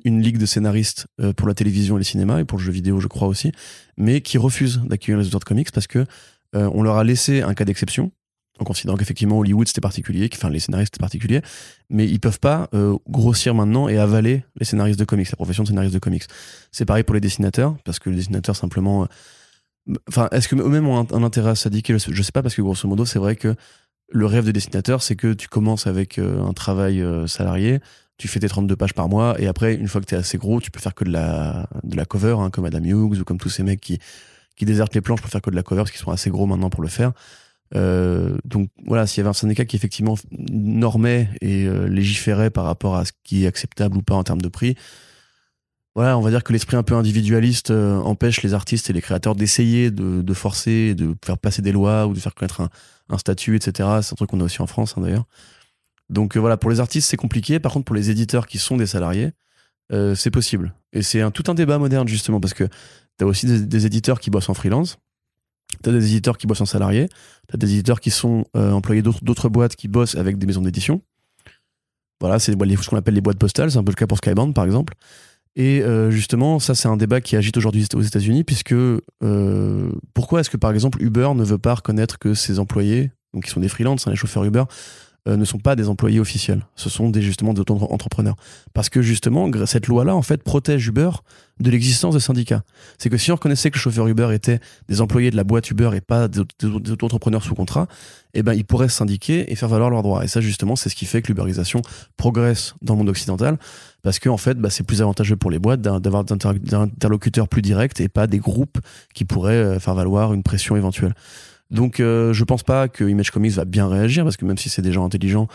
[0.05, 2.73] une ligue, de scénaristes euh, pour la télévision et le cinéma et pour le jeu
[2.73, 3.53] vidéo, je crois aussi,
[3.97, 6.07] mais qui refuse d'accueillir les auteurs de comics parce que
[6.55, 8.13] euh, on leur a laissé un cas d'exception
[8.59, 11.43] en considérant qu'effectivement Hollywood c'était particulier, enfin les scénaristes c'était particulier,
[11.91, 15.63] mais ils peuvent pas euh, grossir maintenant et avaler les scénaristes de comics, la profession
[15.63, 16.25] de scénariste de comics.
[16.73, 19.05] C'est pareil pour les dessinateurs, parce que les dessinateurs simplement,
[19.89, 21.97] euh, enfin est-ce que eux-mêmes ont un, intérêt à s'indiquer?
[21.99, 23.55] Je sais pas parce que grosso modo c'est vrai que
[24.11, 27.81] le rêve de dessinateur c'est que tu commences avec euh, un travail salarié,
[28.19, 30.39] tu fais tes 32 pages par mois et après une fois que tu es assez
[30.39, 33.25] gros tu peux faire que de la de la cover hein, comme Adam Hughes ou
[33.25, 33.99] comme tous ces mecs qui
[34.57, 36.47] qui désertent les planches pour faire que de la cover parce qu'ils sont assez gros
[36.47, 37.13] maintenant pour le faire.
[37.75, 42.65] Euh, donc voilà, s'il y avait un syndicat qui effectivement normait et euh, légiférait par
[42.65, 44.77] rapport à ce qui est acceptable ou pas en termes de prix,
[45.97, 49.01] voilà, on va dire que l'esprit un peu individualiste euh, empêche les artistes et les
[49.01, 52.69] créateurs d'essayer de, forcer, de faire passer des lois ou de faire connaître un,
[53.09, 53.89] un statut, etc.
[54.03, 55.25] C'est un truc qu'on a aussi en France hein, d'ailleurs.
[56.11, 57.61] Donc euh, voilà, pour les artistes c'est compliqué.
[57.61, 59.33] Par contre, pour les éditeurs qui sont des salariés,
[59.91, 60.75] euh, c'est possible.
[60.93, 62.69] Et c'est un, tout un débat moderne justement parce que
[63.17, 64.99] t'as aussi des, des éditeurs qui bossent en freelance,
[65.83, 67.09] t'as des éditeurs qui bossent en salarié,
[67.49, 71.03] t'as des éditeurs qui sont euh, employés d'autres boîtes qui bossent avec des maisons d'édition.
[72.21, 74.55] Voilà, c'est ce qu'on appelle les boîtes postales, c'est un peu le cas pour Skybound
[74.55, 74.95] par exemple.
[75.55, 80.41] Et euh, justement, ça c'est un débat qui agite aujourd'hui aux États-Unis, puisque euh, pourquoi
[80.41, 83.61] est-ce que par exemple Uber ne veut pas reconnaître que ses employés, donc qui sont
[83.61, 84.65] des freelances, hein, les chauffeurs Uber,
[85.35, 86.65] ne sont pas des employés officiels.
[86.77, 88.37] Ce sont des, justement des auto-entrepreneurs.
[88.75, 91.11] Parce que justement, cette loi-là, en fait, protège Uber
[91.59, 92.63] de l'existence de syndicats.
[92.99, 95.71] C'est que si on reconnaissait que le chauffeur Uber était des employés de la boîte
[95.71, 97.89] Uber et pas des, des- des auto-entrepreneurs sous contrat,
[98.35, 100.23] eh ben, ils pourraient se syndiquer et faire valoir leurs droits.
[100.23, 101.81] Et ça, justement, c'est ce qui fait que l'uberisation
[102.19, 103.59] progresse dans le monde occidental.
[104.03, 107.63] Parce que, en fait, bah, c'est plus avantageux pour les boîtes d'avoir d'inter- d'interlocuteurs plus
[107.63, 108.79] directs et pas des groupes
[109.15, 111.15] qui pourraient euh, faire valoir une pression éventuelle.
[111.71, 114.69] Donc euh, je pense pas que Image Comics va bien réagir parce que même si
[114.69, 115.49] c'est des gens intelligents,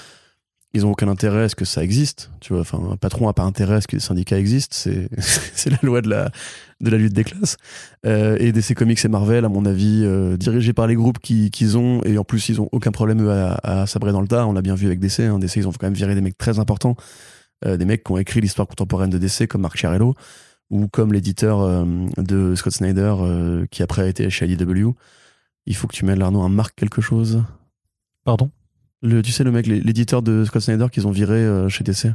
[0.73, 2.31] ils ont aucun intérêt à ce que ça existe.
[2.39, 4.75] Tu vois, enfin un patron a pas intérêt à ce que les syndicats existent.
[4.77, 7.57] C'est la loi de la lutte des classes.
[8.05, 11.51] Euh, et DC Comics et Marvel, à mon avis, euh, dirigés par les groupes qui
[11.51, 13.27] qu'ils ont et en plus ils ont aucun problème
[13.63, 14.45] à, sabrer dans le tas.
[14.47, 15.21] On l'a bien vu avec DC.
[15.21, 15.39] Hein.
[15.39, 16.95] DC ils ont quand même viré des mecs très importants,
[17.65, 20.15] des mecs qui ont écrit l'histoire contemporaine de DC comme Marc Chiarello
[20.69, 21.85] ou comme l'éditeur
[22.17, 23.13] de Scott Snyder
[23.69, 24.93] qui après a été chez IDW.
[25.65, 27.43] Il faut que tu mettes Arnaud un Marc quelque chose.
[28.23, 28.51] Pardon?
[29.01, 32.07] Le, tu sais le mec, l'éditeur de Scott Snyder qu'ils ont viré euh, chez DC.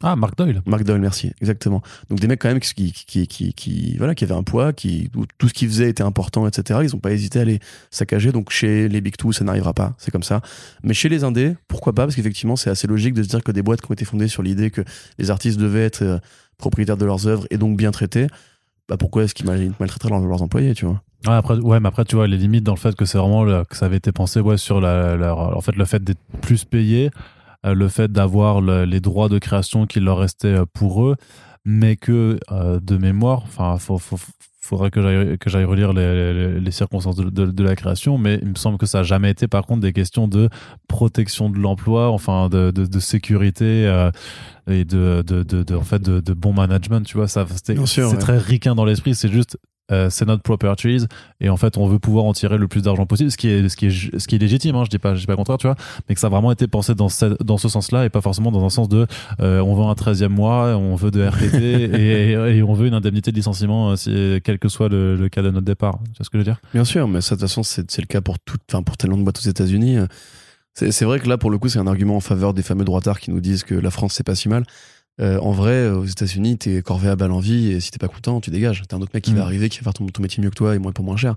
[0.00, 0.62] Ah, Mark Doyle.
[0.64, 1.82] Mark Doyle, merci, exactement.
[2.08, 5.10] Donc des mecs quand même qui, qui, qui, qui, voilà, qui avaient un poids, qui,
[5.16, 6.80] où tout ce qu'ils faisaient était important, etc.
[6.84, 7.58] Ils n'ont pas hésité à les
[7.90, 8.30] saccager.
[8.30, 10.40] Donc chez les Big Two, ça n'arrivera pas, c'est comme ça.
[10.84, 12.04] Mais chez les indés, pourquoi pas?
[12.04, 14.28] Parce qu'effectivement, c'est assez logique de se dire que des boîtes qui ont été fondées
[14.28, 14.82] sur l'idée que
[15.18, 16.18] les artistes devaient être euh,
[16.58, 18.28] propriétaires de leurs œuvres et donc bien traités,
[18.88, 21.88] bah pourquoi est-ce qu'ils mal- maltraiteraient leurs, leurs employés, tu vois Ouais, après, ouais, mais
[21.88, 24.12] après, tu vois, les limites dans le fait que c'est vraiment que ça avait été
[24.12, 27.10] pensé, ouais, sur leur, fait, le fait d'être plus payé,
[27.66, 31.16] euh, le fait d'avoir le- les droits de création qui leur restaient euh, pour eux,
[31.64, 34.20] mais que euh, de mémoire, enfin, faut-
[34.68, 38.18] faudrait que j'aille que j'aille relire les, les- les circonstances de, de- de la création,
[38.18, 40.48] mais il me semble que ça a jamais été, par contre, des questions de
[40.88, 43.86] protection de l'emploi, enfin, de, sécurité.
[43.86, 44.10] euh,
[44.70, 47.74] et de, de, de, de- en fait de, de bon management tu vois ça c'est
[48.12, 48.18] ouais.
[48.18, 49.56] très ricain dans l'esprit c'est juste
[49.90, 51.06] euh, c'est notre properties
[51.40, 53.68] et en fait on veut pouvoir en tirer le plus d'argent possible ce qui est
[53.68, 55.38] ce qui est ce qui est légitime hein, je dis pas je dis pas le
[55.38, 55.76] contraire tu vois.
[56.08, 58.20] Mais que ça a vraiment été pensé dans ce, dans ce sens là et pas
[58.20, 59.06] forcément dans un sens de
[59.40, 61.56] euh, on veut un 13e mois on veut de RTT
[61.94, 65.28] et, et on veut une indemnité de licenciement euh, si, quel que soit le, le
[65.28, 65.98] cas de notre départ.
[66.12, 66.60] Tu vois ce que je veux dire?
[66.74, 68.96] Bien sûr, mais ça, de toute façon, c'est c'est le cas pour, tout, enfin, pour
[68.96, 69.98] tellement de boîtes aux États-Unis.
[70.74, 72.84] C'est c'est vrai que là, pour le coup, c'est un argument en faveur des fameux
[72.84, 74.64] droitards qui nous disent que la France, c'est pas si mal.
[75.20, 77.98] Euh, en vrai, euh, aux États-Unis, t'es corvé à balle en vie et si t'es
[77.98, 78.82] pas content, tu dégages.
[78.88, 79.36] T'as un autre mec qui Mm.
[79.36, 81.16] va arriver, qui va faire ton, ton métier mieux que toi et moins pour moins
[81.16, 81.34] cher.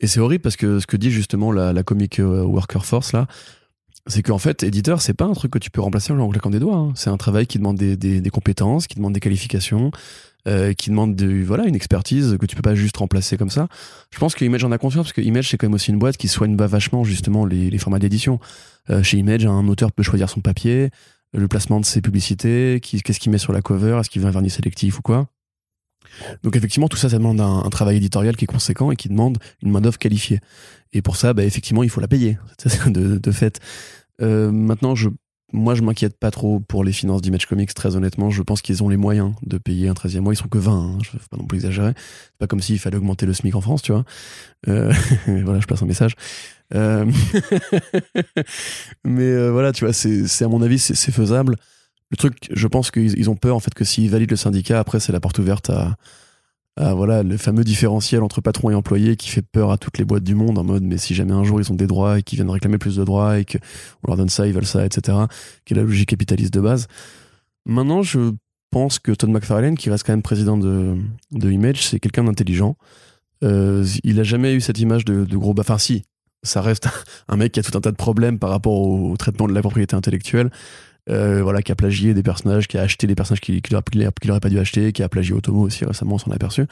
[0.00, 3.12] Et c'est horrible parce que ce que dit justement la, la comic euh, worker force
[3.12, 3.26] là,
[4.08, 6.60] c'est qu'en fait, éditeur, c'est pas un truc que tu peux remplacer en claquant des
[6.60, 6.76] doigts.
[6.76, 6.92] hein.
[6.94, 9.90] C'est un travail qui demande des, des, des compétences, qui demande des qualifications,
[10.46, 13.66] euh, qui demande de, voilà, une expertise que tu peux pas juste remplacer comme ça.
[14.12, 15.98] Je pense que Image en a conscience parce que Image, c'est quand même aussi une
[15.98, 18.38] boîte qui soigne vachement justement les, les formats d'édition.
[18.90, 20.90] Euh, chez Image, un auteur peut choisir son papier,
[21.32, 24.32] le placement de ses publicités, qu'est-ce qu'il met sur la cover, est-ce qu'il veut un
[24.32, 25.28] vernis sélectif ou quoi.
[26.42, 29.08] Donc effectivement, tout ça, ça demande un, un travail éditorial qui est conséquent et qui
[29.08, 30.40] demande une main-d'œuvre qualifiée.
[30.92, 32.38] Et pour ça, bah, effectivement, il faut la payer,
[32.86, 33.60] de, de fait.
[34.22, 35.08] Euh, maintenant, je,
[35.56, 38.28] moi, je m'inquiète pas trop pour les finances d'Image Comics, très honnêtement.
[38.30, 40.34] Je pense qu'ils ont les moyens de payer un 13e mois.
[40.34, 41.92] Ils sont que 20, hein, je ne veux pas non plus exagérer.
[41.96, 44.04] C'est pas comme s'il fallait augmenter le SMIC en France, tu vois.
[44.68, 44.92] Euh,
[45.26, 46.14] voilà, je passe un message.
[46.74, 47.06] Euh,
[49.04, 51.56] Mais euh, voilà, tu vois, c'est à mon avis, c'est faisable.
[52.10, 54.78] Le truc, je pense qu'ils ils ont peur, en fait, que s'ils valident le syndicat,
[54.78, 55.96] après, c'est la porte ouverte à,
[56.76, 60.04] à, voilà, le fameux différentiel entre patron et employé qui fait peur à toutes les
[60.04, 62.22] boîtes du monde en mode, mais si jamais un jour ils ont des droits et
[62.22, 63.58] qu'ils viennent réclamer plus de droits et qu'on
[64.08, 65.18] leur donne ça, ils veulent ça, etc.,
[65.64, 66.86] qui est la logique capitaliste de base.
[67.64, 68.32] Maintenant, je
[68.70, 70.96] pense que Todd McFarlane, qui reste quand même président de,
[71.32, 72.76] de Image, c'est quelqu'un d'intelligent.
[73.42, 75.54] Euh, il a jamais eu cette image de, de gros.
[75.58, 76.04] Enfin, si,
[76.42, 76.88] ça reste
[77.28, 79.60] un mec qui a tout un tas de problèmes par rapport au traitement de la
[79.60, 80.50] propriété intellectuelle.
[81.08, 83.84] Euh, voilà, qui a plagié des personnages, qui a acheté des personnages qu'il qu'il aurait,
[84.20, 86.66] qu'il aurait pas dû acheter, qui a plagié Otomo aussi récemment, on s'en est aperçu.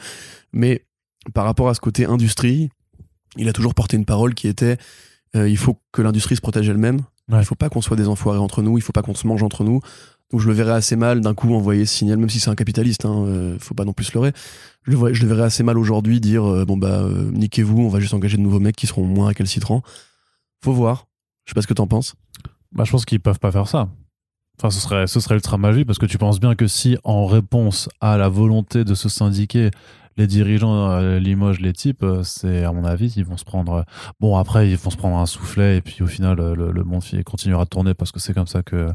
[0.51, 0.83] Mais
[1.33, 2.69] par rapport à ce côté industrie,
[3.37, 4.77] il a toujours porté une parole qui était
[5.37, 6.99] euh, il faut que l'industrie se protège elle-même.
[7.31, 7.39] Ouais.
[7.39, 9.41] Il faut pas qu'on soit des enfoirés entre nous, il faut pas qu'on se mange
[9.41, 9.79] entre nous.
[10.31, 12.55] Donc je le verrais assez mal d'un coup envoyer ce signal, même si c'est un
[12.55, 14.33] capitaliste, hein, euh, faut pas non plus se leurrer.
[14.83, 17.79] Je le, vois- je le verrais assez mal aujourd'hui dire euh, bon bah euh, niquez-vous,
[17.81, 19.81] on va juste engager de nouveaux mecs qui seront moins récalcitrants.
[20.63, 21.07] Faut voir.
[21.45, 22.15] Je sais pas ce que t'en penses.
[22.73, 23.87] Bah, je pense qu'ils peuvent pas faire ça.
[24.57, 27.25] Enfin, ce serait, ce serait ultra magique parce que tu penses bien que si, en
[27.25, 29.71] réponse à la volonté de se syndiquer,
[30.17, 33.73] les dirigeants euh, limogent les types, euh, c'est, à mon avis, ils vont se prendre.
[33.73, 33.83] euh,
[34.19, 37.03] Bon, après, ils vont se prendre un soufflet et puis au final, euh, le, monde
[37.25, 38.87] continuera de tourner parce que c'est comme ça que,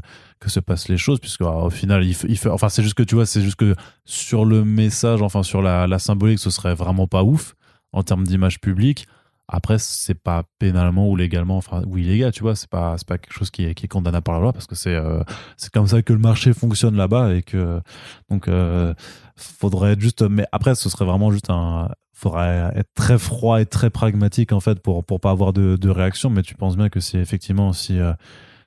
[0.47, 1.19] se passent les choses.
[1.19, 2.49] Puisque, euh, au final, il, il.
[2.49, 5.85] Enfin, c'est juste que tu vois, c'est juste que sur le message, enfin, sur la,
[5.85, 7.53] la symbolique, ce serait vraiment pas ouf
[7.93, 9.05] en termes d'image publique.
[9.53, 13.33] Après, c'est pas pénalement ou légalement, enfin, ou illégal, tu vois, c'est pas, pas quelque
[13.33, 15.21] chose qui est, qui est condamnable par la loi parce que c'est, euh,
[15.57, 17.81] c'est comme ça que le marché fonctionne là-bas et que,
[18.29, 18.93] donc, euh,
[19.35, 23.65] faudrait être juste, mais après, ce serait vraiment juste un, faudrait être très froid et
[23.65, 26.89] très pragmatique, en fait, pour, pour pas avoir de, de réaction, mais tu penses bien
[26.89, 28.13] que si effectivement, si, euh,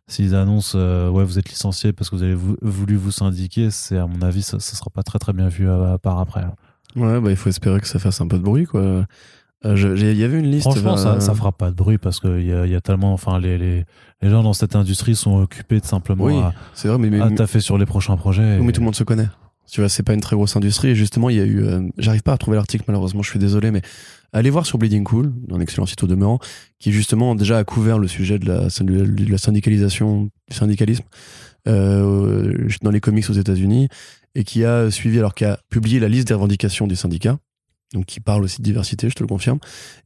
[0.07, 3.71] s'ils annoncent, euh, ouais, vous êtes licencié parce que vous avez vou- voulu vous syndiquer,
[3.71, 6.43] c'est, à mon avis, ça, ça sera pas très très bien vu euh, par après.
[6.43, 6.55] hein.
[6.97, 9.05] Ouais, bah il faut espérer que ça fasse un peu de bruit quoi.
[9.65, 10.63] Euh, Il y avait une liste.
[10.63, 12.81] Franchement, euh, ça, ça fera pas de bruit parce qu'il y a, il y a
[12.81, 13.85] tellement, enfin, les, les,
[14.23, 17.21] les gens dans cette industrie sont occupés de simplement Oui, à, c'est vrai, mais, mais,
[17.21, 18.59] à taffer sur les prochains projets.
[18.61, 19.29] mais et- tout le monde se connaît.
[19.71, 20.89] Tu vois, c'est pas une très grosse industrie.
[20.89, 21.63] Et justement, il y a eu.
[21.65, 23.81] euh, J'arrive pas à trouver l'article, malheureusement, je suis désolé, mais
[24.35, 26.39] allez voir sur Bleeding Cool, un excellent site au demeurant,
[26.79, 31.05] qui justement déjà a couvert le sujet de la, de la syndicalisation, du syndicalisme
[31.67, 33.89] euh, dans les comics aux États-Unis,
[34.35, 37.39] et qui a suivi, alors qui a publié la liste des revendications des syndicats,
[37.95, 39.59] donc qui parle aussi de diversité, je te le confirme,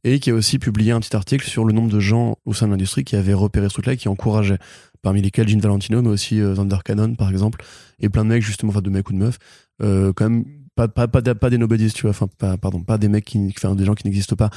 [0.03, 2.67] et qui a aussi publié un petit article sur le nombre de gens au sein
[2.67, 4.59] de l'industrie qui avaient repéré ce truc-là et qui encourageaient,
[5.01, 7.63] parmi lesquels Gene Valentino, mais aussi euh, Cannon, par exemple,
[7.99, 9.37] et plein de mecs, justement, enfin de mecs ou de meufs,
[9.81, 12.11] euh, quand même pas, pas, pas, des- nobodies, tu vois.
[12.11, 12.27] Enfin,
[12.57, 14.49] pardon, pas des mecs qui, enfin, des gens qui n'existent pas.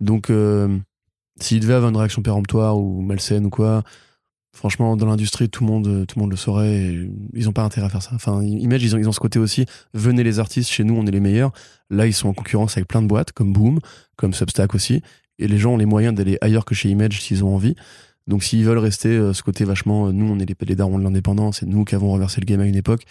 [0.00, 0.78] Donc, euh,
[1.40, 3.82] s'il devait avoir une réaction péremptoire ou malsaine ou quoi,
[4.54, 6.96] franchement, dans l'industrie, tout le monde, euh, tout le monde le saurait.
[7.34, 8.12] ils ont pas intérêt à faire ça.
[8.14, 9.66] Enfin, Image, ils ont, ils ont ce côté aussi.
[9.92, 11.52] Venez les artistes, chez nous, on est les meilleurs.
[11.90, 13.80] Là, ils sont en concurrence avec plein de boîtes, comme Boom,
[14.16, 15.02] comme Substack aussi.
[15.38, 17.74] Et les gens ont les moyens d'aller ailleurs que chez Image s'ils ont envie.
[18.26, 20.98] Donc, s'ils veulent rester euh, ce côté vachement, euh, nous, on est les, les darons
[20.98, 23.02] de l'indépendance, c'est nous qui avons renversé le game à une époque.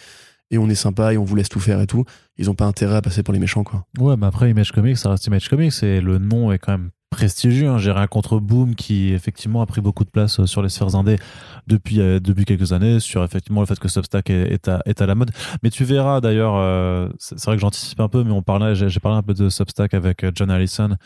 [0.50, 2.04] Et on est sympa et on vous laisse tout faire et tout.
[2.36, 3.86] Ils ont pas intérêt à passer pour les méchants, quoi.
[3.98, 7.68] Ouais, mais après, Image Comics, ça reste Image Comics le nom est quand même prestigieux.
[7.68, 7.78] Hein.
[7.78, 10.96] J'ai rien contre Boom qui, effectivement, a pris beaucoup de place euh, sur les sphères
[10.96, 11.16] indées
[11.66, 15.06] depuis, euh, depuis quelques années, sur effectivement le fait que Substack est, à, est à
[15.06, 15.30] la mode.
[15.62, 19.00] Mais tu verras d'ailleurs, euh, c'est vrai que j'anticipe un peu, mais on parlait, j'ai
[19.00, 20.96] parlé un peu de Substack avec John Allison.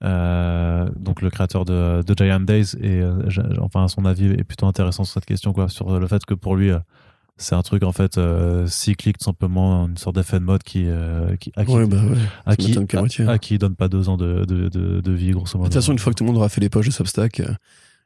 [0.00, 3.02] donc le créateur de, de Giant Days et
[3.60, 6.54] enfin son avis est plutôt intéressant sur cette question quoi sur le fait que pour
[6.54, 6.70] lui
[7.36, 10.84] c'est un truc en fait euh, cyclique tout simplement une sorte d'effet de mode qui,
[10.86, 12.16] euh, qui à qui, Ouais, bah ouais.
[12.46, 12.76] à qui,
[13.28, 15.74] à- qui donne pas deux ans de, de, de, de vie grosso De modo toute
[15.74, 17.48] façon, une fois que tout le monde aura fait les poches de Substack, euh,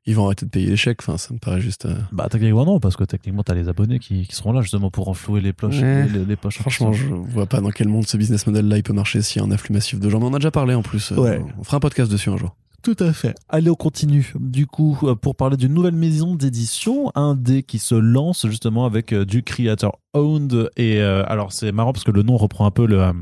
[0.06, 1.00] ils vont arrêter de payer les chèques.
[1.02, 1.84] Enfin, ça me paraît juste.
[1.86, 4.90] euh, bah techniquement non parce que techniquement t'as les abonnés qui, qui seront là justement
[4.90, 6.08] pour enflouer les poches Ouais.
[6.08, 8.94] les, les poches Franchement, je vois pas dans quel monde ce business model-là il peut
[8.94, 10.18] marcher s'il y a un afflux massif de gens.
[10.18, 11.12] Mais on a déjà parlé en plus.
[11.12, 11.38] euh.
[11.58, 12.56] On fera un podcast dessus un jour.
[12.82, 13.34] Tout à fait.
[13.48, 14.32] Allez, on continue.
[14.40, 18.86] Du coup, euh, pour parler d'une nouvelle maison d'édition, un dé qui se lance justement
[18.86, 20.70] avec euh, du creator owned.
[20.76, 23.12] Et euh, alors, c'est marrant parce que le nom reprend un peu la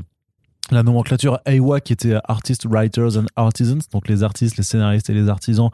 [0.83, 5.27] nomenclature AWA qui était Artists, Writers and Artisans, donc les artistes, les scénaristes et les
[5.27, 5.71] artisans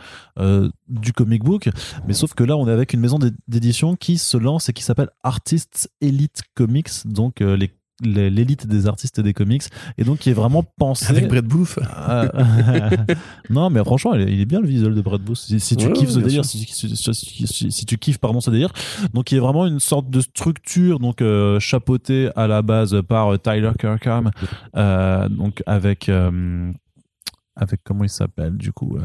[0.87, 1.69] du comic book.
[2.07, 4.73] Mais sauf que là, on est avec une maison d'é- d'édition qui se lance et
[4.73, 7.71] qui s'appelle Artists Elite Comics, donc les-
[8.03, 9.63] l'élite des artistes et des comics,
[9.97, 11.07] et donc qui est vraiment pensé.
[11.09, 11.79] Avec Brett Booth.
[12.07, 12.27] Euh,
[13.49, 15.37] non, mais franchement, il est, est bien le visuel de Brad Booth.
[15.37, 18.71] Si, si tu Ouais, kiffes ce délire, si, tu kiffes pardon ce délire,
[19.13, 23.01] donc il y a vraiment une sorte de structure donc euh, chapeautée à la base
[23.07, 24.31] par euh, Tyler Kirkham,
[24.75, 26.09] euh, donc avec
[27.55, 28.97] avec comment il s'appelle du coup.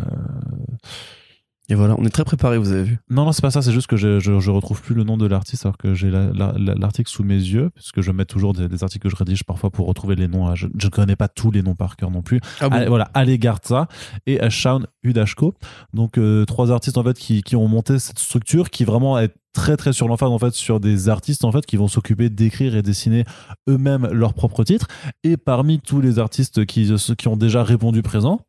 [1.71, 2.99] Et voilà, on est très préparé, vous avez vu.
[3.11, 5.16] Non, non, c'est pas ça, c'est juste que je, je, je retrouve plus le nom
[5.16, 8.25] de l'artiste alors que j'ai la- la- la- l'article sous mes yeux, puisque je mets
[8.25, 10.53] toujours des, des articles que je rédige parfois pour retrouver les noms.
[10.57, 12.41] Je ne connais pas tous les noms par cœur non plus.
[12.61, 13.87] Ah voilà, Ale Garza
[14.27, 15.55] et euh, Shaun Udashko.
[15.95, 19.33] Donc euh, trois artistes en fait qui, qui ont monté cette structure qui vraiment est
[19.53, 22.77] très très sur l'emphase en fait sur des artistes en fait qui vont s'occuper d'écrire
[22.77, 23.25] et dessiner
[23.68, 24.87] eux-mêmes leurs propres titres
[25.25, 28.41] et parmi tous les artistes qui qui ont déjà répondu présent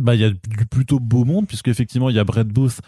[0.00, 2.80] bah y a du plutôt beau monde puisque effectivement il y a Brett Booth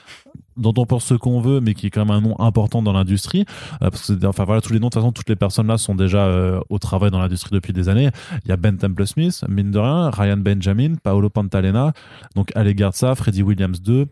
[0.57, 2.93] dont on pense ce qu'on veut mais qui est quand même un nom important dans
[2.93, 3.45] l'industrie.
[3.83, 5.79] Euh, parce que enfin voilà tous les noms de toute façon toutes les personnes là
[5.79, 8.11] sont déjà euh, au travail dans l'industrie depuis des années.
[8.45, 11.93] Il y a Ben Temple Smith mine de rien Ryan Benjamin Paolo Pantalena
[12.35, 14.07] donc Ale Garza Freddie Williams 2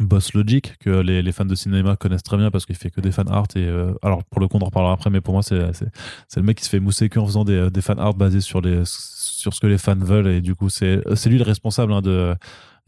[0.00, 3.00] Boss Logic que les, les fans de cinéma connaissent très bien parce qu'il fait que
[3.00, 5.32] des fan art et euh, alors pour le coup on en reparlera après mais pour
[5.32, 8.14] moi c'est le mec qui se fait mousser que en faisant des, des fan art
[8.14, 8.82] basés sur les
[9.36, 12.34] sur ce que les fans veulent et du coup c'est lui le responsable hein, de,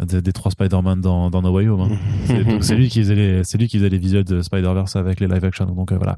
[0.05, 1.97] de- des trois Spider-Man dans, dans No Way Home hein.
[2.61, 5.27] C'est- lui qui faisait les c'est lui qui faisait les visuels de Spider-Verse avec les
[5.29, 5.67] live action.
[5.67, 6.17] Donc euh, voilà.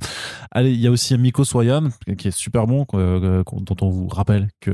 [0.51, 4.09] Allez il y a aussi Miko Swayan qui est super bon euh, dont on vous
[4.09, 4.71] rappelle que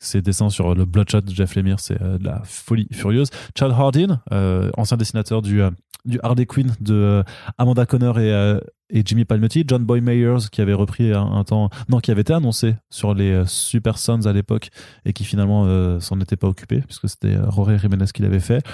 [0.00, 3.30] ses dessins sur le Bloodshot de Jeff Lemire c'est euh, de la folie furieuse.
[3.58, 5.60] Chad Hardin euh, ancien dessinateur du
[6.04, 7.22] du Harley Quinn de
[7.58, 11.98] Amanda Conner et et Jimmy Palmiotti, John Boy Meyers qui avait repris un, temps, non,
[11.98, 14.70] qui avait été annoncé sur les euh, Super Sons à l'époque
[15.04, 18.40] et qui finalement euh, s'en était pas occupé puisque c'était euh, Rory Jiménez qui l'avait
[18.40, 18.64] fait.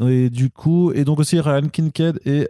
[0.00, 2.48] Et du coup, et donc aussi Ryan Kincaid et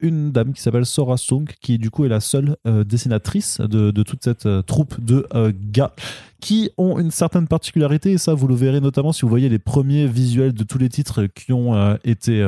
[0.00, 4.02] une dame qui s'appelle Sora Sung qui du coup est la seule dessinatrice de, de
[4.02, 5.26] toute cette troupe de
[5.70, 5.92] gars
[6.40, 9.58] qui ont une certaine particularité et ça vous le verrez notamment si vous voyez les
[9.58, 12.46] premiers visuels de tous les titres qui ont été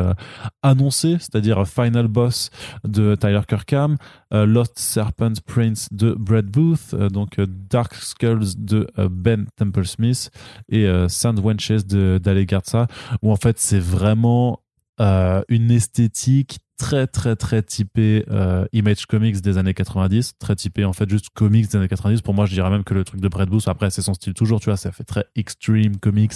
[0.62, 2.50] annoncés, c'est-à-dire Final Boss
[2.84, 3.96] de Tyler Kirkham,
[4.32, 9.86] Lost Serpent Prince de Brett Booth, euh, donc euh, Dark Skulls de euh, Ben Temple
[9.86, 10.30] Smith
[10.68, 12.86] et euh, Sand Wenches d'Ale Garza,
[13.22, 14.60] où en fait c'est vraiment
[15.00, 20.86] euh, une esthétique très très très typée euh, Image Comics des années 90, très typée
[20.86, 22.22] en fait juste comics des années 90.
[22.22, 24.32] Pour moi, je dirais même que le truc de Brett Booth, après c'est son style
[24.32, 26.32] toujours, tu vois, ça fait très extreme comics,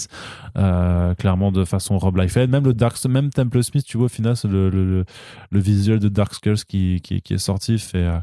[0.58, 2.50] euh, clairement de façon Rob Liefeld.
[2.50, 5.04] Même le Dark, même Temple Smith, tu vois, au final, le, le,
[5.50, 8.18] le visuel de Dark Skulls qui, qui, qui est sorti fait euh,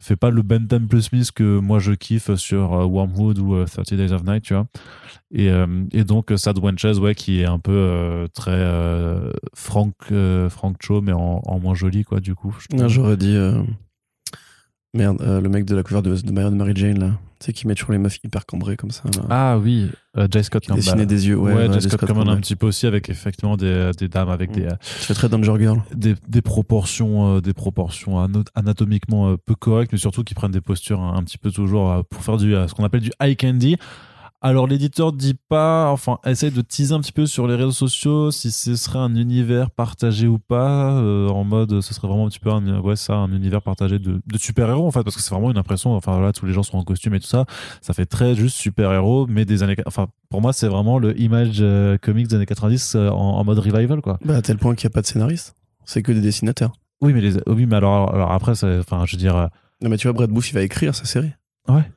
[0.00, 3.64] fait pas le Ben Temple Smith que moi je kiffe sur euh, Wormwood ou euh,
[3.64, 4.66] 30 Days of Night, tu vois.
[5.30, 9.30] Et, euh, et donc euh, Sad Wenches, ouais, qui est un peu euh, très euh,
[9.54, 12.56] Frank, euh, Frank Cho, mais en, en moins joli, quoi, du coup.
[12.78, 13.36] Ah, J'aurais dit.
[14.94, 17.10] Euh, Merde, euh, le mec de la cover de, de Mary, Jane, là.
[17.40, 19.02] Tu sais, qui met toujours les meufs hyper cambrées comme ça.
[19.16, 19.22] Là.
[19.28, 20.44] Ah oui, euh, J.
[20.44, 20.82] Scott Campbell.
[20.82, 21.36] dessinait des yeux.
[21.36, 21.88] Ouais, Ouais, ouais, J.
[21.90, 24.54] Scott Campbell un petit peu aussi avec effectivement des, des dames avec Mm.
[24.54, 25.82] des, euh, Tu fais très Danger Girl.
[25.94, 30.60] des, des proportions, euh, des proportions anatomiquement euh, peu correctes, mais surtout qui prennent des
[30.60, 33.10] postures un, un petit peu toujours euh, pour faire du, euh, ce qu'on appelle du
[33.20, 33.76] high candy.
[34.46, 38.30] Alors l'éditeur dit pas, enfin essaye de teaser un petit peu sur les réseaux sociaux
[38.30, 42.28] si ce serait un univers partagé ou pas, euh, en mode ce serait vraiment un
[42.28, 45.22] petit peu un, ouais ça, un univers partagé de, de super-héros en fait, parce que
[45.22, 47.46] c'est vraiment une impression, enfin voilà, tous les gens sont en costume et tout ça,
[47.80, 51.60] ça fait très juste super-héros, mais des années, enfin pour moi c'est vraiment le image
[51.62, 54.18] euh, comics des années 90 euh, en, en mode revival quoi.
[54.26, 55.54] Bah, à tel point qu'il n'y a pas de scénariste.
[55.86, 56.72] C'est que des dessinateurs.
[57.00, 59.48] Oui mais les, oui mais alors, alors après enfin je veux dire
[59.80, 61.32] Non, mais tu vois, Brad Booth, il va écrire sa série.
[61.66, 61.90] Ouais.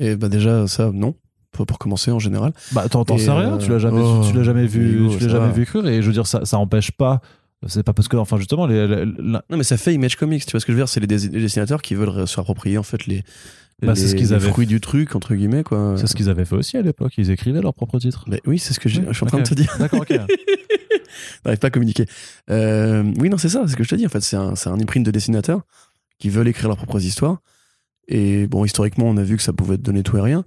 [0.00, 1.14] Et bah, déjà, ça, non.
[1.52, 2.52] Pour, commencer, en général.
[2.72, 5.14] Bah, t'en sais rien, euh, tu l'as jamais, oh, tu l'as jamais vu, Hugo, tu
[5.14, 5.52] l'as ça jamais va.
[5.52, 7.20] vu écrire, et je veux dire, ça, ça empêche pas.
[7.66, 10.44] C'est pas parce que, enfin, justement, les, les- la- Non, mais ça fait Image Comics.
[10.44, 12.82] Tu vois ce que je veux dire C'est les, dessinateurs qui veulent se approprier, en
[12.82, 13.22] fait, les,
[13.82, 15.94] Bah, c'est les- ce qu'ils les avaient fruits du truc, entre guillemets, quoi.
[15.98, 17.12] c'est ce qu'ils avaient fait aussi à l'époque.
[17.18, 18.24] Ils écrivaient leurs propres titres.
[18.26, 19.72] Bah, oui, c'est ce que Oui, je suis en train de te dire.
[19.78, 20.10] D'accord, ok.
[21.44, 22.06] N'arrive pas à communiquer.
[22.50, 24.06] Euh, oui, non, c'est ça, c'est ce que je te dis.
[24.06, 25.60] En fait, c'est un, c'est un imprint de dessinateurs
[26.18, 27.38] qui veulent écrire leurs propres histoires.
[28.08, 30.44] Et bon, historiquement, on a vu que ça pouvait te donner tout et rien.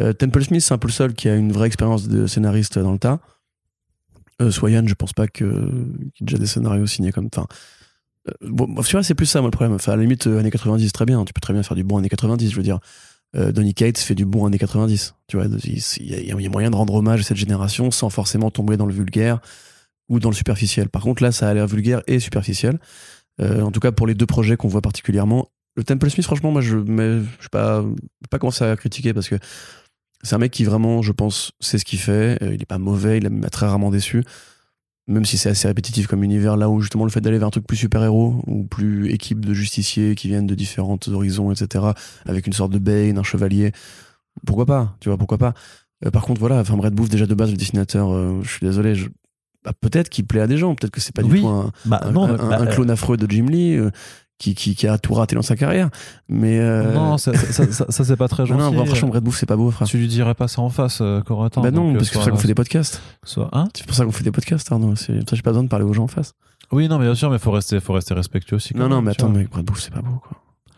[0.00, 2.78] Euh, Temple Smith, c'est un peu le seul qui a une vraie expérience de scénariste
[2.78, 3.20] dans le tas.
[4.42, 7.28] Euh, Swayan, je pense pas qu'il y ait déjà des scénarios signés comme.
[7.32, 7.46] Enfin,
[8.28, 9.74] euh, bon, tu vois, c'est plus ça, moi, le problème.
[9.74, 11.24] Enfin, à la limite, années 90, très bien.
[11.24, 12.80] Tu peux très bien faire du bon années 90, je veux dire.
[13.36, 15.14] Euh, Donny Cates fait du bon années 90.
[15.28, 18.76] Tu vois, il y, a- moyen de rendre hommage à cette génération sans forcément tomber
[18.76, 19.40] dans le vulgaire
[20.08, 20.88] ou dans le superficiel.
[20.88, 22.78] Par contre, là, ça a l'air vulgaire et superficiel.
[23.40, 25.48] En tout cas, pour les deux projets qu'on voit particulièrement.
[25.76, 29.12] Le Temple Smith, franchement, moi, je ne je pas, je vais pas commencer à critiquer
[29.12, 29.34] parce que
[30.24, 32.38] c'est un mec qui vraiment, je pense, sait ce qu'il fait.
[32.42, 34.24] Euh, il est pas mauvais, il m'a très rarement déçu.
[35.06, 37.50] Même si c'est assez répétitif comme univers, là où justement le fait d'aller vers un
[37.50, 41.84] truc plus super-héros ou plus équipe de justiciers qui viennent de différents horizons, etc.,
[42.24, 43.72] avec une sorte de Bane, un chevalier,
[44.46, 45.52] pourquoi pas Tu vois, pourquoi pas
[46.06, 48.66] Euh, Par contre, voilà, enfin, Brett Booth, déjà de base, le dessinateur, euh, je suis
[48.66, 49.08] désolé, je-
[49.62, 51.40] bah, peut-être qu'il plaît à des gens, peut-être que c'est pas du Oui.
[51.42, 53.76] tout un, Bah, un, non, un- bah, un clone affreux de Jim Lee
[54.38, 55.90] qui, qui, qui a tout raté dans sa carrière.
[56.28, 56.58] Mais.
[56.58, 58.62] euh, non, ça, ça, ça, ça, c'est pas très non, gentil.
[58.62, 59.86] non, bon, franchement, Brett Booth, c'est pas beau, frère.
[59.88, 61.60] tu lui dirais pas ça en face, euh, Corentin.
[61.60, 63.00] bah non, donc, euh, parce que c'est pour ça qu'on fait des podcasts.
[63.24, 64.96] soit- hein C'est pour ça qu'on fait des podcasts, Arnaud.
[64.96, 66.32] C'est ça, j'ai pas besoin de parler aux gens en face.
[66.72, 68.76] oui, non, mais bien sûr, mais faut rester, faut rester respectueux aussi.
[68.76, 70.36] Non, non, mais attends, mais Brett Booth, c'est pas beau, quoi.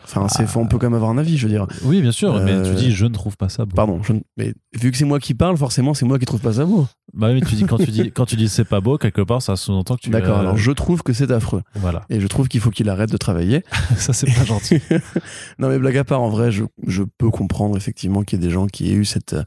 [0.09, 0.59] Enfin, c'est, Ah.
[0.59, 1.66] on peut quand même avoir un avis, je veux dire.
[1.83, 3.74] Oui, bien sûr, mais Euh, tu dis, je ne trouve pas ça beau.
[3.74, 6.55] Pardon, je mais vu que c'est moi qui parle, forcément, c'est moi qui trouve pas
[6.55, 6.87] ça beau.
[7.12, 9.23] Bah oui, mais tu dis, quand tu dis, quand tu dis c'est pas beau, quelque
[9.23, 10.11] part, ça sous-entend que tu.
[10.11, 11.62] D'accord, euh, alors je trouve que c'est affreux.
[11.74, 12.05] Voilà.
[12.09, 13.65] Et je trouve qu'il faut qu'il arrête de travailler.
[13.97, 14.81] ça, c'est pas gentil.
[15.59, 18.47] non, mais blague à part, en vrai, je, je peux comprendre effectivement qu'il y ait
[18.47, 19.43] des gens qui aient eu cette, euh,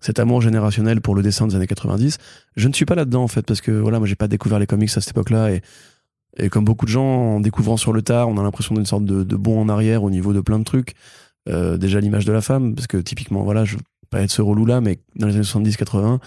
[0.00, 2.18] cet amour générationnel pour le dessin des années 90.
[2.56, 4.66] Je ne suis pas là-dedans, en fait, parce que voilà, moi, j'ai pas découvert les
[4.66, 5.50] comics à cette époque-là.
[5.52, 5.62] Et,
[6.38, 9.04] et comme beaucoup de gens, en découvrant sur le tard, on a l'impression d'une sorte
[9.04, 10.94] de, bond en arrière au niveau de plein de trucs.
[11.48, 14.42] Euh, déjà, l'image de la femme, parce que typiquement, voilà, je veux pas être ce
[14.42, 16.18] relou-là, mais dans les années 70-80,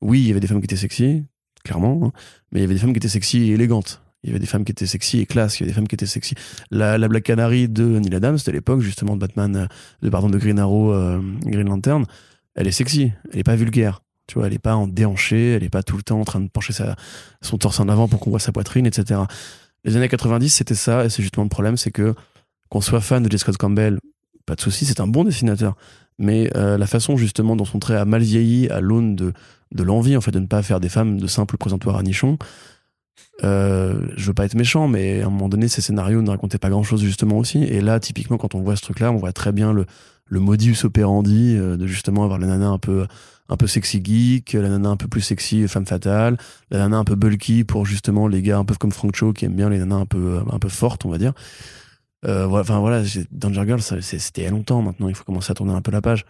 [0.00, 1.24] oui, il y avait des femmes qui étaient sexy,
[1.64, 2.12] clairement, hein,
[2.50, 4.02] mais il y avait des femmes qui étaient sexy et élégantes.
[4.24, 5.88] Il y avait des femmes qui étaient sexy et classe, il y avait des femmes
[5.88, 6.34] qui étaient sexy.
[6.70, 9.66] La, la Black Canary de Neil Adams, c'était l'époque justement de Batman, euh,
[10.02, 12.04] de, pardon, de Green Arrow, euh, Green Lantern.
[12.54, 14.02] Elle est sexy, elle est pas vulgaire.
[14.26, 16.40] Tu vois, elle est pas en déhanché, elle est pas tout le temps en train
[16.40, 16.96] de pencher sa,
[17.40, 19.20] son torse en avant pour qu'on voit sa poitrine, etc.
[19.84, 22.14] Les années 90, c'était ça, et c'est justement le problème, c'est que
[22.68, 23.38] qu'on soit fan de J.
[23.38, 23.98] Scott Campbell,
[24.46, 25.76] pas de souci, c'est un bon dessinateur.
[26.18, 29.32] Mais euh, la façon justement dont son trait a mal vieilli à l'aune de,
[29.72, 32.38] de l'envie en fait de ne pas faire des femmes de simples présentoirs à nichons,
[33.44, 36.58] euh, je veux pas être méchant, mais à un moment donné, ces scénarios ne racontaient
[36.58, 37.64] pas grand chose justement aussi.
[37.64, 39.86] Et là, typiquement, quand on voit ce truc-là, on voit très bien le,
[40.26, 43.06] le modus operandi euh, de justement avoir la nana un peu,
[43.48, 46.36] un peu sexy geek, la nana un peu plus sexy femme fatale,
[46.70, 49.44] la nana un peu bulky pour justement les gars un peu comme Frank Cho qui
[49.44, 51.32] aiment bien les nanas un peu, un peu fortes, on va dire.
[52.24, 53.02] Euh, enfin voilà,
[53.32, 55.90] Danger Girl, c'était il y a longtemps maintenant, il faut commencer à tourner un peu
[55.90, 56.24] la page.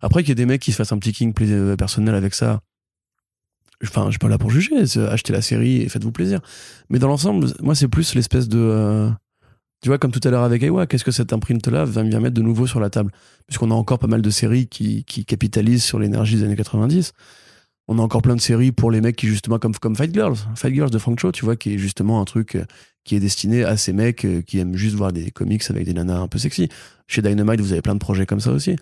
[0.00, 2.34] Après qu'il y ait des mecs qui se fassent un petit king euh, personnel avec
[2.34, 2.60] ça,
[3.82, 4.74] enfin, je suis pas là pour juger,
[5.08, 6.40] achetez la série et faites-vous plaisir.
[6.90, 8.58] Mais dans l'ensemble, moi, c'est plus l'espèce de.
[8.58, 9.10] euh,
[9.86, 12.34] tu vois, comme tout à l'heure avec Aiwa, qu'est-ce que cette imprinte-là va vient mettre
[12.34, 13.12] de nouveau sur la table?
[13.46, 17.12] Puisqu'on a encore pas mal de séries qui, qui capitalisent sur l'énergie des années 90.
[17.86, 20.38] On a encore plein de séries pour les mecs qui, justement, comme, comme Fight Girls.
[20.56, 22.64] Fight Girls de Frank Cho, tu vois, qui est justement un truc euh,
[23.04, 25.94] qui est destiné à ces mecs euh, qui aiment juste voir des comics avec des
[25.94, 26.68] nanas un peu sexy.
[27.06, 28.74] Chez Dynamite, vous avez plein de projets comme ça aussi.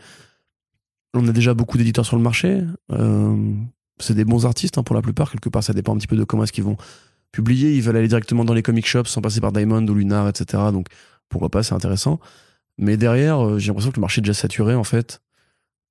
[1.12, 2.62] On a déjà beaucoup d'éditeurs sur le marché.
[2.92, 3.52] Euh,
[4.00, 5.30] c'est des bons artistes hein, pour la plupart.
[5.30, 6.78] Quelque part, ça dépend un petit peu de comment est-ce vont
[7.34, 7.74] publier.
[7.74, 10.62] Ils veulent aller directement dans les comic shops sans passer par Diamond ou Lunar, etc.
[10.72, 10.86] Donc
[11.28, 12.20] pourquoi pas, c'est intéressant.
[12.78, 15.20] Mais derrière, euh, j'ai l'impression que le marché est déjà saturé en fait.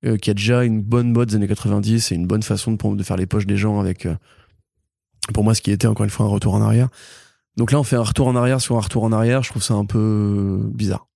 [0.04, 2.72] Euh, qu'il y a déjà une bonne mode des années 90 et une bonne façon
[2.72, 4.14] de, faire les poches des gens avec, euh,
[5.32, 6.88] pour moi, ce qui était encore une fois un retour en arrière.
[7.56, 9.42] Donc là, on fait un retour en arrière sur un retour en arrière.
[9.42, 11.06] Je trouve ça un peu bizarre.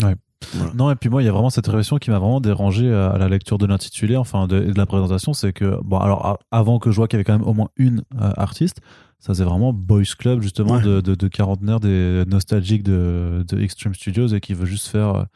[0.00, 0.16] Ouais.
[0.54, 0.72] Voilà.
[0.74, 3.10] Non, et puis moi, il y a vraiment cette révélation qui m'a vraiment dérangé à
[3.10, 5.32] à la lecture de l'intitulé, enfin, de, la présentation.
[5.34, 7.68] C'est que, bon, alors, avant que je vois qu'il y avait quand même au moins
[7.76, 8.80] une euh, artiste,
[9.20, 10.82] ça c'est vraiment Boys Club, justement, Ouais.
[10.82, 15.26] de, de, de quarantenaire des nostalgiques de, de Extreme Studios et qui veut juste faire.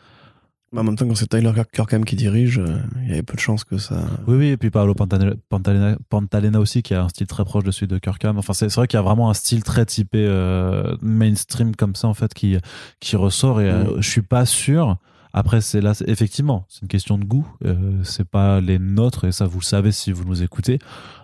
[0.72, 3.22] Euh, Bah, en même temps, quand c'est Tyler Kirkham qui dirige, euh, il y avait
[3.22, 4.04] peu de chances que ça.
[4.26, 7.64] Oui, oui, et puis Paolo Pantalena, Pantalena, Pantalena aussi, qui a un style très proche
[7.64, 8.38] de celui de Kirkham.
[8.38, 12.08] Enfin, c'est vrai qu'il y a vraiment un style très typé euh, mainstream comme ça,
[12.08, 12.56] en fait, qui,
[13.00, 13.60] qui ressort.
[13.60, 14.02] Et euh, Mm.
[14.02, 14.96] je suis pas sûr.
[15.38, 17.46] Après, c'est là, effectivement, c'est une question de goût.
[17.64, 20.78] Euh, c'est pas les nôtres, et ça, vous le savez si vous nous écoutez.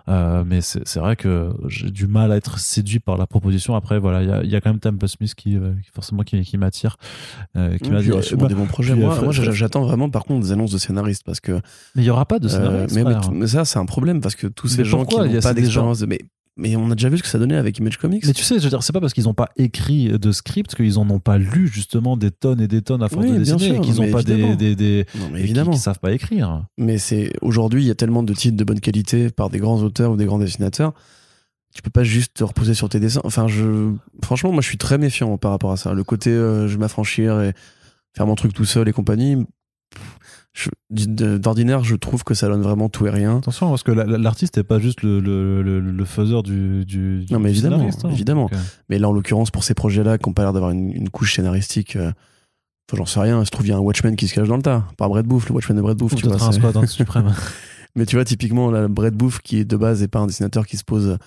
[0.07, 3.73] Euh, mais c'est vrai que j'ai du mal à être séduit par la proposition.
[3.75, 6.57] Après, voilà, il y y a quand même Temple Smith qui, euh, forcément, qui, qui
[6.59, 6.97] m'attire.
[7.57, 8.93] euh, qui Puis, m'a il y dit, aura sûrement bah, des bons projets.
[8.93, 11.53] puis, Moi, euh, moi, Fred- j'attends vraiment, par contre, des annonces de scénaristes parce que.
[11.95, 12.49] mais il y aura pas de euh,
[12.87, 12.95] scénariste.
[12.95, 15.21] mais, mais, mais ça, c'est un problème parce que tous ces gens qui Il y
[15.21, 15.99] a- n'ont pas gens- d'expérience.
[16.01, 16.19] de- Mais,
[16.55, 18.23] mais on a déjà vu ce que ça donnait avec Image Comics.
[18.25, 20.75] Mais tu sais, je veux dire, c'est pas parce qu'ils n'ont pas écrit de script
[20.75, 23.39] qu'ils en ont pas lu justement des tonnes et des tonnes à force Oui, de
[23.39, 24.55] bien dessiner sûr, et qu'ils n'ont pas des, évidemment.
[24.55, 25.71] des, des- Non, mais évidemment.
[25.71, 26.65] Qui, qui savent pas écrire.
[26.77, 29.81] Mais c'est aujourd'hui, il y a tellement de titres de bonne qualité par des grands
[29.81, 30.93] auteurs ou des grands dessinateurs.
[31.75, 33.21] Tu peux pas juste te reposer sur tes dessins.
[33.23, 33.91] Enfin, je,
[34.23, 35.93] franchement, moi, je suis très méfiant par rapport à ça.
[35.93, 37.53] Le côté, euh, je vais m'affranchir et
[38.15, 39.37] faire mon truc tout seul et compagnie.
[40.91, 43.37] D'ordinaire, je trouve que ça donne vraiment tout et rien.
[43.37, 46.85] Attention, parce que la- la- l'artiste n'est pas juste le, le, le, le faiseur du,
[46.85, 48.09] du, Non, mais évidemment, hein.
[48.11, 48.49] évidemment.
[48.53, 48.57] Euh,
[48.89, 51.35] Mais là, en l'occurrence, pour ces projets-là, qui n'ont pas l'air d'avoir une, une couche
[51.35, 52.11] scénaristique, euh,
[52.93, 53.41] j'en sais rien.
[53.41, 54.85] Il se trouve, il y a un Watchmen qui se cache dans le tas.
[54.97, 57.33] Par Brett Booth, le Watchmen de Brett ou tu vois, un squad suprême.
[57.95, 60.77] Mais tu vois, typiquement, là, Brett Booth, qui de base et pas un dessinateur qui
[60.77, 61.17] se pose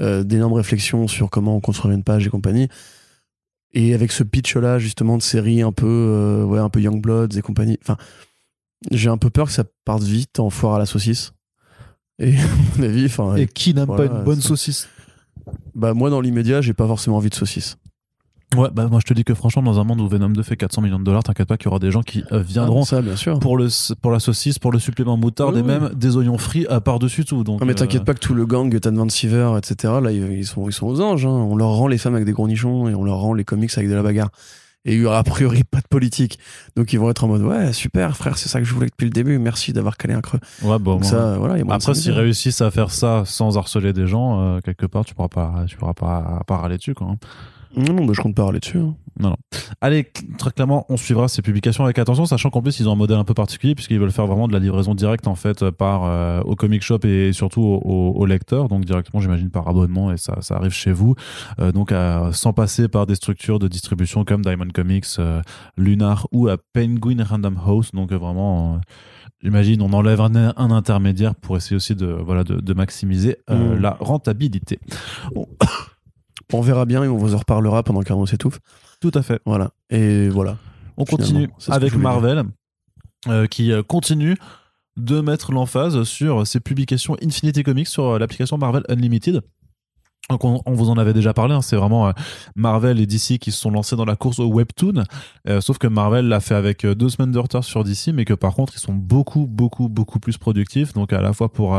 [0.00, 2.68] euh, d'énormes réflexions sur comment construire une page et compagnie.
[3.74, 7.42] Et avec ce pitch-là, justement, de série un peu, euh, ouais, un peu Youngbloods et
[7.42, 7.78] compagnie.
[7.82, 7.96] Enfin,
[8.90, 11.32] j'ai un peu peur que ça parte vite en foire à la saucisse.
[12.18, 12.40] Et à
[12.76, 14.88] mon avis, enfin, Et qui n'aime Voilà, pas une bonne saucisse
[15.74, 17.76] bah, moi, dans l'immédiat, j'ai pas forcément envie de saucisse.
[18.54, 20.58] Ouais, bah moi je te dis que franchement, dans un monde où Venom 2 fait
[20.58, 22.86] 400 millions de dollars, t'inquiète pas qu'il y aura des gens qui euh, viendront Ah,
[22.86, 23.38] ça, bien sûr.
[23.38, 23.68] pour, le,
[24.02, 27.44] pour la saucisse, pour le supplément moutarde et même des oignons frits à par-dessus tout.
[27.44, 30.12] Donc, Non, mais euh, t'inquiète pas que tout le gang, Tan Van Siever, etc., là,
[30.12, 31.24] ils ils sont, ils sont aux anges.
[31.24, 31.30] hein.
[31.30, 33.70] On leur rend les femmes avec des gros nichons et on leur rend les comics
[33.74, 34.28] avec de la bagarre.
[34.84, 36.38] Et il y aura a priori pas de politique.
[36.74, 39.04] Donc ils vont être en mode Ouais, super, frère, c'est ça que je voulais depuis
[39.04, 39.38] le début.
[39.38, 40.40] Merci d'avoir calé un creux.
[40.62, 43.92] Ouais, bon, Donc ça, voilà, y a Après, s'ils réussissent à faire ça sans harceler
[43.92, 47.14] des gens, euh, quelque part, tu pourras pas, tu pourras pas, pas râler dessus, quoi.
[47.76, 48.78] Non, non, bah, je compte pas râler dessus.
[48.78, 48.94] hein.
[49.80, 52.96] Allez, très clairement, on suivra ces publications avec attention, sachant qu'en plus, ils ont un
[52.96, 56.04] modèle un peu particulier, puisqu'ils veulent faire vraiment de la livraison directe, en fait, par,
[56.04, 58.68] euh, au comic shop et surtout au, au- au lecteur.
[58.68, 61.14] Donc, directement, j'imagine, par abonnement, et ça, ça arrive chez vous.
[61.60, 65.40] Euh, donc, à- sans passer par des structures de distribution comme Diamond Comics, euh,
[65.76, 67.92] Lunar ou à Penguin Random House.
[67.92, 68.80] Donc, vraiment,
[69.42, 73.74] j'imagine, on enlève un, un intermédiaire pour essayer aussi de, voilà, de, de maximiser Mm.
[73.76, 74.78] la rentabilité.
[75.34, 75.46] Bon,
[76.52, 78.58] On verra bien et on vous en reparlera pendant qu'Arnaud s'étouffe.
[79.00, 79.40] tout à fait.
[79.46, 79.70] Voilà.
[79.90, 80.58] Et voilà.
[80.96, 82.44] On Finalement, continue avec Marvel,
[83.28, 84.36] euh, qui euh, continue
[84.96, 89.42] de mettre l'emphase sur ses publications Infinity Comics sur euh, l'application Marvel Unlimited.
[90.30, 92.12] Donc on, on vous en avait déjà parlé, hein, c'est vraiment euh,
[92.54, 95.02] Marvel et DC qui se sont lancés dans la course au webtoon,
[95.48, 98.24] euh, sauf que Marvel l'a fait avec euh, deux semaines de retard sur DC, mais
[98.24, 101.76] que par contre ils sont beaucoup beaucoup beaucoup plus productifs, donc à la fois pour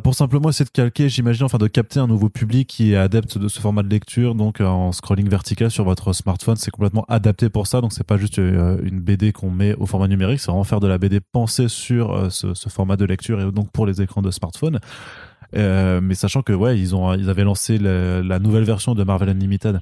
[0.00, 3.36] pour simplement essayer de calquer, j'imagine, enfin de capter un nouveau public qui est adepte
[3.36, 7.04] de ce format de lecture, donc euh, en scrolling vertical sur votre smartphone, c'est complètement
[7.08, 10.40] adapté pour ça, donc c'est pas juste euh, une BD qu'on met au format numérique,
[10.40, 13.70] c'est vraiment faire de la BD pensée sur euh, ce, format de lecture et donc
[13.70, 14.80] pour les écrans de smartphone.
[15.54, 19.80] Mais sachant que ouais, ils ont ils avaient lancé la nouvelle version de Marvel Unlimited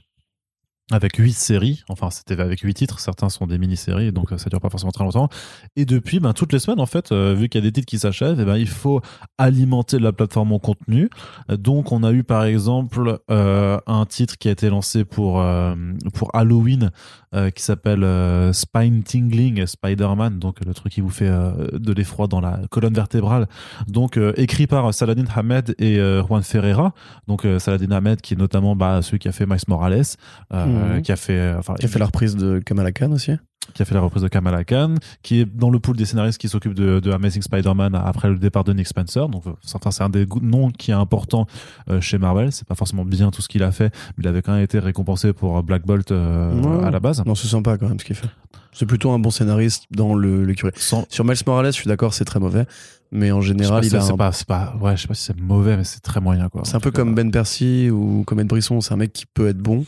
[0.90, 4.50] avec huit séries, enfin c'était avec huit titres, certains sont des mini-séries, donc euh, ça
[4.50, 5.28] dure pas forcément très longtemps.
[5.76, 7.86] Et depuis, ben, toutes les semaines, en fait, euh, vu qu'il y a des titres
[7.86, 9.00] qui s'achèvent, eh ben, il faut
[9.38, 11.08] alimenter la plateforme en contenu.
[11.48, 15.44] Donc on a eu par exemple euh, un titre qui a été lancé pour,
[16.14, 16.90] pour Halloween
[17.34, 21.92] euh, qui s'appelle euh, Spine Tingling Spider-Man, donc le truc qui vous fait euh, de
[21.92, 23.46] l'effroi dans la colonne vertébrale.
[23.86, 25.96] Donc écrit par Saladin Hamed et
[26.26, 26.92] Juan Ferreira.
[27.28, 30.02] Donc Saladin Hamed qui est notamment bah, celui qui a fait Miles Morales,
[30.52, 31.02] Mhm.
[31.02, 33.32] qui a fait, enfin, Qui a fait la reprise de Kamala Khan aussi.
[33.74, 36.38] Qui a fait la reprise de Kamala Khan, qui est dans le pool des scénaristes
[36.40, 39.28] qui s'occupent de, de Amazing Spider-Man après le départ de Nick Spencer.
[39.28, 41.46] Donc, euh, enfin, c'est un des noms qui est important
[41.88, 42.52] euh, chez Marvel.
[42.52, 44.78] C'est pas forcément bien tout ce qu'il a fait, mais il avait quand même été
[44.78, 46.84] récompensé pour Black Bolt euh, Ouais.
[46.84, 47.22] à la base.
[47.24, 48.28] Non, c'est sympa quand même ce qu'il fait.
[48.72, 50.72] C'est plutôt un bon scénariste dans le, le curé.
[50.76, 52.66] Sans, Sur Miles Morales, je suis d'accord, c'est très mauvais.
[53.12, 55.40] Mais en général, il a c'est un- pas, pas, ouais, je sais pas si c'est
[55.40, 56.62] mauvais, mais c'est très moyen, quoi.
[56.64, 58.80] C'est un peu cas, comme Ben Percy ou comme Ed Brisson.
[58.80, 59.84] C'est un mec qui peut être bon,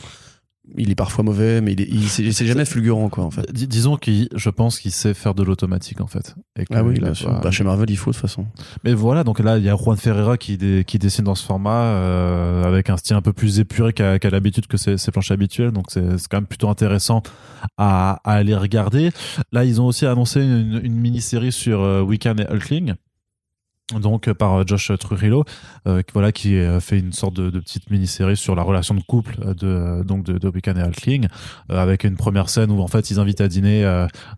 [0.77, 3.51] il est parfois mauvais, mais il est, il- c'est c'est jamais fulgurant, quoi, en fait.
[3.51, 6.35] Dis- disons qu'il, je pense qu'il sait faire de l'automatique en fait.
[6.57, 7.29] Et que Ah oui, il a bien sûr.
[7.41, 8.45] Bah, chez Marvel, il faut de toute façon.
[8.83, 11.45] Mais voilà, donc là, il y a Juan Ferreira qui, dé- qui dessine dans ce
[11.45, 15.11] format euh, avec un style un peu plus épuré qu'à qu'à l'habitude que ses, ses
[15.11, 15.71] planches habituelles.
[15.71, 17.21] Donc c'est c'est quand même plutôt intéressant
[17.77, 19.11] à, à aller regarder.
[19.51, 22.93] Là, ils ont aussi annoncé une, une mini-série sur euh, Wiccan et Hulkling.
[23.99, 25.45] Donc euh, par euh, Josh Trujillo,
[25.87, 29.37] euh, qui- voilà, qui fait une sorte de, petite mini-série sur la relation de couple
[29.55, 30.81] de donc de, de Wiccan et
[31.71, 33.83] euh, avec une première scène où en fait ils invitent à dîner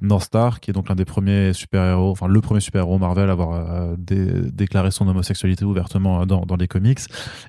[0.02, 3.34] North Star, qui est donc l'un des premiers super-héros, enfin le premier super-héros Marvel à
[3.34, 7.00] avoir dé- déclaré son homosexualité ouvertement dans, dans les comics,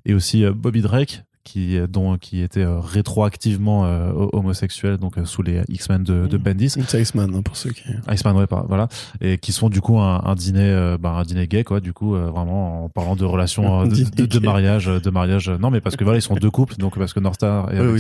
[0.04, 5.16] et aussi Bobby Drake, qui, euh, dont, qui était euh, rétroactivement euh, ho- homosexuel, donc
[5.16, 6.70] euh, sous les X-Men de, de Bendis.
[6.88, 7.84] C'est Iceman, hein, pour ceux qui.
[8.10, 8.88] Iceman, ouais, par- voilà,
[9.20, 12.14] et qui sont du coup un, un dîner, bah, un dîner gay, quoi, du coup,
[12.16, 15.48] vraiment en parlant de relations, de, mariage, de mariage.
[15.48, 17.76] Non, mais parce que voilà, ils sont deux couples, donc parce que North Star et
[17.80, 17.96] Oui, avec, oui,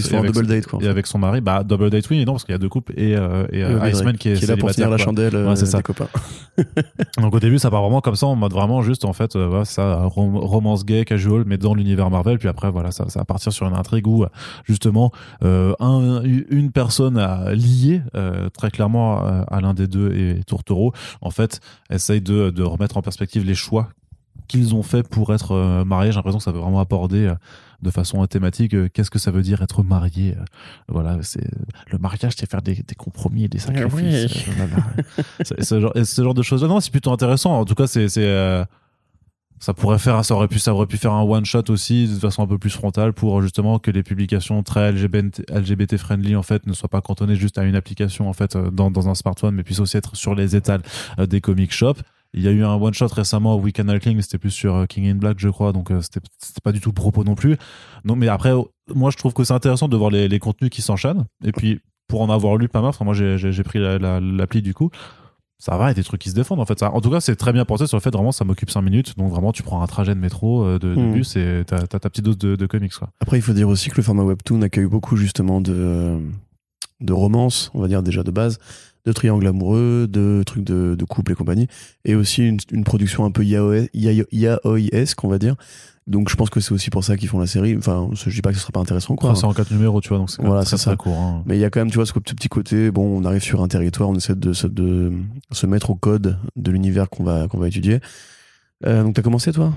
[0.82, 2.92] et et son mari, bah double date, oui, non, parce qu'il y a deux couples
[2.96, 5.54] et, euh, et Bobby Iceman qui est, qui est là pour tenir la chandelle Ouais,
[5.56, 5.78] c'est ça.
[5.78, 6.08] des copains.
[7.20, 9.64] Donc au début, ça part vraiment comme ça, en mode vraiment juste en fait, voilà,
[9.64, 12.38] ça rom- romance gay, casual, mais dans l'univers Marvel.
[12.38, 14.28] Puis après, voilà, ça, ça va partir sur une intrigue où euh,
[14.64, 15.12] justement
[15.44, 20.42] euh, un, une personne à, liée euh, très clairement à, à l'un des deux et
[20.46, 21.60] Tourtereau, en fait,
[21.90, 23.88] essaye de, de remettre en perspective les choix
[24.48, 26.12] qu'ils ont fait pour être euh, mariés.
[26.12, 27.34] J'ai l'impression que ça veut vraiment aborder euh,
[27.82, 30.36] de façon euh, thématique euh, qu'est-ce que ça veut dire être marié.
[30.38, 30.44] euh,
[30.88, 31.46] voilà, c'est
[31.92, 34.46] le mariage, c'est faire des, des compromis et des sacrifices.
[34.46, 34.54] oui.
[35.50, 38.08] euh, ce, genre, ce genre de choses non c'est plutôt intéressant en tout cas c'est
[38.08, 38.64] c'est euh,
[39.58, 42.18] ça pourrait faire ça aurait pu ça aurait pu faire un one shot aussi de
[42.18, 46.66] façon un peu plus frontale pour justement que les publications très LGBT, friendly en fait
[46.66, 49.54] ne soient pas cantonnées juste à une application en fait euh, dans, dans un smartphone
[49.54, 50.82] mais puissent aussi être sur les étals
[51.18, 52.00] euh, des comic shops.
[52.34, 55.08] Il y a eu un one shot récemment Weekend King c'était plus sur euh, King
[55.08, 56.20] in Black je crois donc c'était
[56.62, 57.56] pas du tout le propos non plus.
[58.04, 58.62] Non mais après euh,
[58.94, 61.24] moi je trouve que c'est intéressant de voir les, contenus qui s'enchaînent.
[61.44, 64.60] Et puis pour en avoir lu pas mal enfin moi j'ai pris la- la- l'appli
[64.60, 64.90] du coup
[65.58, 66.78] ça va, et des trucs qui se défendent en fait.
[66.78, 68.82] Ça, en tout cas, c'est très bien pensé sur le fait vraiment ça m'occupe 5
[68.82, 69.16] minutes.
[69.16, 71.12] Donc vraiment, tu prends un trajet de métro, euh, de, de Mm.
[71.12, 73.10] bus et t'as ta petite dose de, de comics quoi.
[73.20, 76.18] Après, il faut dire aussi que le format webtoon accueille beaucoup justement de,
[77.00, 78.58] de romances, on va dire déjà de base,
[79.06, 81.68] de triangles amoureux, de trucs de, de couple et compagnie,
[82.04, 85.54] et aussi une, une production un peu yaoi- yaoi- yaoi-esque, on va dire.
[86.06, 87.76] Donc je pense que c'est aussi pour ça qu'ils font la série.
[87.76, 89.30] Enfin, je dis pas que ce sera pas intéressant, quoi.
[89.30, 90.96] Après, c'est en 4 numéros, tu vois, donc c'est Voilà, très, c'est très ça.
[90.96, 91.18] court.
[91.18, 91.42] hein.
[91.46, 93.60] Mais il y a quand même, tu vois, ce petit côté, bon, on arrive sur
[93.62, 95.12] un territoire, on essaie de, se- de
[95.50, 97.98] se mettre au code de l'univers qu'on va, qu'on va étudier.
[98.86, 99.72] Euh, donc t'as commencé, toi?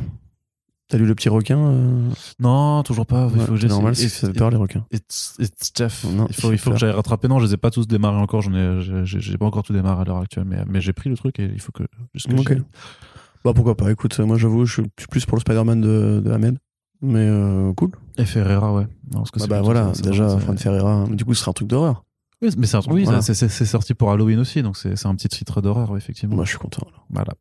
[0.87, 2.09] T'as lu Le Petit Requin euh?
[2.39, 3.27] Non, toujours pas.
[3.33, 4.85] Il Ouais, faut que c'est normal, It- ça fait peur, les requins.
[4.91, 6.03] It's, it's Jeff.
[6.03, 7.27] Non, il faut, il faut c'est que j'aille rattraper.
[7.27, 8.41] Non, je les ai pas tous démarrés encore.
[8.41, 11.15] J'en ai, j'ai- pas encore tout démarré à l'heure actuelle, mais, mais j'ai pris le
[11.17, 11.83] truc et il faut que.
[12.15, 12.47] juste que Ok.
[12.49, 12.63] j'aille.
[13.45, 16.57] Bah pourquoi pas, écoute, moi j'avoue, je suis plus pour le Spider-Man de, de Ahmed.
[17.01, 17.91] Mais euh, cool.
[18.17, 18.87] Et Ferreira, ouais.
[19.11, 21.05] Non, parce que Bah, bah voilà, ça, déjà, Fran Ferreira.
[21.09, 22.03] Du coup, ce sera un truc d'horreur.
[22.41, 23.21] Oui, mais c'est un truc- oui, Voilà.
[23.21, 23.33] c'est-
[23.65, 26.35] sorti pour Halloween aussi, donc c'est un petit titre d'horreur, effectivement.
[26.35, 26.85] Moi, je suis content.
[27.09, 27.33] Voilà.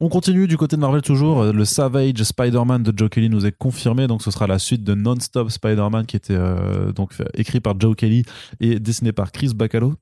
[0.00, 1.44] On continue du côté de Marvel toujours.
[1.44, 4.94] Le Savage Spider-Man de Joe Kelly nous est confirmé, donc ce sera la suite de
[4.94, 8.22] Non-Stop Spider-Man qui était euh, donc écrit par Joe Kelly
[8.60, 9.94] et dessiné par Chris Bacalo.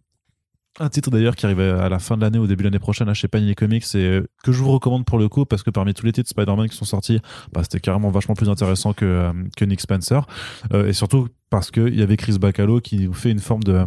[0.80, 3.08] Un titre d'ailleurs qui arrive à la fin de l'année ou début de l'année prochaine
[3.08, 5.70] là, chez Panini Comics et euh, que je vous recommande pour le coup parce que
[5.70, 7.20] parmi tous les titres Spider-Man qui sont sortis,
[7.52, 10.26] bah, c'était carrément vachement plus intéressant que, euh, Nick Spencer.
[10.72, 13.86] Euh, et surtout parce qu'il y avait Chris Bacalo qui nous fait une forme de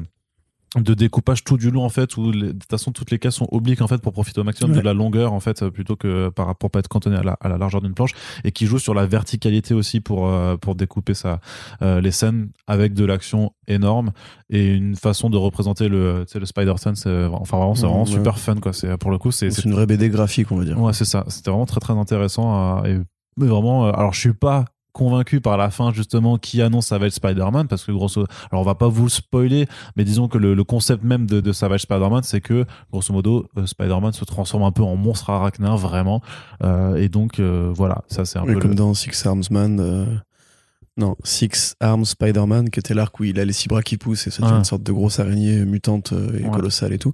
[0.80, 3.36] de découpage tout du long en fait où les- de toute façon toutes les cases
[3.36, 4.78] sont obliques en fait pour profiter au maximum Ouais.
[4.78, 7.34] de la longueur en fait euh, plutôt que par rapport pas être cantonné à la,
[7.42, 8.12] à la largeur d'une planche
[8.46, 11.42] et qui joue sur la verticalité aussi pour euh, pour découper ça
[11.82, 14.12] euh, les scènes avec de l'action énorme
[14.50, 18.06] et une façon de représenter le le Spider Sense euh, enfin vraiment c'est Ouais, vraiment
[18.06, 18.12] ouais.
[18.12, 20.64] super fun quoi c'est pour le coup c'est C'est une vraie BD graphique, on va
[20.64, 20.80] dire.
[20.80, 21.26] Ouais, c'est ça.
[21.28, 22.80] C'était vraiment très très intéressant.
[22.80, 23.00] euh, et,
[23.38, 27.12] mais vraiment, euh, alors je suis pas convaincu par la fin justement qui annonce Savage
[27.14, 30.54] Spider-Man parce que grosso alors on va pas vous le spoiler mais disons que le,
[30.54, 34.64] le concept même de, de Savage Spider-Man c'est que grosso modo euh, Spider-Man se transforme
[34.64, 36.22] un peu en monstre arachnien vraiment
[36.64, 39.44] Euh, et donc euh, voilà ça c'est un Oui, peu comme le- dans Six Arms
[39.50, 40.22] Man.
[40.98, 44.28] Non, Six Arms Spider-Man, qui était l'arc où il a les six bras qui poussent
[44.28, 44.58] et c'est Ah.
[44.58, 46.52] une sorte de grosse araignée mutante et Ouais.
[46.52, 47.14] colossale et tout.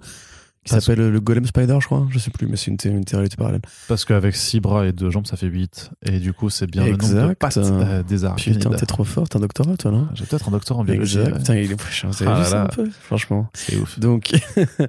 [0.68, 2.06] Qui s'appelle le Golem Spider, je crois.
[2.10, 3.62] Je sais plus, mais c'est une, une réalité parallèle.
[3.88, 6.84] parce qu'avec six bras et deux jambes ça fait 8 et du coup c'est bien
[6.86, 7.40] le nombre de Exact.
[7.40, 10.48] pattes euh, des arachnides Putain, t'es trop fort, t'as un doctorat, toi, non j'ai peut-être
[10.48, 11.32] un docteur en biologie Exact.
[11.34, 11.40] ouais.
[11.40, 13.50] Putain, il est avez Ah ça un peu, franchement.
[13.54, 14.32] c'est ouf Donc,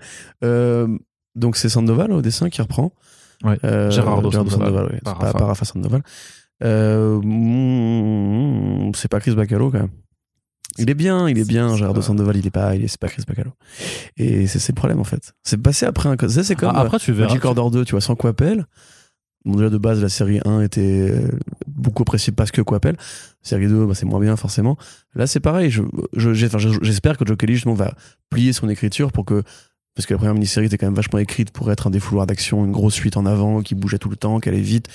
[0.45, 0.89] euh,
[1.35, 2.93] donc c'est Sandoval au dessin qui reprend.
[3.45, 5.01] Ouais, Euh, Gerardo Sandoval, Sandoval, ouais.
[5.05, 5.65] pas Rafa.
[5.65, 6.03] Sandoval.
[6.65, 9.91] Euh, mm, c'est pas Chris Bacalo quand même.
[10.79, 13.01] Il est bien, il est bien, C'est- Gerardo Sandoval, il est pas, il est, c'est
[13.01, 13.51] pas Chris Bacalo.
[14.17, 15.33] Et c'est le problème en fait.
[15.43, 17.93] C'est passé après un, ça c'est comme Ah, après tu verras Magic Order 2, tu
[17.93, 18.67] vois, sans quoi appelle.
[19.45, 21.29] Bon, déjà de base, la série 1 était euh,
[21.67, 22.97] beaucoup appréciée parce que quoi appelle.
[23.43, 24.77] Série 2, bah, c'est moins bien forcément.
[25.15, 25.71] Là, c'est pareil.
[25.71, 25.83] Je,
[26.15, 27.95] je- je- j'espère que Joe Kelly justement va
[28.31, 29.43] plier son écriture pour que
[29.95, 32.65] parce que la première mini-série était quand même vachement écrite pour être un défouloir d'action,
[32.65, 34.87] une grosse suite en avant qui bougeait tout le temps, qui allait vite,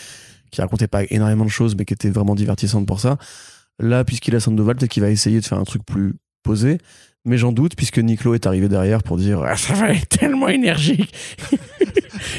[0.51, 3.17] qui racontait pas énormément de choses, mais qui était vraiment divertissante pour ça.
[3.79, 6.13] Là, puisqu'il a Sandoval, peut-être qu'il va essayer de faire un truc plus
[6.43, 6.77] posé.
[7.25, 10.49] Mais j'en doute, puisque Niclo est arrivé derrière pour dire Ah, Ça va être tellement
[10.49, 11.13] énergique
[11.53, 11.57] Il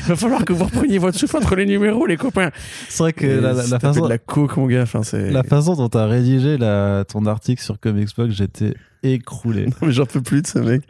[0.08, 2.50] va falloir que vous repreniez votre souffle entre les numéros, les copains
[2.90, 4.82] C'est vrai que la, la- la façon, de la coke, mon gars.
[4.82, 8.74] Enfin, la façon dont t'as rédigé la, ton article sur Comicsbox, j'étais
[9.12, 9.66] écroulé.
[9.80, 10.82] Non, mais j'en peux plus de ce mec.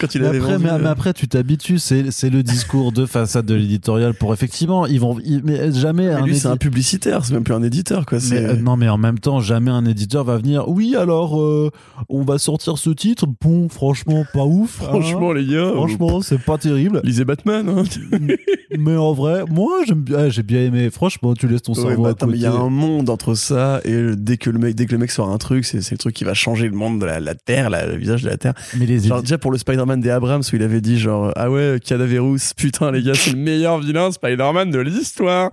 [0.00, 1.78] Quand il Mais avait après, vendu, mais, mais euh, après, tu t'habitues.
[1.78, 6.12] C'est, le discours de façade de l'éditorial pour effectivement, ils vont, ils- mais jamais mais
[6.12, 8.18] un lui, c'est un publicitaire, c'est même plus un éditeur, quoi.
[8.30, 10.68] Mais, euh, non, mais en même temps, jamais un éditeur va venir.
[10.68, 11.70] Oui, alors, euh,
[12.08, 13.26] on va sortir ce titre?
[13.40, 14.80] Bon, franchement, pas ouf.
[14.82, 14.86] hein.
[14.86, 17.00] Franchement, les gars, franchement, c'est pas terrible.
[17.04, 17.68] lisez Batman.
[17.68, 17.84] Hein.
[18.78, 20.90] mais en vrai, moi, j'aime bien, j'ai bien aimé.
[20.90, 24.14] Franchement, tu laisses ton Ouais, cerveau bah, il y a un monde entre ça et
[24.16, 26.14] dès que le mec, dès que le mec sort un truc, c'est, c'est le truc
[26.14, 28.54] qui va changer le monde de la, la Terre, la- le visage de la Terre.
[28.78, 31.50] Mais les Genre, déjà pour le Spider-Man des Abrams où il avait dit genre ah
[31.50, 35.50] ouais Cadaverous putain les gars c'est le meilleur vilain Spider-Man de l'histoire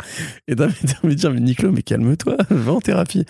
[0.47, 0.67] et t'as
[1.03, 3.25] envie de dire mais Nico mais calme-toi va en thérapie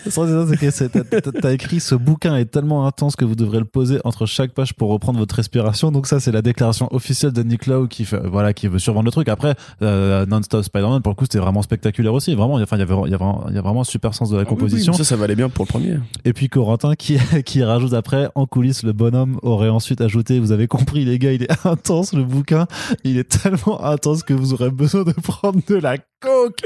[1.40, 4.74] t'as- écrit ce bouquin est tellement intense que vous devrez le poser entre chaque page
[4.74, 5.90] pour reprendre votre respiration.
[5.92, 9.06] Donc ça, c'est la déclaration officielle de Nick Lowe qui fait, voilà, qui veut survendre
[9.06, 9.28] le truc.
[9.28, 12.34] Après, euh, Non-Stop Spider-Man, pour le coup, c'était vraiment spectaculaire aussi.
[12.34, 13.62] Vraiment, il y a- enfin, il y avait, il y a vraiment, il y a
[13.62, 14.92] vraiment un super sens de la composition.
[14.92, 18.82] ça ça valait bien pour le premier Et puis Corentin qui, qui rajoute après, coulisses,
[18.82, 22.66] le bonhomme aurait ensuite ajouté, vous avez compris les gars, il est intense le bouquin,
[23.04, 26.62] il est tellement intense que vous aurez besoin de prendre de la coke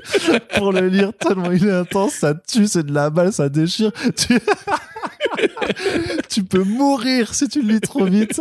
[0.57, 3.93] pour le lire, tellement il est intense, ça tue, c'est de la balle, ça déchire.
[4.17, 4.39] Tu...
[6.29, 8.41] tu peux mourir si tu le lis trop vite.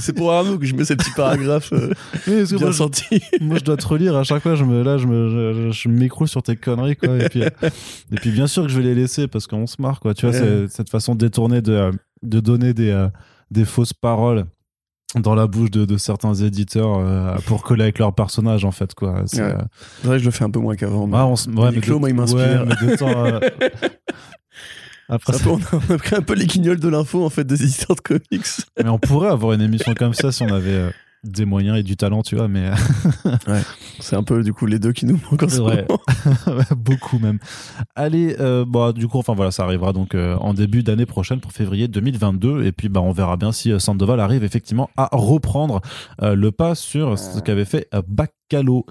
[0.00, 1.92] c'est, pour Arnaud que je mets ces petits paragraphes euh,
[2.26, 4.98] Oui, bien moi, sentis moi, je dois te relire à chaque fois, je me, là,
[4.98, 7.16] je me, je, je m'écroule sur tes conneries, quoi.
[7.18, 10.00] Et puis, et puis, bien sûr que je vais les laisser parce qu'on se marre,
[10.00, 10.14] quoi.
[10.14, 10.66] Tu vois, Ouais.
[10.70, 11.90] cette façon détournée de,
[12.22, 13.08] de donner des, euh,
[13.50, 14.44] des fausses paroles
[15.16, 18.94] dans la bouche de, de certains éditeurs euh, pour coller avec leur personnage, en fait,
[18.94, 19.22] quoi.
[19.26, 19.52] C'est, Ouais.
[19.52, 19.58] euh,
[20.04, 21.94] vrai que je le fais un peu moins qu'avant mais ouais, on ouais, mais Nico,
[21.94, 22.66] de- moi, il m'inspire.
[22.66, 23.40] ouais, euh,
[25.08, 27.24] Après, c'est un peu- on, a, on a pris un peu les guignols de l'info
[27.24, 28.46] en fait des éditeurs de comics
[28.82, 30.90] mais on pourrait avoir une émission comme ça si on avait euh,
[31.24, 32.70] des moyens et du talent, tu vois, mais
[34.00, 35.86] c'est un peu du coup les deux qui nous manquent en ce Ouais.
[35.88, 37.38] moment beaucoup même.
[37.94, 41.40] Allez, euh, bah du coup, enfin voilà, ça arrivera donc euh, en début d'année prochaine
[41.40, 45.08] pour février 2022, et puis bah on verra bien si euh, Sandoval arrive effectivement à
[45.12, 45.80] reprendre
[46.22, 48.84] euh, le pas sur ce qu'avait fait euh, Bacalo.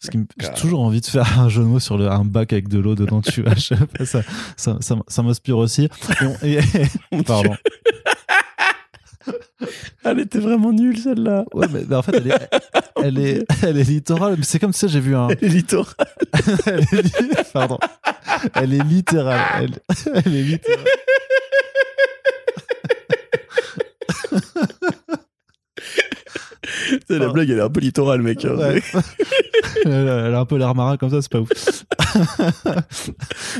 [0.00, 2.24] Ce qui me- J'ai toujours envie de faire un jeu de mots sur le, un
[2.24, 3.54] bac avec de l'eau dedans, tu vois.
[4.04, 4.22] ça,
[4.56, 5.84] ça, ça, ça m'inspire aussi.
[5.84, 5.88] Et
[6.26, 7.54] on- et- pardon.
[10.04, 12.48] elle était vraiment nulle celle-là Ouais, mais, mais en fait, elle est,
[13.02, 14.34] elle est, elle est littorale.
[14.38, 15.94] Mais c'est comme ça, j'ai vu un, elle est littorale
[16.66, 17.78] elle est li- Pardon.
[18.54, 19.40] Elle est littérale.
[19.60, 20.84] Elle, elle est littérale.
[27.08, 28.56] C'est la blague elle est un peu littorale mec hein.
[28.56, 28.82] Ouais.
[29.84, 31.84] elle, a un peu l'air marin comme ça, c'est pas ouf.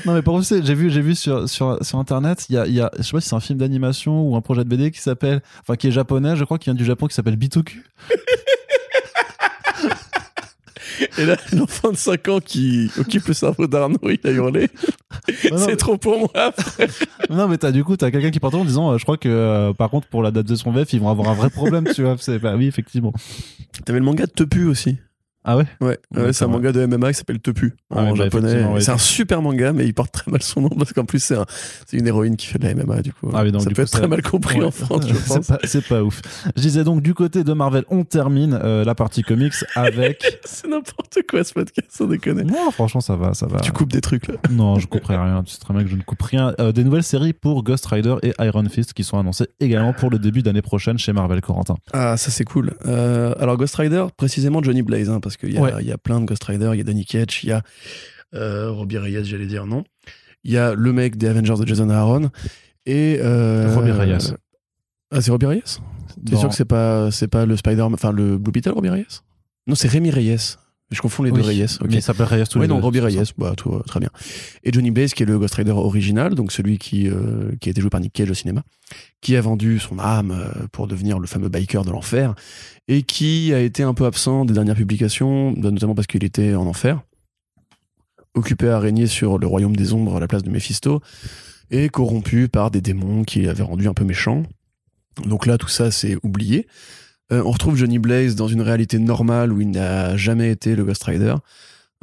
[0.04, 2.66] non, mais pour vous, j'ai vu, j'ai vu sur, sur, sur internet, il y a,
[2.66, 4.90] y a, je sais pas si c'est un film d'animation ou un projet de BD
[4.90, 7.78] qui s'appelle, enfin, qui est japonais, je crois, qui vient du Japon, qui s'appelle Bitoku.
[11.18, 14.68] Et là, l'enfant de 5 ans qui occupe le cerveau d'Arnaud, il a hurlé.
[15.26, 16.52] c'est mais- trop pour moi.
[17.30, 19.28] Non, mais t'as, du coup, t'as quelqu'un qui part en disant, euh, je crois que,
[19.28, 22.16] euh, par contre, pour l'adaptation VF, ils vont avoir un vrai problème, tu vois.
[22.18, 23.12] C'est, bah oui, effectivement.
[23.84, 24.98] T'avais le manga de Tepu aussi.
[25.44, 25.64] Ah ouais?
[25.80, 25.98] Ouais,
[26.32, 28.64] c'est un manga de MMA qui s'appelle Tepu Ah en ouais, bah, japonais.
[28.64, 28.80] ouais.
[28.80, 31.36] c'est un super manga, mais il porte très mal son nom parce qu'en plus c'est
[31.36, 31.46] un-
[31.86, 33.30] c'est une héroïne qui fait de la MMA du coup.
[33.34, 35.46] Ah oui, donc, ça peut coup, être très mal compris en France, je c'est pense.
[35.48, 36.22] pas, c'est pas ouf.
[36.56, 40.40] Je disais donc du côté de Marvel, on termine euh, la partie comics avec.
[40.44, 42.44] C'est n'importe quoi ce podcast, sans déconner.
[42.44, 43.60] non, franchement, ça va, ça va.
[43.60, 44.34] Tu coupes des trucs là.
[44.50, 45.42] Non, je couperai rien.
[45.44, 46.54] Tu sais très bien que je ne coupe rien.
[46.60, 50.10] Euh, des nouvelles séries pour Ghost Rider et Iron Fist qui sont annoncées également pour
[50.10, 51.76] le début d'année prochaine chez Marvel Corentin.
[51.92, 52.74] Ah, ça c'est cool.
[52.86, 55.72] Euh, alors Ghost Rider, précisément Johnny Blaze, hein, parce qu'il y, a- Ouais.
[55.80, 57.62] il y a plein de Ghost Rider, il y a Danny Ketch, il y a
[58.34, 59.84] euh, Robbie Reyes, j'allais dire non.
[60.44, 62.30] Il y a le mec des Avengers de Jason Aaron
[62.86, 64.34] et euh, Robbie Reyes.
[65.12, 65.78] Ah, c'est Robbie Reyes?
[66.26, 69.20] T'es sûr que c'est pas c'est pas le Spider, enfin le Blue Beetle Robbie Reyes?
[69.66, 70.56] Non, c'est Rémi Reyes.
[70.92, 71.64] Je confonds les Oui, deux Reyes.
[71.80, 71.88] ok.
[71.88, 73.00] Mais il s'appelle Reyes tous Oui, les non, deux, Robbie.
[73.00, 74.10] Reyes, bah, tout, euh, très bien.
[74.62, 77.72] Et Johnny Blaze, qui est le Ghost Rider original, donc celui qui, euh, qui a
[77.72, 78.62] été joué par Nick Cage au cinéma,
[79.20, 82.34] qui a vendu son âme euh, pour devenir le fameux biker de l'enfer,
[82.88, 86.66] et qui a été un peu absent des dernières publications, notamment parce qu'il était en
[86.66, 87.00] enfer,
[88.34, 91.00] occupé à régner sur le royaume des ombres à la place de Mephisto,
[91.70, 94.42] et corrompu par des démons qui l'avaient rendu un peu méchant.
[95.26, 96.66] Donc là, tout ça, c'est oublié.
[97.30, 100.84] Euh, on retrouve Johnny Blaze dans une réalité normale où il n'a jamais été le
[100.84, 101.34] Ghost Rider.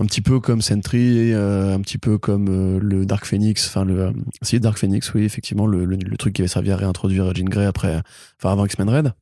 [0.02, 3.84] Un petit peu comme Sentry, euh, un petit peu comme euh, le Dark Phoenix, enfin
[3.84, 7.36] le si Dark Phoenix, oui effectivement le, le, le truc qui avait servi à réintroduire
[7.36, 8.02] Jean Grey après,
[8.40, 9.14] enfin avant X-Men Red.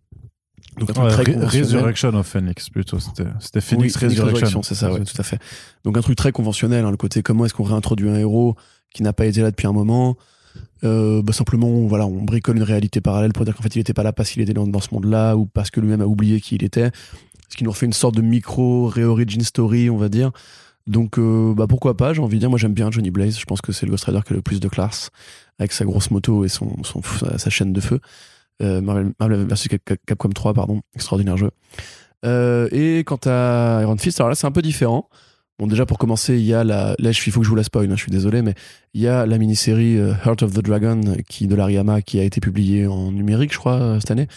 [0.78, 1.62] Donc un truc Ouais, très.
[1.62, 3.00] Resurrection of Phoenix plutôt.
[3.00, 4.62] C'était Phoenix Oui, Resurrection.
[4.62, 5.40] c'est ça, ouais, tout à fait.
[5.84, 8.56] Donc un truc très conventionnel, hein, le côté comment est-ce qu'on réintroduit un héros
[8.94, 10.16] qui n'a pas été là depuis un moment.
[10.84, 13.94] Euh, bah, simplement, voilà, on bricole une réalité parallèle pour dire qu'en fait il n'était
[13.94, 16.56] pas là parce qu'il était dans, ce monde-là ou parce que lui-même a oublié qui
[16.56, 16.92] il était.
[17.50, 20.32] Ce qui nous refait une sorte de micro re-origin story, on va dire.
[20.86, 23.46] Donc euh, bah, pourquoi pas, j'ai envie de dire, moi j'aime bien Johnny Blaze, je
[23.46, 25.10] pense que c'est le Ghost Rider qui a le plus de classe,
[25.60, 26.72] avec sa grosse moto et son,
[27.38, 28.00] sa, chaîne de feu.
[28.62, 31.52] Euh, Marvel, Marvel vs Cap- Capcom 3, pardon, extraordinaire jeu.
[32.72, 35.10] Et quant à Iron Fist, alors là c'est un peu différent.
[35.60, 36.96] Bon, déjà pour commencer, il y a la.
[37.00, 38.54] Là, il faut que je vous la spoil, hein, je suis désolé, mais
[38.94, 42.24] il y a la mini-série euh, Heart of the Dragon qui, de l'Ariama qui a
[42.24, 44.28] été publiée en numérique, je crois, euh, cette année,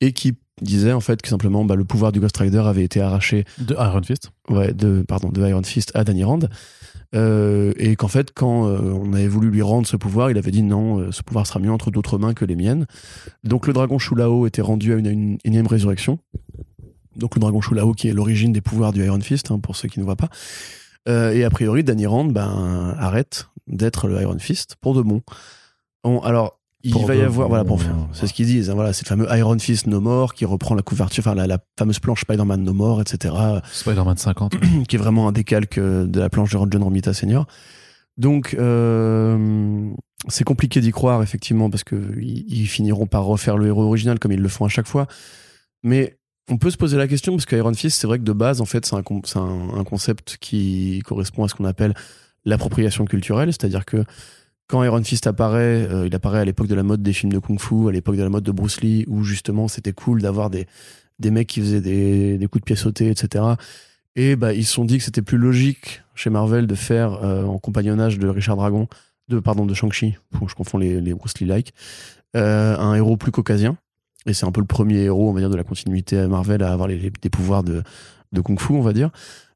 [0.00, 3.00] et qui disait en fait que simplement bah, le pouvoir du Ghost Rider avait été
[3.00, 4.30] arraché De Iron Fist.
[4.48, 6.40] ouais, de, pardon, de Iron Fist à Danny Rand.
[7.14, 10.52] Euh, et qu'en fait, quand euh, on avait voulu lui rendre ce pouvoir, il avait
[10.52, 12.86] dit non, euh, ce pouvoir sera mieux entre d'autres mains que les miennes.
[13.42, 16.20] Donc le dragon Shulao était rendu à une, une énième résurrection.
[17.16, 19.88] Donc le dragon Shulao qui est l'origine des pouvoirs du Iron Fist, hein, pour ceux
[19.88, 20.28] qui ne voient pas.
[21.08, 25.22] Euh, et a priori, Danny Rand ben, arrête d'être le Iron Fist pour de bon.
[26.04, 28.74] Bon, alors, il Pour va y avoir, voilà, pour faire, c'est ce qu'ils disent, hein,
[28.74, 31.58] voilà, c'est le fameux Iron Fist No More qui reprend la couverture, enfin la, la
[31.78, 33.34] fameuse planche Spider-Man No More, etc
[33.70, 34.56] Spider-Man 50.
[34.88, 37.46] qui est vraiment un décalque euh, de la planche de John Romita Senior.
[38.16, 39.90] Donc, euh,
[40.28, 44.32] c'est compliqué d'y croire, effectivement, parce qu'ils ils finiront par refaire le héros original comme
[44.32, 45.06] ils le font à chaque fois.
[45.82, 46.18] Mais
[46.50, 48.64] on peut se poser la question, parce qu'Iron Fist, c'est vrai que de base, en
[48.64, 51.94] fait, c'est un, concept qui correspond à ce qu'on appelle
[52.44, 54.04] l'appropriation culturelle, c'est-à-dire que
[54.66, 57.38] quand Iron Fist apparaît, euh, il apparaît à l'époque de la mode des films de
[57.38, 60.50] Kung Fu, à l'époque de la mode de Bruce Lee, où justement c'était cool d'avoir
[60.50, 60.66] des,
[61.18, 63.44] des mecs qui faisaient des, des coups de pied sautés, etc.
[64.16, 67.44] Et bah, ils se sont dit que c'était plus logique chez Marvel de faire euh,
[67.44, 68.88] en compagnonnage de Richard Dragon,
[69.28, 70.16] de pardon de Shang-Chi,
[70.46, 71.72] je confonds les, les Bruce Lee-like,
[72.36, 73.76] euh, un héros plus caucasien.
[74.26, 76.72] Et c'est un peu le premier héros, on va dire, de la continuité Marvel à
[76.72, 77.82] avoir des pouvoirs de,
[78.32, 79.10] de Kung Fu, on va dire.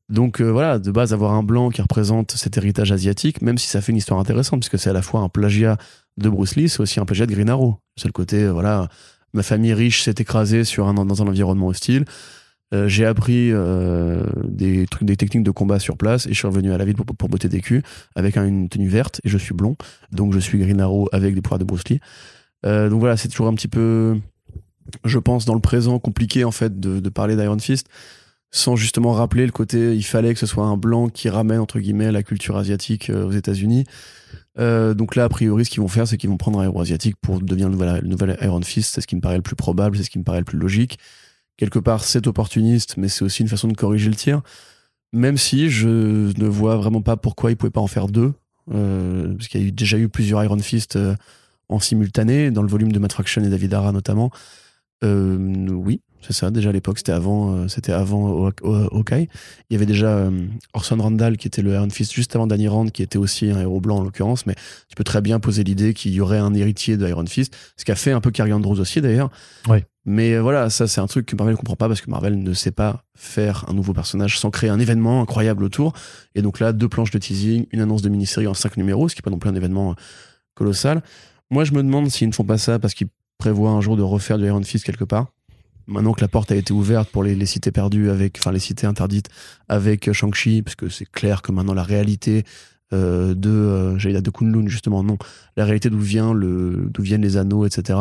[0.08, 3.68] Donc euh, voilà, de base, avoir un blanc qui représente cet héritage asiatique, même si
[3.68, 5.76] ça fait une histoire intéressante, puisque c'est à la fois un plagiat
[6.18, 7.78] de Bruce Lee, c'est aussi un plagiat de Green Arrow.
[7.96, 8.88] C'est le côté, euh, voilà,
[9.32, 12.04] ma famille riche s'est écrasée sur un, dans un environnement hostile.
[12.72, 13.52] Euh, j'ai appris
[14.48, 16.96] des trucs, des techniques de combat sur place et je suis revenu à la ville
[16.96, 17.82] pour, pour botter des culs
[18.14, 19.76] avec un- une tenue verte et je suis blond,
[20.12, 22.00] donc je suis Green Arrow avec des pouvoirs de Bruce Lee.
[22.62, 24.18] Donc voilà, c'est toujours un petit peu,
[25.04, 27.88] je pense, dans le présent compliqué en fait de, parler d'Iron Fist
[28.54, 31.80] sans justement rappeler le côté, il fallait que ce soit un blanc qui ramène entre
[31.80, 33.84] guillemets la culture asiatique euh, aux États-Unis.
[34.60, 36.80] Euh, donc là, a priori, ce qu'ils vont faire, c'est qu'ils vont prendre un héros
[36.80, 37.74] asiatique pour devenir le
[38.06, 38.94] nouvel, Iron Fist.
[38.94, 40.58] C'est ce qui me paraît le plus probable, c'est ce qui me paraît le plus
[40.58, 41.00] logique.
[41.56, 44.40] Quelque part, c'est opportuniste, mais c'est aussi une façon de corriger le tir.
[45.12, 45.88] Même si je
[46.38, 48.34] ne vois vraiment pas pourquoi ils pouvaient pas en faire deux,
[48.72, 50.96] euh, parce qu'il y a déjà eu plusieurs Iron Fist
[51.68, 54.30] en simultané, dans le volume de Matt Fraction et David Ara notamment.
[55.04, 56.50] Euh, oui, c'est ça.
[56.50, 59.28] Déjà à l'époque, c'était avant, euh, c'était avant Haw- Haw- Hawkeye.
[59.68, 62.66] Il y avait déjà euh, Orson Randall qui était le Iron Fist juste avant Danny
[62.68, 64.46] Rand, qui était aussi un héros blanc en l'occurrence.
[64.46, 64.54] Mais
[64.88, 67.84] tu peux très bien poser l'idée qu'il y aurait un héritier de Iron Fist, ce
[67.84, 69.30] qu'a fait un peu Carrie Andrews aussi d'ailleurs.
[69.68, 69.78] Oui.
[70.06, 72.52] Mais voilà, ça c'est un truc que Marvel ne comprend pas parce que Marvel ne
[72.52, 75.94] sait pas faire un nouveau personnage sans créer un événement incroyable autour.
[76.34, 79.14] Et donc là, deux planches de teasing, une annonce de mini-série en cinq numéros, ce
[79.14, 79.94] qui n'est pas non plus un événement
[80.54, 81.02] colossal.
[81.50, 83.08] Moi, je me demande s'ils ne font pas ça parce qu'ils
[83.38, 85.26] prévoient un jour de refaire du Iron Fist quelque part.
[85.86, 88.86] Maintenant que la porte a été ouverte pour les, cités perdues avec, enfin les cités
[88.86, 89.28] interdites
[89.68, 92.44] avec euh, Shang-Chi, parce que c'est clair que maintenant la réalité
[92.94, 95.18] euh, de, euh, de Kunlun justement, non,
[95.56, 97.98] la réalité d'où d'où viennent les anneaux, etc.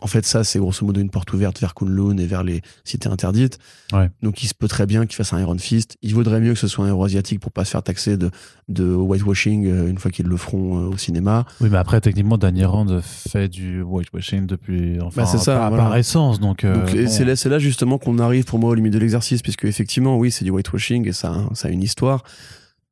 [0.00, 3.08] En fait, ça, c'est grosso modo une porte ouverte vers Kunlun et vers les cités
[3.08, 3.58] interdites.
[3.92, 4.10] Ouais.
[4.22, 5.96] Donc, il se peut très bien qu'il fasse un Iron Fist.
[6.02, 8.30] Il vaudrait mieux que ce soit un héros asiatique pour pas se faire taxer de,
[8.68, 11.46] de whitewashing euh, une fois qu'ils le feront euh, au cinéma.
[11.60, 15.00] Oui, mais après, techniquement, Danny Rand fait du whitewashing depuis.
[15.00, 15.84] Enfin, Bah, c'est ça, Par, voilà.
[15.84, 16.40] par essence.
[16.40, 17.10] Donc, euh, Donc, et bon.
[17.10, 20.18] c'est là, c'est là justement qu'on arrive pour moi aux limites de l'exercice, puisque effectivement,
[20.18, 22.24] oui, c'est du whitewashing et ça, a- ça a une histoire.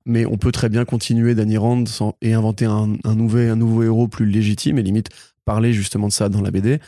[0.05, 3.57] Mais on peut très bien continuer Danny Rand sans, et inventer un, un, nouvel, un
[3.57, 5.09] nouveau héros plus légitime et limite
[5.45, 6.81] parler justement de ça dans la BD.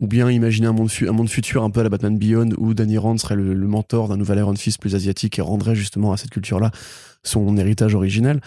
[0.00, 3.18] Ou bien imaginer un monde, futur un peu à la Batman Beyond où Danny Rand
[3.18, 6.70] serait le, mentor d'un nouvel Iron Fist plus asiatique et rendrait justement à cette culture-là
[7.22, 8.40] son héritage originel.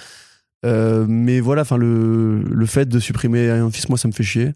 [0.66, 4.54] Euh, mais voilà, le, le fait de supprimer Iron Fist, moi ça me fait chier.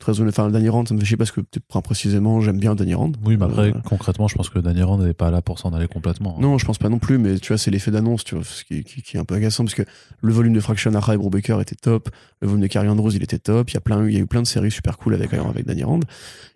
[0.00, 1.42] Très honnête, enfin Danny Rand, ça me fait chier parce que
[1.84, 3.12] précisément j'aime bien Danny Rand.
[3.24, 5.74] Oui, mais après, Euh, concrètement, je pense que Danny Rand n'est pas là pour s'en
[5.74, 6.36] aller complètement.
[6.40, 8.64] non, je pense pas non plus, mais tu vois, c'est l'effet d'annonce, tu vois, ce
[8.64, 9.82] qui, qui- qui est un peu agaçant parce que
[10.22, 12.08] le volume de Fraction Ara et Brubaker était top,
[12.40, 14.20] le volume de Carrie Andrews il était top, il y a plein, il y a
[14.20, 16.00] eu plein de séries super cool avec, avec Danny Rand.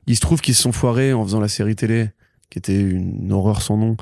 [0.06, 2.10] Il se trouve qu'ils se sont foirés en faisant la série télé
[2.50, 3.96] qui était une horreur sans nom.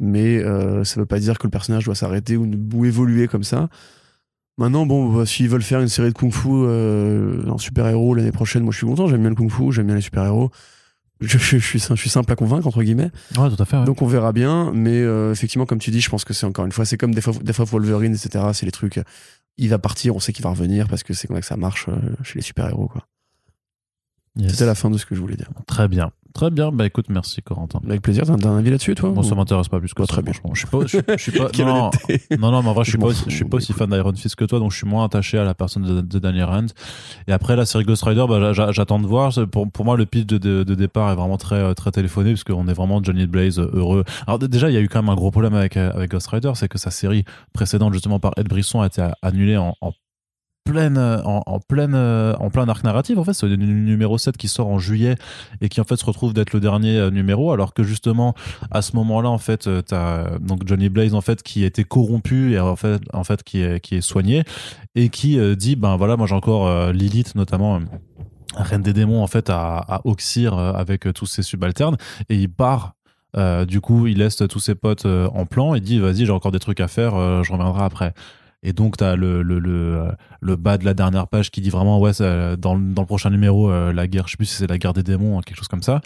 [0.00, 3.44] Mais euh, ça veut pas dire que le personnage doit s'arrêter ou, ou évoluer comme
[3.44, 3.68] ça.
[4.58, 8.62] Maintenant, bon, bah, s'ils veulent faire une série de kung-fu euh, en super-héros l'année prochaine,
[8.62, 10.50] moi je suis content, j'aime bien le kung-fu, j'aime bien les super-héros.
[11.20, 13.10] Je, je, je suis, je suis simple à convaincre, entre guillemets.
[13.38, 13.78] Ouais, tout à fait.
[13.78, 13.84] ouais.
[13.84, 16.66] Donc on verra bien, mais euh, effectivement, comme tu dis, je pense que c'est encore
[16.66, 18.44] une fois, c'est comme des fois, des fois Wolverine, etc.
[18.52, 19.00] C'est les trucs.
[19.56, 21.56] Il va partir, on sait qu'il va revenir parce que c'est comme ça que ça
[21.56, 23.06] marche euh, chez les super-héros, quoi.
[24.36, 24.50] Yes.
[24.52, 25.50] C'était la fin de ce que je voulais dire.
[25.66, 26.10] Très bien.
[26.34, 26.72] Très bien.
[26.72, 27.80] Bah écoute, merci Corentin.
[27.86, 30.12] Avec plaisir, t'as un avis là-dessus, toi ça ou- m'intéresse pas plus que Oh, ça,
[30.14, 30.32] très bien.
[30.32, 30.52] franchement.
[30.54, 31.90] Je suis pas, je, je suis pas, non,
[32.38, 33.90] non, non, mais en vrai, je suis Je pas, aussi- je suis pas aussi fan
[33.90, 36.44] d'Iron Fist que toi, donc je suis moins attaché à la personne de, de Daniel
[36.44, 36.66] Rand.
[37.28, 39.32] Et après, la série Ghost Rider, bah, j'a- j'attends de voir.
[39.50, 42.30] Pour, pour moi, le pitch de, de, de départ est vraiment très, euh, très téléphoné,
[42.32, 44.04] parce qu'on est vraiment Johnny Blaze euh, heureux.
[44.26, 46.28] Alors, déjà, il y a eu quand même un gros problème avec, euh, avec Ghost
[46.28, 49.92] Rider, c'est que sa série précédente, justement, par Ed Brisson, a été annulée en, en
[50.64, 54.16] pleine euh, en, pleine euh, en plein arc narratif en fait c'est le nu- numéro
[54.16, 55.16] 7 qui sort en juillet
[55.60, 58.34] et qui en fait se retrouve d'être le dernier euh, numéro alors que justement
[58.70, 62.52] à ce moment-là en fait t'as donc Johnny Blaze en fait qui a été corrompu
[62.52, 64.44] et en fait en fait qui est qui est soigné
[64.94, 67.80] et qui dit ben voilà moi j'ai encore Lilith notamment
[68.54, 71.96] reine des démons en fait à, à Oxyr avec tous ses subalternes
[72.28, 72.94] et il part
[73.66, 76.60] du coup il laisse tous ses potes en plan et dit vas-y j'ai encore des
[76.60, 78.14] trucs à faire je reviendrai après
[78.62, 81.70] et donc t'as le le le euh, le bas de la dernière page qui dit
[81.70, 82.12] vraiment ouais
[82.58, 84.92] dans dans le prochain numéro euh, la guerre je sais plus si c'est la guerre
[84.92, 86.00] des démons quelque chose comme ça.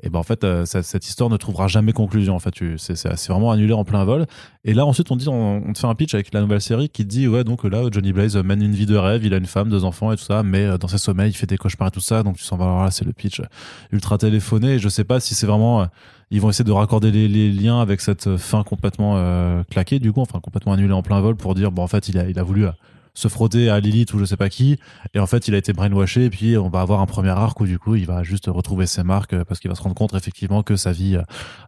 [0.00, 2.52] Et ben en fait euh, cette histoire ne trouvera jamais conclusion en fait.
[2.52, 4.26] Tu- c'est vraiment annulé en plein vol.
[4.64, 7.04] Et là ensuite on dit on, te fait un pitch avec la nouvelle série qui
[7.04, 9.24] dit ouais donc là Johnny Blaze mène une vie de rêve.
[9.24, 10.44] Il a une femme deux enfants et tout ça.
[10.44, 12.22] Mais dans ses sommeils il fait des cauchemars et tout ça.
[12.22, 13.42] Donc tu sens voilà c'est le pitch
[13.90, 14.74] ultra téléphoné.
[14.74, 15.88] Et je sais pas si c'est vraiment
[16.30, 20.20] ils vont essayer de raccorder les, liens avec cette fin complètement euh, claquée du coup
[20.20, 22.42] enfin complètement annulée en plein vol pour dire bon en fait il a il a
[22.42, 22.72] voulu euh,
[23.14, 24.78] se frotter à Lilith ou je sais pas qui.
[25.12, 27.58] Et en fait il a été brainwashé et puis on va avoir un premier arc
[27.60, 29.96] où du coup il va juste retrouver ses marques euh, parce qu'il va se rendre
[29.96, 31.18] compte effectivement que sa vie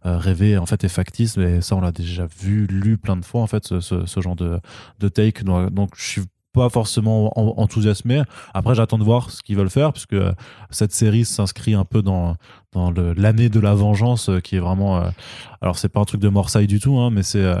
[0.03, 1.35] rêvée en fait est factice.
[1.37, 4.21] Mais ça on l'a déjà vu lu plein de fois en fait ce, ce, ce
[4.21, 4.59] genre de,
[4.99, 5.43] de take.
[5.43, 6.21] Donc, je suis
[6.53, 8.23] pas forcément en- enthousiasmé.
[8.53, 10.15] Après j'attends de voir ce qu'ils veulent faire puisque
[10.69, 12.35] cette série s'inscrit un peu dans
[12.73, 15.09] dans l'année de la vengeance euh, qui est vraiment euh,
[15.61, 17.55] alors c'est pas un truc de Morsaille du tout hein, mais c'est euh,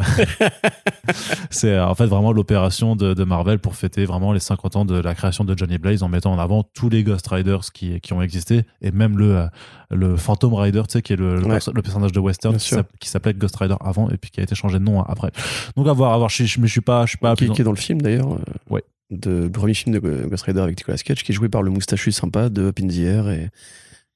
[1.49, 4.95] c'est en fait vraiment l'opération de, de Marvel pour fêter vraiment les 50 ans de
[4.95, 8.13] la création de Johnny Blaze en mettant en avant tous les Ghost Riders qui, qui
[8.13, 9.47] ont existé et même le,
[9.89, 11.59] le Phantom Rider, tu sais, qui est le, Ouais.
[11.59, 14.79] personnage de Western Bien qui s'appelait Ghost Rider avant et puis qui a été changé
[14.79, 15.31] de nom après.
[15.75, 16.29] Donc à voir, à voir.
[16.29, 17.35] Je, je, mais je suis pas, je suis pas.
[17.35, 18.37] qui, plus- qui est dans le film d'ailleurs.
[18.69, 18.83] Ouais.
[19.09, 21.71] De, le premier film de Ghost Rider avec Nicolas Cage, qui est joué par le
[21.71, 23.49] moustachu sympa de Up in the Air et,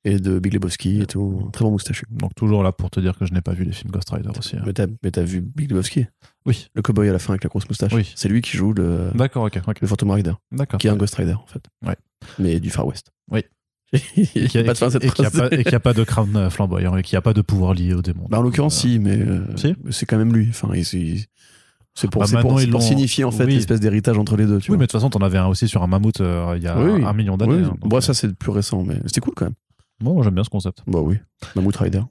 [0.05, 1.49] et de Big Lebowski et tout.
[1.51, 2.05] Très bon moustachu.
[2.11, 4.29] Donc toujours là pour te dire que je n'ai pas vu les films Ghost Rider
[4.37, 4.55] aussi.
[4.55, 4.63] hein.
[4.65, 6.05] Mais t'as mais t'as vu Big Lebowski?
[6.45, 6.67] Oui.
[6.75, 7.91] Le cowboy à la fin avec la grosse moustache.
[7.93, 8.09] Oui.
[8.15, 9.81] C'est lui qui joue le, D'accord, ok, ok.
[9.81, 10.79] le Phantom Rider, D'accord.
[10.79, 11.63] qui est un Ghost Rider en fait.
[11.85, 11.95] Ouais.
[12.39, 13.11] Mais du Far West.
[13.31, 13.41] Oui.
[14.15, 15.49] Il Et n'y qui a pas de fin à cette et qui a phrase.
[15.49, 17.73] pas, et qui a pas de crâne euh, flamboyant et qui a pas de pouvoir
[17.73, 18.25] lié au démon.
[18.29, 20.47] Bah, en l'occurrence, Euh, si, mais euh, Si c'est quand même lui.
[20.49, 21.25] Enfin, il- il-
[21.97, 23.53] c'est pour, Bah, c'est pour, maintenant, c'est ils pour l'ont- signifier en fait oui.
[23.53, 24.59] l'espèce d'héritage entre les deux.
[24.59, 24.77] Tu Oui, vois.
[24.77, 26.77] mais de toute façon, t'en avais un aussi sur un mammouth euh, il y a
[26.77, 27.05] Oui, oui.
[27.05, 27.53] un million d'années.
[27.55, 27.63] Oui.
[27.63, 29.53] hein, donc, bon, euh, ça c'est plus récent, mais c'était cool quand même.
[29.99, 30.83] Bon, j'aime bien ce concept.
[30.87, 31.17] Bah oui,
[31.55, 32.01] Mammouth Rider.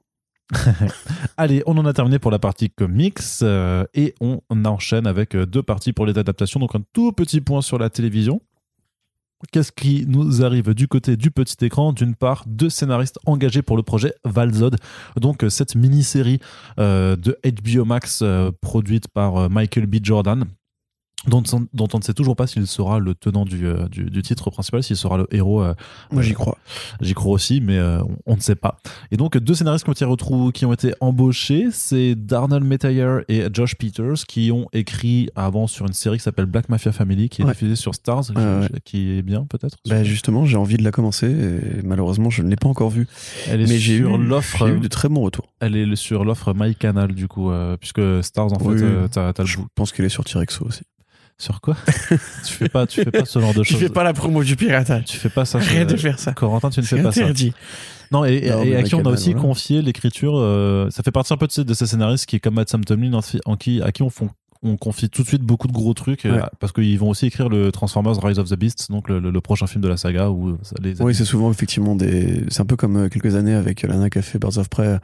[1.37, 5.47] Allez, on en a terminé pour la partie comics euh, et on enchaîne avec euh,
[5.47, 6.61] deux parties pour les adaptations.
[6.61, 8.41] Donc un tout petit point sur la télévision.
[9.53, 11.93] Qu'est-ce qui nous arrive du côté du petit écran?
[11.93, 14.77] D'une part, deux scénaristes engagés pour le projet Valzod,
[15.21, 16.41] donc euh, cette mini-série
[16.79, 19.97] euh, de HBO Max euh, produite par Michael B.
[20.03, 20.45] Jordan.
[21.27, 21.43] Dont,
[21.73, 24.51] dont on ne sait toujours pas s'il sera le tenant du, euh, du, du titre
[24.51, 25.75] principal, s'il sera le héros euh,
[26.13, 26.59] Moi j'y crois.
[27.01, 28.77] J'y crois aussi, mais euh, on, on ne sait pas.
[29.11, 33.45] Et donc, deux scénaristes qui ont été, qui ont été embauchés, c'est Darnell Metayer et
[33.53, 37.43] Josh Peters, qui ont écrit avant sur une série qui s'appelle Black Mafia Family, qui
[37.43, 37.53] est Ouais.
[37.53, 38.25] diffusée sur Stars,
[38.85, 39.77] qui est bien peut-être.
[39.89, 43.07] Bah justement, j'ai envie de la commencer et malheureusement je ne l'ai pas encore vue.
[43.49, 44.69] elle est Mais j'ai eu, l'offre.
[44.69, 45.53] eu de très bons retours.
[45.61, 48.79] Elle est sur l'offre MyCanal du coup, puisque Stars en Oui.
[48.79, 49.67] fait, le Je bout.
[49.75, 50.83] pense qu'elle est sur Tirexo aussi.
[51.39, 51.77] Sur quoi
[52.47, 53.83] Tu fais pas, tu fais pas ce genre de choses.
[53.95, 55.05] la promo du piratage.
[55.07, 55.59] Tu fais pas ça.
[55.59, 56.33] Arrête euh, de faire ça.
[56.33, 57.23] Corentin, tu ne fais pas ça.
[57.23, 57.53] interdit.
[58.13, 59.41] Non, et, Non, et à qui on a aussi voilà.
[59.49, 60.35] confié l'écriture.
[60.39, 62.85] euh, ça fait partie un peu de ces, de ces scénaristes qui, comme Matt Sam
[62.85, 64.31] Tomlin, en, qui, à qui on, font-
[64.63, 67.49] on confie tout de suite beaucoup de gros trucs euh, parce qu'ils vont aussi écrire
[67.49, 70.31] le Transformers Rise of the Beasts, donc le, le- le prochain film de la saga
[70.31, 72.45] où ça les Oui, c'est souvent effectivement des.
[72.49, 74.99] C'est un peu comme euh, quelques années avec Lana qui a fait Birds of Prey,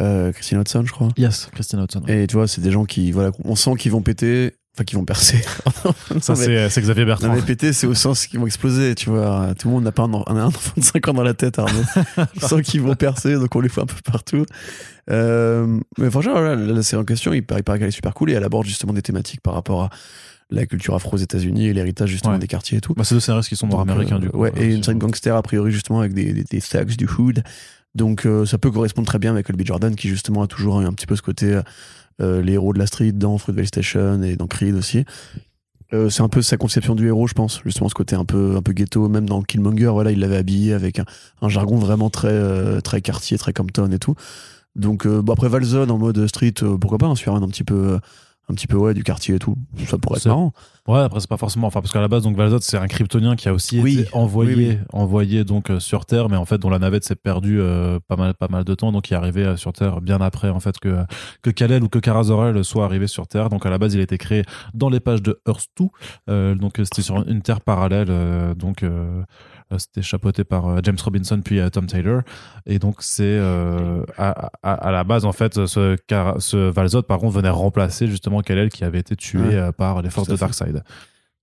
[0.00, 1.08] euh, Christine Hudson, je crois.
[1.16, 2.02] Yes, Christine Hudson.
[2.08, 4.98] Et tu vois, c'est des gens qui, voilà, on sent qu'ils vont péter, enfin qu'ils
[4.98, 5.40] vont percer.
[6.20, 7.28] Ça, mais- c'est Xavier Bertrand.
[7.28, 9.54] Non mais péter, c'est au sens qu'ils vont exploser, tu vois.
[9.58, 11.58] Tout le monde n'a pas un, en- un enfant de 5 ans dans la tête,
[11.58, 11.82] Arnaud.
[12.40, 14.44] sent qu'ils vont percer, donc on les voit un peu partout.
[15.10, 18.30] Euh, mais franchement, voilà, la série en question, il paraît, paraît qu'elle est super cool
[18.30, 19.90] et elle aborde justement des thématiques par rapport à
[20.50, 22.38] la culture afro aux États-Unis et l'héritage justement Ouais.
[22.40, 22.94] des quartiers et tout.
[22.94, 24.38] Bah, c'est deux scénaristes qui sont Donc, nord-américains, euh, du coup.
[24.38, 26.96] Ouais, euh, et une série de gangsters, a priori, justement, avec des, des, des thugs
[26.96, 27.42] du hood.
[27.94, 29.62] Donc euh, ça peut correspondre très bien avec B.
[29.64, 31.60] Jordan qui justement a toujours eu un petit peu ce côté
[32.20, 35.04] euh, les héros de la street dans Fruitvale Station et dans Creed aussi.
[35.92, 37.60] Euh, c'est un peu sa conception du héros, je pense.
[37.64, 40.72] Justement, ce côté un peu, un peu ghetto, même dans Killmonger, voilà, il l'avait habillé
[40.72, 41.04] avec un,
[41.40, 44.14] un jargon vraiment très, très quartier, très Compton et tout.
[44.74, 48.00] Donc, bon, après Valzone en mode street, pourquoi pas, un Superman un petit peu,
[48.50, 49.56] un petit peu, ouais, du quartier et tout.
[49.86, 50.52] Ça pourrait être marrant.
[50.86, 53.36] Ouais, après c'est pas forcément, enfin parce qu'à la base donc Valzot c'est un kryptonien
[53.36, 54.00] qui a aussi Oui.
[54.00, 54.78] été envoyé, Oui, oui.
[54.92, 58.16] envoyé donc euh, sur Terre, mais en fait dont la navette s'est perdue euh, pas
[58.16, 60.60] mal, pas mal de temps, donc il est arrivé euh, sur Terre bien après en
[60.60, 60.98] fait que
[61.40, 63.48] que Kal-El ou que Kara Zor-El soit arrivé sur Terre.
[63.48, 64.42] Donc à la base il a été créé
[64.74, 65.86] dans les pages de Earth 2,
[66.28, 68.84] euh, donc euh, c'était sur une Terre parallèle, euh, donc
[69.78, 72.22] c'était chapeauté par euh, James Robinson puis euh, Tom Taylor,
[72.66, 75.96] et donc c'est euh, à, à, à la base en fait ce,
[76.38, 79.54] ce Valzot par contre venait remplacer justement Kal-El qui avait été tué Ouais.
[79.54, 80.36] euh, par les forces de.
[80.36, 80.82] Darkseid.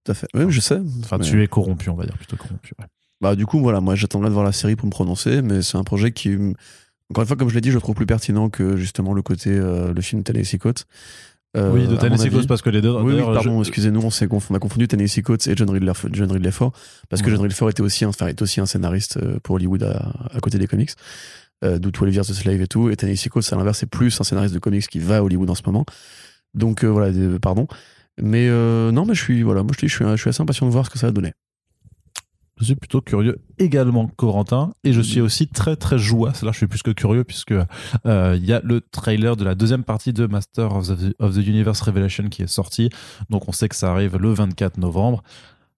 [0.03, 0.27] Tout à fait.
[0.33, 0.79] Oui, je sais.
[1.03, 2.73] Enfin, Mais- tu es corrompu, on va dire, plutôt corrompu.
[2.79, 2.85] ouais.
[3.21, 5.77] Bah, du coup, voilà, moi j'attendrai de voir la série pour me prononcer, mais c'est
[5.77, 6.35] un projet qui,
[7.11, 9.51] encore une fois, comme je l'ai dit, je trouve plus pertinent que justement le côté,
[9.51, 10.85] euh, le film Tennessee Coates.
[11.57, 12.29] Euh, oui, de Tennessee.
[12.29, 12.91] Coast, parce que les deux.
[12.91, 15.91] Oui, oui, pardon, je- excusez-nous, on, s'est on a confondu Tennessee Coates et John Ridley,
[16.13, 16.71] John Ridley Ford,
[17.09, 17.33] parce que Ouais.
[17.33, 20.13] John Ridley Ford était aussi un, enfin, est aussi un scénariste euh, pour Hollywood à,
[20.33, 20.91] à côté des comics,
[21.65, 24.19] euh, d'où 12 Years a Slave et tout, et Tennessee Coates, à l'inverse, c'est plus
[24.21, 25.85] un scénariste de comics qui va à Hollywood en ce moment.
[26.53, 27.11] Donc, euh, voilà,
[27.41, 27.67] pardon.
[28.21, 30.67] Mais non, mais je suis, voilà, moi je, dis, je, suis, je suis assez impatient
[30.67, 31.33] de voir ce que ça va donner.
[32.61, 36.31] Je suis plutôt curieux également, Corentin, et je suis aussi très très joie.
[36.43, 37.53] Là, je suis plus que curieux puisque
[38.05, 41.81] euh, il y a le trailer de la deuxième partie de Master of the, Universe
[41.81, 42.89] Revelation qui est sorti.
[43.31, 45.23] Donc, on sait que ça arrive le 24 novembre.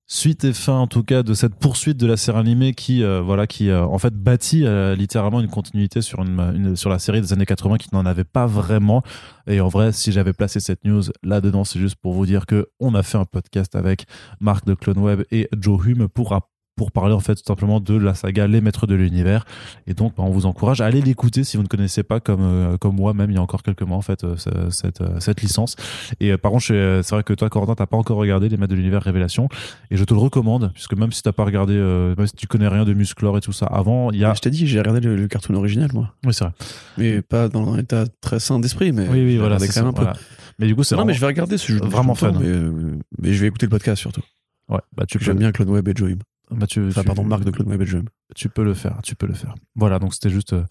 [0.05, 3.21] Suite et fin, en tout cas, de cette poursuite de la série animée qui, euh,
[3.21, 4.65] voilà, qui euh, en fait bâtit
[4.97, 8.45] littéralement une continuité sur une- sur la série des années 80 qui n'en avait pas
[8.45, 9.01] vraiment.
[9.47, 12.67] Et en vrai, si j'avais placé cette news là-dedans, c'est juste pour vous dire que
[12.81, 14.05] on a fait un podcast avec
[14.41, 16.33] Marc de CloneWeb et Joe Hume pour
[16.75, 19.45] pour parler en fait tout simplement de la saga Les Maîtres de l'Univers
[19.85, 22.41] et donc bah, on vous encourage à aller l'écouter si vous ne connaissez pas comme
[22.41, 25.01] euh, comme moi même il y a encore quelques mois en fait euh, ce- cette
[25.01, 25.75] euh, cette licence
[26.19, 28.75] et par contre c'est vrai que toi Corentin t'as pas encore regardé Les Maîtres de
[28.77, 29.49] l'Univers Révélation
[29.91, 31.73] et je te le recommande puisque même si t'as pas regardé
[32.17, 34.41] même si tu connais rien de Musclor et tout ça avant il y a Je
[34.41, 36.13] t'ai dit, j'ai regardé le, le cartoon original, moi.
[36.25, 36.53] oui c'est vrai
[36.97, 39.07] Mais pas dans un état très sain d'esprit, mais.
[39.09, 40.01] oui oui voilà c'est quand même un peu.
[40.03, 40.17] voilà.
[40.59, 41.79] mais du coup c'est Non, mais vraiment- je vais regarder ce jeu.
[41.83, 42.15] Vraiment.
[42.23, 44.21] Mais, euh, mais je vais écouter le podcast surtout.
[44.69, 46.19] Ouais bah tu peux J'aime bien Clone Web et Hume.
[46.51, 48.05] bah, tu- Enfin, tu- pardon, Marc de Clone Web et Hume.
[48.35, 49.55] tu peux le faire, tu peux le faire.
[49.75, 50.63] Voilà, donc c'était juste euh,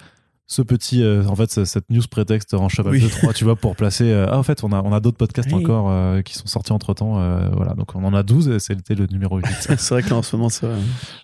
[0.48, 3.00] ce petit, euh, en fait, ce- cette news prétexte en cheval Oui.
[3.00, 4.04] de 3, tu vois, pour placer.
[4.10, 5.62] euh, ah, en fait, on a, on a d'autres podcasts Oui.
[5.62, 7.14] encore euh, qui sont sortis entre temps.
[7.54, 9.46] voilà, donc on en a 12 et c'était le numéro 8.
[9.78, 10.66] c'est vrai que là, en ce moment, ça.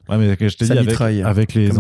[0.09, 1.71] ouais, mais je t'ai dit, avec, mitraille, avec les.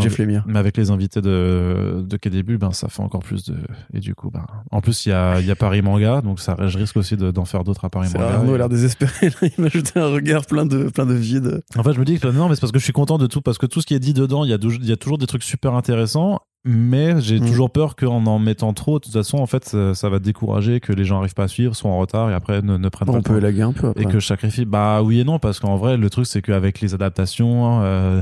[0.47, 3.57] Mais avec les invités de, de Quai Début, ben, ça fait encore plus de.
[3.95, 6.41] Et du coup, ben, en plus, il y a, il y a Paris Manga, donc
[6.41, 8.35] ça, je risque aussi de- d'en faire d'autres à Paris C'est Manga.
[8.35, 9.29] Arnaud a Et- l'air désespéré.
[9.29, 9.49] là.
[9.57, 11.63] Il m'a jeté un regard plein de, plein de vide.
[11.77, 13.27] En fait, je me dis que non, mais c'est parce que je suis content de
[13.27, 15.19] tout, parce que tout ce qui est dit dedans, il y a, y a toujours
[15.19, 16.41] des trucs super intéressants,
[16.71, 17.47] mais j'ai Mm.
[17.47, 20.81] toujours peur qu'en en mettant trop, de toute façon, en fait, ça, ça va décourager,
[20.81, 23.07] que les gens arrivent pas à suivre, sont en retard et après ne, ne prennent
[23.07, 23.39] Bon, pas on peut temps.
[23.39, 24.03] élaguer un peu après.
[24.03, 24.67] Et que je sacrifie.
[24.67, 28.21] Bah oui et non, parce qu'en vrai, le truc, c'est qu'avec les adaptations, euh,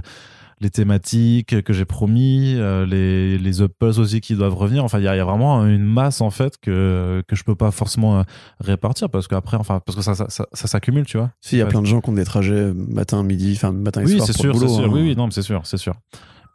[0.60, 4.84] les thématiques que j'ai promis, euh, les, les uppers aussi qui doivent revenir.
[4.84, 7.44] Enfin, il y, a- il y a vraiment une masse en fait que que je
[7.44, 8.22] peux pas forcément euh,
[8.60, 11.30] répartir parce qu'après, enfin, parce que ça ça, ça, ça s'accumule, tu vois.
[11.42, 11.70] Si, il y a Ouais.
[11.70, 14.34] plein de gens qui ont des trajets matin, midi, enfin matin et Oui, soir pour
[14.36, 14.76] sûr, le c'est boulot.
[14.76, 14.84] sûr.
[14.86, 14.90] hein.
[14.94, 15.94] Oui, oui, non, mais c'est sûr, c'est sûr.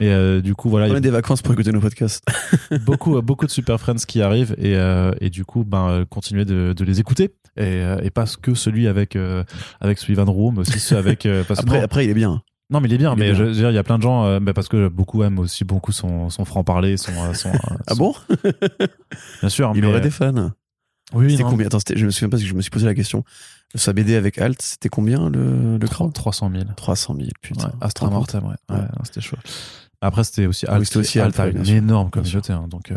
[0.01, 2.23] Et euh, du coup, voilà, Prenez a des vacances pour écouter nos podcasts.
[2.85, 6.43] beaucoup, beaucoup de Super Friends qui arrivent et, euh, et du coup, ben, euh, continuez
[6.43, 7.25] de, de les écouter
[7.55, 9.43] et, euh, et pas que celui avec euh,
[9.79, 12.41] avec Sullivan Room, aussi ceux avec euh, parce Après, non, après, il est bien.
[12.71, 13.35] non, mais il est bien, il est mais bien.
[13.39, 15.37] je veux dire, il y a plein de gens, euh, bah, parce que beaucoup aiment
[15.37, 18.15] aussi beaucoup son, son franc parler, son, euh, son, euh, Ah bon?
[19.41, 20.51] Bien sûr, Il mais, aurait euh, des fans.
[21.13, 21.67] Oui, C'était combien?
[21.67, 23.23] Attends, je me souviens pas parce que je me suis posé la question.
[23.75, 26.63] Sa BD avec Alt, c'était combien le, le crowd 300 000.
[26.75, 27.65] 300 000, putain.
[27.67, 28.75] Ouais, Astra Mortem, ouais.
[28.75, 28.81] Ouais.
[29.03, 29.37] C'était chaud.
[30.01, 30.85] Après, c'était aussi Ah oui, Alt.
[30.87, 32.53] c'était aussi Alt Alt, a ouais, une énorme communauté.
[32.53, 32.95] hein, donc, euh,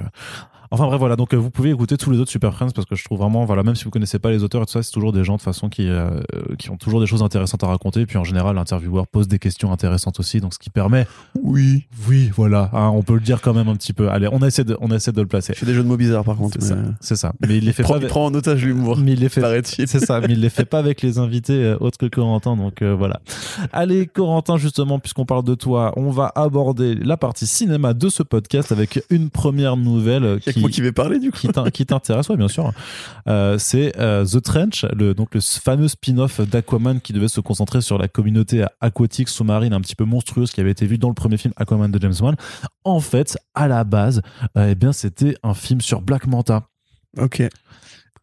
[0.70, 1.16] Enfin bref, voilà.
[1.16, 3.44] Donc euh, vous pouvez écouter tous les autres Super Friends parce que je trouve vraiment,
[3.44, 5.36] voilà, même si vous connaissez pas les auteurs et tout ça, c'est toujours des gens
[5.36, 6.20] de façon qui euh,
[6.58, 8.00] qui ont toujours des choses intéressantes à raconter.
[8.00, 11.06] Et puis en général, l'intervieweur pose des questions intéressantes aussi, donc ce qui permet.
[11.42, 11.84] Oui.
[12.08, 12.70] Oui, voilà.
[12.72, 14.08] hein, on peut le dire quand même un petit peu.
[14.08, 15.52] Allez, on essaie de, on essaie de le placer.
[15.54, 16.56] Il fait des jeux de mots bizarres par contre.
[16.60, 16.74] C'est ça.
[16.76, 17.32] mais- C'est ça.
[17.46, 17.88] Mais il les fait pas.
[17.90, 18.96] il avec- prend en otage l'humour.
[18.98, 19.40] Mais il les fait
[19.86, 22.82] c'est ça, mais il les fait pas avec les invités euh, autres que Corentin, donc
[22.82, 23.20] euh, voilà.
[23.72, 28.22] Allez, Corentin, justement, puisqu'on parle de toi, on va aborder la partie cinéma de ce
[28.22, 31.38] podcast avec une première nouvelle euh, qui, moi qui vais parler du coup.
[31.38, 32.72] qui t'in- qui t'intéresse, ouais, bien sûr.
[33.28, 37.80] Euh, c'est euh, The Trench, le, donc le fameux spin-off d'Aquaman qui devait se concentrer
[37.80, 41.14] sur la communauté aquatique sous-marine un petit peu monstrueuse qui avait été vue dans le
[41.14, 42.36] premier film Aquaman de James Wan.
[42.84, 44.22] En fait, à la base,
[44.56, 46.62] euh, eh bien, c'était un film sur Black Manta.
[47.18, 47.42] Ok.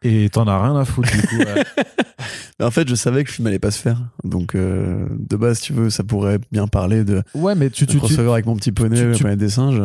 [0.04, 1.36] Et t'en as rien à foutre, du coup.
[2.60, 3.98] en fait, je savais que le film allait pas se faire.
[4.24, 7.86] Donc, euh, de base, si tu veux, ça pourrait bien parler de, Ouais, mais tu,
[7.86, 9.80] tu, tu, avec mon petit poney, tu- tu- planète des singes.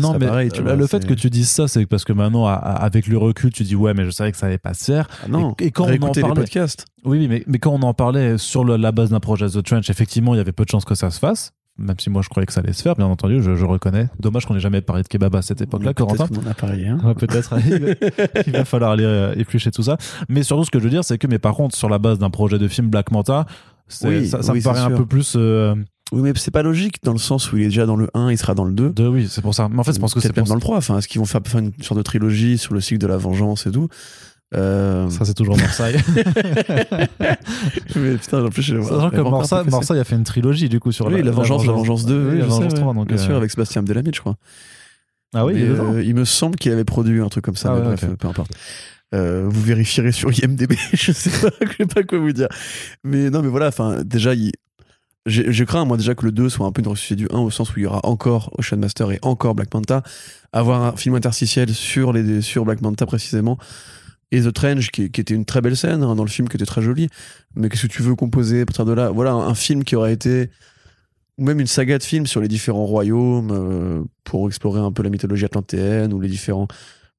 [0.00, 2.12] Non, mais pareil, tu le- vois, le fait que tu dises ça, c'est parce que
[2.12, 4.58] maintenant, à- à- avec le recul, tu dis ouais, mais je savais que ça allait
[4.58, 5.08] pas se faire.
[5.24, 6.86] Ah non, Et- et quand on en les parlait- podcasts.
[7.04, 9.90] Oui, mais, mais quand on en parlait sur le- la base d'un projet The Trench,
[9.90, 11.52] effectivement, il y avait peu de chances que ça se fasse.
[11.76, 14.06] Même si moi je croyais que ça allait se faire, bien entendu, je, je reconnais.
[14.20, 16.28] Dommage qu'on ait jamais parlé de kebab à cette époque-là, Corentin.
[16.28, 16.86] Peut-être qu'on en a parlé.
[16.86, 16.98] Hein.
[17.04, 17.52] Ouais, peut-être
[18.46, 19.96] il va- falloir aller euh, éplucher tout ça
[20.28, 22.20] mais surtout ce que je veux dire c'est que mais par contre sur la base
[22.20, 23.44] d'un projet de film Black Manta
[24.04, 25.74] Oui, ça, ça oui, me paraît un peu plus euh,
[26.12, 28.30] Oui, mais c'est pas logique dans le sens où il est déjà dans le 1,
[28.30, 28.90] il sera dans le 2.
[28.90, 30.54] de oui c'est pour ça mais en fait je pense que c'est même pour dans
[30.54, 30.76] le 3.
[30.76, 33.16] Enfin, est-ce qu'ils vont faire, faire une sorte de trilogie sur le cycle de la
[33.16, 33.88] vengeance et tout?
[34.54, 35.08] Euh...
[35.10, 35.96] ça c'est toujours Marseille
[37.96, 40.92] mais putain, en plus, je sachant que Marseille, Marseille a fait une trilogie du coup
[40.92, 42.78] sur Oui, la, vengeance, la vengeance 2, oui, la je sais, vengeance ouais.
[42.80, 44.36] 3 donc bien euh, sûr, avec Sébastien Abdelhamid, je crois.
[45.34, 47.74] ah oui il euh, il me semble qu'il avait produit un truc comme ça, Ah
[47.74, 48.52] mais ouais, bref, euh, peu importe.
[49.14, 52.48] Euh, vous vérifierez sur IMDb, je sais pas, je sais pas quoi vous dire.
[53.04, 54.52] Mais non, mais voilà, enfin, déjà, il...
[55.26, 57.50] je crains, moi, déjà, que le 2 soit un peu une ressuscité du 1, au
[57.50, 60.02] sens où il y aura encore Ocean Master et encore Black Manta.
[60.52, 63.58] Avoir un film interstitiel sur, les, sur Black Manta précisément.
[64.30, 66.66] Et The Trench, qui, était une très belle scène hein, dans le film, qui était
[66.66, 67.08] très jolie.
[67.54, 69.10] Mais qu'est-ce que tu veux composer à partir de là?
[69.10, 70.50] Voilà, un, un film qui aurait été.
[71.38, 75.02] Ou même une saga de films sur les différents royaumes, euh, pour explorer un peu
[75.02, 76.68] la mythologie atlantéenne ou les différents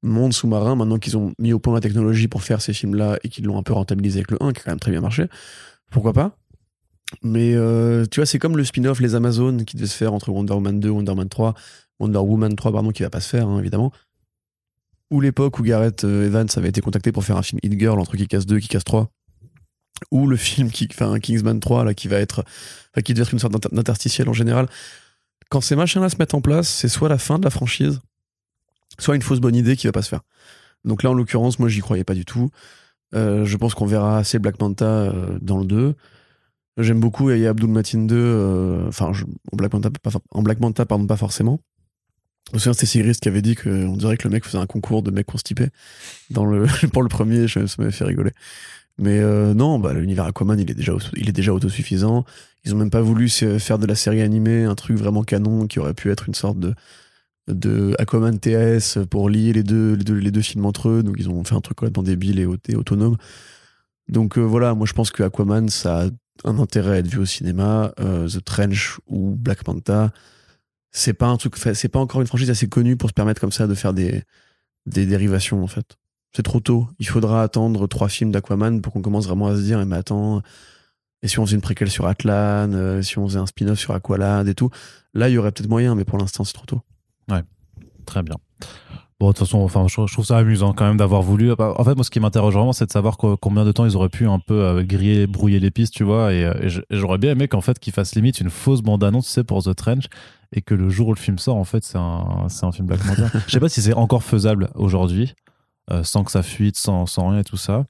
[0.04, 3.30] mondes sous-marins, maintenant qu'ils ont mis au point la technologie pour faire ces films-là et
[3.30, 5.26] qu'ils l'ont un peu rentabilisé avec le 1, qui a quand même très bien marché.
[5.92, 6.38] Pourquoi pas?
[7.22, 10.30] Mais euh, tu vois, c'est comme le spin-off Les Amazones qui devait se faire entre
[10.30, 11.54] Wonder Woman 2 Wonder Woman 3,
[12.00, 13.92] Wonder Woman 3, pardon, qui va pas se faire, hein, évidemment.
[15.12, 18.00] Ou l'époque où Gareth euh, Evans avait été contacté pour faire un film Hit Girl
[18.00, 19.10] entre Kick-Ass 2 et Kick-Ass 3.
[20.12, 22.44] Ou le film qui, enfin, Kingsman 3, là, qui va être,
[23.04, 24.68] qui devait être une sorte d'inter- d'interstitiel en général.
[25.50, 28.02] Quand ces machins-là se mettent en place, c'est soit la fin de la franchise,
[29.00, 30.22] soit une fausse bonne idée qui va pas se faire.
[30.84, 32.50] Donc là, en l'occurrence, moi, j'y croyais pas du tout.
[33.14, 35.96] Euh, je pense qu'on verra assez Black Manta dans le 2.
[36.78, 39.12] J'aime beaucoup Yahya Abdul Matin 2, euh, enfin,
[39.52, 41.62] en Black Manta, pas, en Black Manta, pardon, pas forcément.
[42.50, 45.02] Je me souviens, c'était qui avait dit qu'on dirait que le mec faisait un concours
[45.02, 45.70] de mecs constipés.
[46.30, 48.32] Dans le, pour le premier, ça m'avait fait rigoler.
[48.98, 52.26] Mais euh, non, bah, l'univers Aquaman, il est, déjà, il est déjà autosuffisant.
[52.66, 55.80] Ils ont même pas voulu faire de la série animée un truc vraiment canon qui
[55.80, 56.74] aurait pu être une sorte de,
[57.48, 61.04] de Aquaman TAS pour lier les deux, les, deux, films entre eux.
[61.04, 63.18] Donc ils ont fait un truc complètement débile et, et autonome.
[64.08, 66.10] Donc euh, voilà, moi je pense que Aquaman, ça a
[66.44, 67.94] un intérêt à être vu au cinéma.
[68.00, 70.12] Euh, The Trench ou Black Manta,
[70.92, 73.52] c'est pas un truc, c'est pas encore une franchise assez connue pour se permettre comme
[73.52, 74.24] ça de faire des,
[74.86, 75.98] des dérivations en fait.
[76.36, 76.88] C'est trop tôt.
[77.00, 79.96] Il faudra attendre trois films d'Aquaman pour qu'on commence vraiment à se dire, eh, mais
[79.96, 80.42] attends,
[81.22, 83.94] et si on faisait une préquelle sur Atlan, euh, si on faisait un spin-off sur
[83.94, 84.70] Aqualad et tout,
[85.14, 86.82] là il y aurait peut-être moyen, mais pour l'instant c'est trop tôt.
[88.06, 88.36] Très bien.
[89.26, 91.52] Bon, de toute façon, enfin, je, je trouve ça amusant quand même d'avoir voulu.
[91.52, 93.96] En fait, moi, ce qui m'interroge vraiment, c'est de savoir co- combien de temps ils
[93.96, 96.32] auraient pu un peu euh, griller, brouiller les pistes, tu vois.
[96.32, 99.32] Et, euh, et j'aurais bien aimé qu'en fait, qu'ils fassent limite une fausse bande-annonce, tu
[99.32, 100.06] sais, pour The Trench,
[100.54, 103.04] et que le jour où le film sort, en fait, c'est un, un film Black
[103.06, 103.30] Manta.
[103.48, 105.34] Je sais pas si c'est encore faisable aujourd'hui,
[105.92, 107.86] euh, sans que ça fuite, sans, sans rien et tout ça.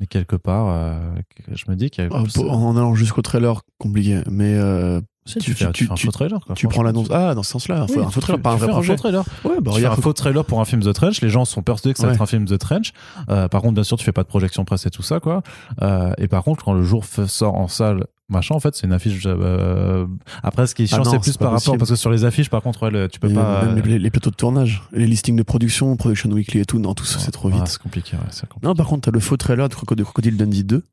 [0.00, 1.14] Mais quelque part, euh,
[1.52, 2.10] je me dis qu'il y a.
[2.12, 4.20] Oh, en allant jusqu'au trailer, compliqué.
[4.30, 5.00] Mais euh,
[5.34, 6.40] tu- tu, fais, tu- tu fais un faux trailer.
[6.44, 7.08] quoi, tu prends l'annonce.
[7.10, 8.92] Ah, dans ce sens-là, Oui, un faux trailer, pas un vrai projet.
[8.94, 9.24] faux trailer.
[9.44, 11.62] Ouais, bah tu fais un faux trailer pour un film The Trench, les gens sont
[11.62, 12.14] persuadés que ça va Ouais.
[12.16, 12.92] être un film The Trench.
[13.30, 15.42] Euh, par contre, bien sûr, tu fais pas de projection presse et tout ça, quoi.
[15.82, 18.92] Euh, et par contre, quand le jour sort en salle, machin, en fait, c'est une
[18.92, 19.22] affiche.
[19.26, 20.06] euh,
[20.42, 21.78] Après, ce qui est chiant, Ah c'est plus par rapport possible.
[21.78, 23.64] parce que sur les affiches, par contre, ouais, tu peux Et pas.
[23.64, 26.94] même les, les plateaux de tournage, les listings de production, Production Weekly et tout, non,
[26.94, 27.66] tout ça c'est trop ah, vite.
[27.68, 28.66] c'est compliqué, ouais, compliqué.
[28.66, 30.84] Non, par contre, t'as le faux trailer de Crocodile Dundee 2,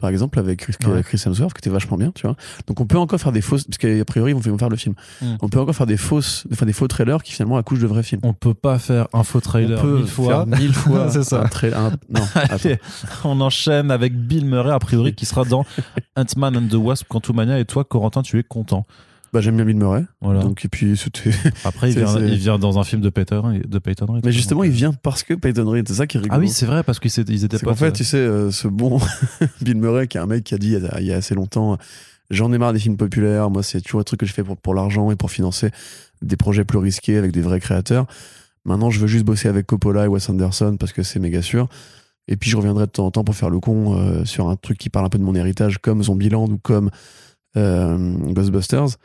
[0.00, 1.02] par exemple, avec Chris, Ouais.
[1.02, 2.36] Chris Hemsworth, qui était vachement bien, tu vois.
[2.66, 4.94] Donc on peut encore faire des fausses, parce qu'a priori, ils vont faire le film.
[5.20, 5.26] Mm.
[5.42, 8.02] On peut encore faire des fausses, enfin des faux trailers qui finalement accouchent de vrais
[8.04, 8.20] films.
[8.24, 10.26] On peut pas faire un faux trailer on peut mille fois.
[10.28, 11.10] faire mille fois.
[11.10, 11.42] C'est ça.
[11.42, 12.24] un tra- un- non.
[12.34, 12.78] Allez,
[13.24, 15.64] on enchaîne avec Bill Murray, a priori, qui sera dans
[16.16, 18.86] Ant-Man and the Wasp, Quantumania, et toi, Corentin, tu es content.
[19.32, 20.04] Bah, j'aime bien Bill Murray.
[20.20, 20.40] Voilà.
[20.40, 20.98] Donc, et puis,
[21.64, 24.24] Après, il vient, il vient dans un film de Peyton, de Peyton Reed.
[24.24, 26.38] Mais justement, il euh, vient parce que Peyton Reed, c'est ça qui est rigolo.
[26.38, 27.66] Ah oui, c'est vrai, parce qu'ils étaient pas.
[27.66, 29.00] qu'en fait, tu sais, euh, ce bon
[29.60, 31.16] Bill Murray, qui est un mec qui a dit il y a, il y a
[31.16, 31.76] assez longtemps, euh,
[32.30, 34.56] j'en ai marre des films populaires, moi c'est toujours un truc que je fais pour,
[34.56, 35.70] pour l'argent et pour financer
[36.22, 38.06] des projets plus risqués avec des vrais créateurs.
[38.64, 41.68] Maintenant, je veux juste bosser avec Coppola et Wes Anderson parce que c'est méga sûr.
[42.28, 44.56] Et puis, je reviendrai de temps en temps pour faire le con euh, sur un
[44.56, 46.90] truc qui parle un peu de mon héritage, comme Zombieland ou comme
[47.58, 48.96] euh, Ghostbusters.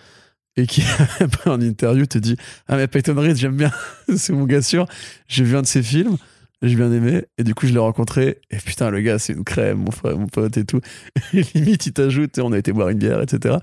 [0.55, 0.83] Et qui,
[1.45, 3.71] en interview, te dit Ah, mais Peyton Reed, j'aime bien,
[4.15, 4.85] c'est mon gars sûr.
[5.27, 6.17] J'ai vu un de ses films,
[6.61, 8.39] j'ai bien aimé, et du coup, je l'ai rencontré.
[8.51, 10.79] Et putain, le gars, c'est une crème, mon frère, mon pote et tout.
[11.33, 13.57] Limite, il t'ajoute, on a été boire une bière, etc.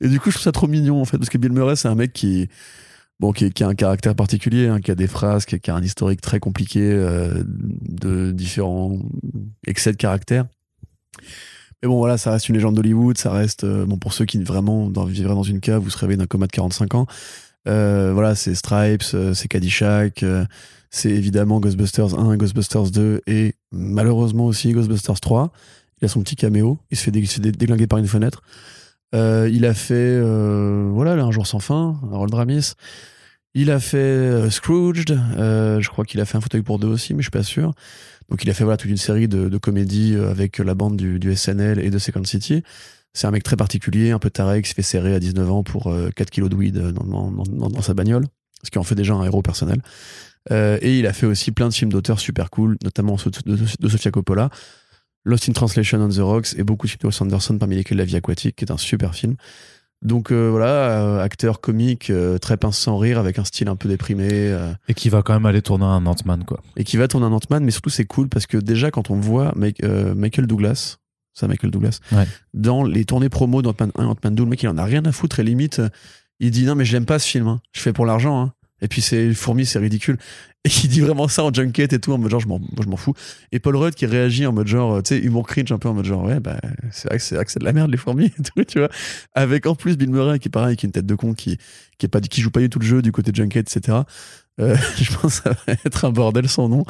[0.00, 1.88] Et du coup, je trouve ça trop mignon, en fait, parce que Bill Murray, c'est
[1.88, 2.48] un mec qui.
[3.20, 5.76] Bon, qui, qui a un caractère particulier, hein, qui a des phrases, qui, qui a
[5.76, 8.98] un historique très compliqué euh, de différents
[9.68, 10.46] excès de caractère.
[11.82, 14.42] Mais bon, voilà, ça reste une légende d'Hollywood, ça reste, euh, bon, pour ceux qui
[14.42, 17.06] vraiment vivraient dans une cave, vous se d'un coma de 45 ans.
[17.66, 20.24] Euh, voilà, c'est Stripes, euh, c'est Caddyshack,
[20.90, 25.50] c'est évidemment Ghostbusters 1, Ghostbusters 2 et malheureusement aussi Ghostbusters 3.
[26.00, 28.42] Il a son petit caméo, il se fait, déglinguer par une fenêtre.
[29.12, 32.74] Il a fait, voilà, là, Un jour sans fin, Harold Ramis.
[33.54, 36.88] Il a fait euh, Scrooged, euh, je crois qu'il a fait un fauteuil pour deux
[36.88, 37.72] aussi, mais je suis pas sûr.
[38.28, 40.96] Donc il a fait voilà, toute une série de, de comédies euh, avec la bande
[40.96, 42.62] du, du SNL et de Second City.
[43.12, 45.62] C'est un mec très particulier, un peu taré, qui se fait serrer à 19 ans
[45.62, 47.30] pour euh, 4 kilos de weed dans, dans,
[47.70, 48.24] dans- sa bagnole,
[48.64, 49.80] ce qui en fait déjà un héros personnel.
[50.50, 53.64] Euh, et il a fait aussi plein de films d'auteurs super cool, notamment de, de-
[53.78, 54.50] de Sofia Coppola,
[55.24, 57.98] Lost in Translation on the Rocks et beaucoup de films de Wes Anderson, parmi lesquels
[57.98, 59.36] La vie aquatique, qui est un super film.
[60.04, 63.76] Donc euh, voilà, euh, acteur comique, euh, très pince sans rire, avec un style un
[63.76, 66.60] peu déprimé, euh, Et qui va quand même aller tourner un Ant-Man, quoi.
[66.76, 69.16] et qui va tourner un Ant-Man, mais surtout c'est cool parce que déjà quand on
[69.16, 70.98] voit euh, Michael Douglas,
[71.32, 72.26] ça Michael Douglas, Ouais.
[72.52, 75.10] dans les tournées promo d'Ant-Man 1 Ant-Man 2, le mec il en a rien à
[75.12, 75.80] foutre et limite
[76.38, 77.60] il dit non mais je l'aime pas ce film, hein.
[77.72, 78.52] je fais pour l'argent, hein.
[78.84, 80.18] Et puis c'est fourmi, c'est ridicule.
[80.66, 83.14] Et il dit vraiment ça en junket et tout, en mode genre je m'en, fous.
[83.50, 85.88] Et Paul Rudd qui réagit en mode genre, euh, tu sais, humour cringe un peu
[85.88, 86.58] en mode genre, ouais, bah
[86.90, 88.90] c'est, vrai que c'est de la merde les fourmis et tout, tu vois.
[89.32, 91.56] Avec en plus Bill Murray qui est pareil, qui est une tête de con, qui,
[91.96, 93.98] qui, est pas, qui joue pas du tout le jeu du côté junket, etc.
[94.60, 96.84] Euh, je pense que ça va être un bordel sans nom.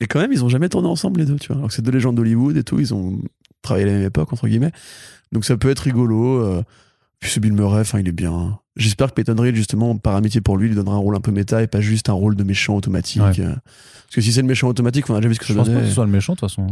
[0.00, 1.56] Et quand même, ils ont jamais tourné ensemble les deux, tu vois.
[1.56, 3.18] Alors que c'est deux légendes d'Hollywood et tout, ils ont
[3.60, 4.72] travaillé à la même époque, entre guillemets.
[5.32, 6.40] Donc ça peut être rigolo.
[6.40, 6.62] euh,
[7.20, 8.58] Puis ce Bill Murray, enfin, il est bien.
[8.76, 11.32] J'espère que Peyton Reed, justement, par amitié pour lui, lui donnera un rôle un peu
[11.32, 13.22] méta et pas juste un rôle de méchant automatique.
[13.22, 13.40] Ouais.
[13.40, 13.54] euh.
[13.54, 15.58] Parce que si c'est le méchant automatique, on a déjà vu ce que Je ça
[15.60, 16.66] pense pas que ce soit le méchant, de toute façon.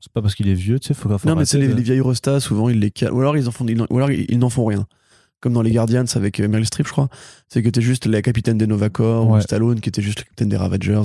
[0.00, 1.82] C'est pas parce qu'il est vieux, tu sais, faut, faut Non, mais c'est les, les
[1.82, 3.12] vieilles restas, souvent ils les calent.
[3.12, 4.86] Ou alors ils en font, ils n'en- ou alors ils, ils n'en font rien.
[5.40, 7.08] Comme dans les Guardians avec euh, Meryl Streep, je crois.
[7.48, 9.40] C'est que t'es juste la capitaine des Nova Corps, ou.
[9.40, 10.96] Stallone qui était juste la capitaine des Ravagers.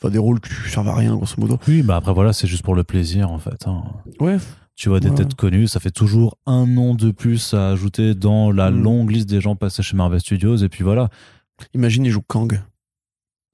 [0.00, 1.58] Enfin, des rôles qui servent à rien, grosso modo.
[1.68, 3.66] Oui, bah après voilà, c'est juste pour le plaisir, en fait.
[3.66, 3.82] hein.
[4.20, 4.36] Ouais.
[4.76, 5.14] Tu vois des Ouais.
[5.14, 8.82] têtes connues, ça fait toujours un nom de plus à ajouter dans la Mm.
[8.82, 11.10] longue liste des gens passés chez Marvel Studios, et puis voilà.
[11.74, 12.60] Imagine, il joue Kang.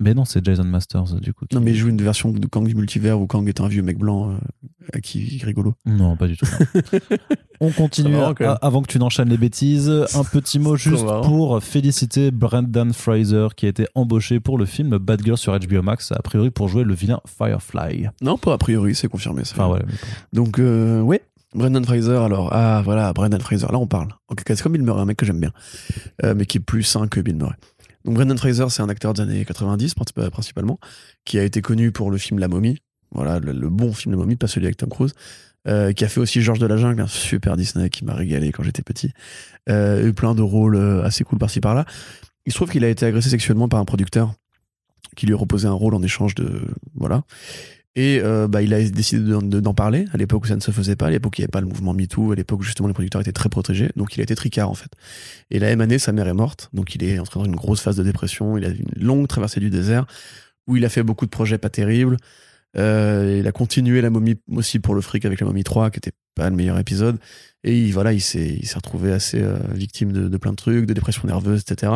[0.01, 1.44] Mais non, c'est Jason Masters, du coup.
[1.47, 3.68] qui- Non, mais il joue une version de Kang du multivers où Kang est un
[3.68, 4.35] vieux mec blanc euh,
[4.94, 5.74] à qui rigolo.
[5.85, 6.47] Non, pas du tout.
[7.60, 8.12] On continue.
[8.16, 13.48] Marrant, Avant que tu n'enchaînes les bêtises, un petit mot juste pour féliciter Brendan Fraser
[13.55, 16.68] qui a été embauché pour le film Bad Girl sur HBO Max, a priori pour
[16.68, 18.09] jouer le vilain Firefly.
[18.22, 19.55] Non, pas a priori, c'est confirmé ça.
[19.62, 19.81] Enfin.
[20.32, 21.22] Donc, euh, ouais.
[21.55, 24.09] Brendan Fraser, alors, ah voilà, Brendan Fraser, là on parle.
[24.28, 25.51] En tout cas, c'est comme Bill Murray, un mec que j'aime bien,
[26.24, 27.56] euh, mais qui est plus sain que Bill Murray.
[28.05, 30.78] Donc, Brendan Fraser, c'est un acteur des années 90 princi- principalement,
[31.24, 32.78] qui a été connu pour le film La Momie,
[33.12, 35.14] voilà, le, bon film La Momie, pas celui avec Tom Cruise,
[35.68, 38.52] euh, qui a fait aussi Georges de la Jungle, un super Disney qui m'a régalé
[38.52, 39.12] quand j'étais petit,
[39.68, 41.85] euh, eu plein de rôles euh, assez cool par-ci par-là.
[42.47, 44.32] Il se trouve qu'il a été agressé sexuellement par un producteur
[45.16, 46.62] qui lui a proposé un rôle en échange de.
[46.94, 47.24] Voilà.
[48.01, 50.60] Et euh, bah, il a décidé de- de- d'en parler à l'époque où ça ne
[50.60, 52.60] se faisait pas, à l'époque où il n'y avait pas le mouvement MeToo, à l'époque
[52.60, 54.90] où justement les producteurs étaient très protégés, donc il a été tricard en fait.
[55.51, 57.82] Et la même année, sa mère est morte, donc il est entré dans une grosse
[57.82, 60.06] phase de dépression, il a une longue traversée du désert,
[60.66, 62.16] où il a fait beaucoup de projets pas terribles.
[62.78, 65.98] Euh, il a continué la momie aussi pour le fric avec la momie 3, qui
[65.98, 67.18] était pas le meilleur épisode.
[67.64, 70.94] Et il, voilà, il s'est retrouvé assez euh, victime de, de plein de trucs, de
[70.94, 71.93] dépression nerveuse, etc.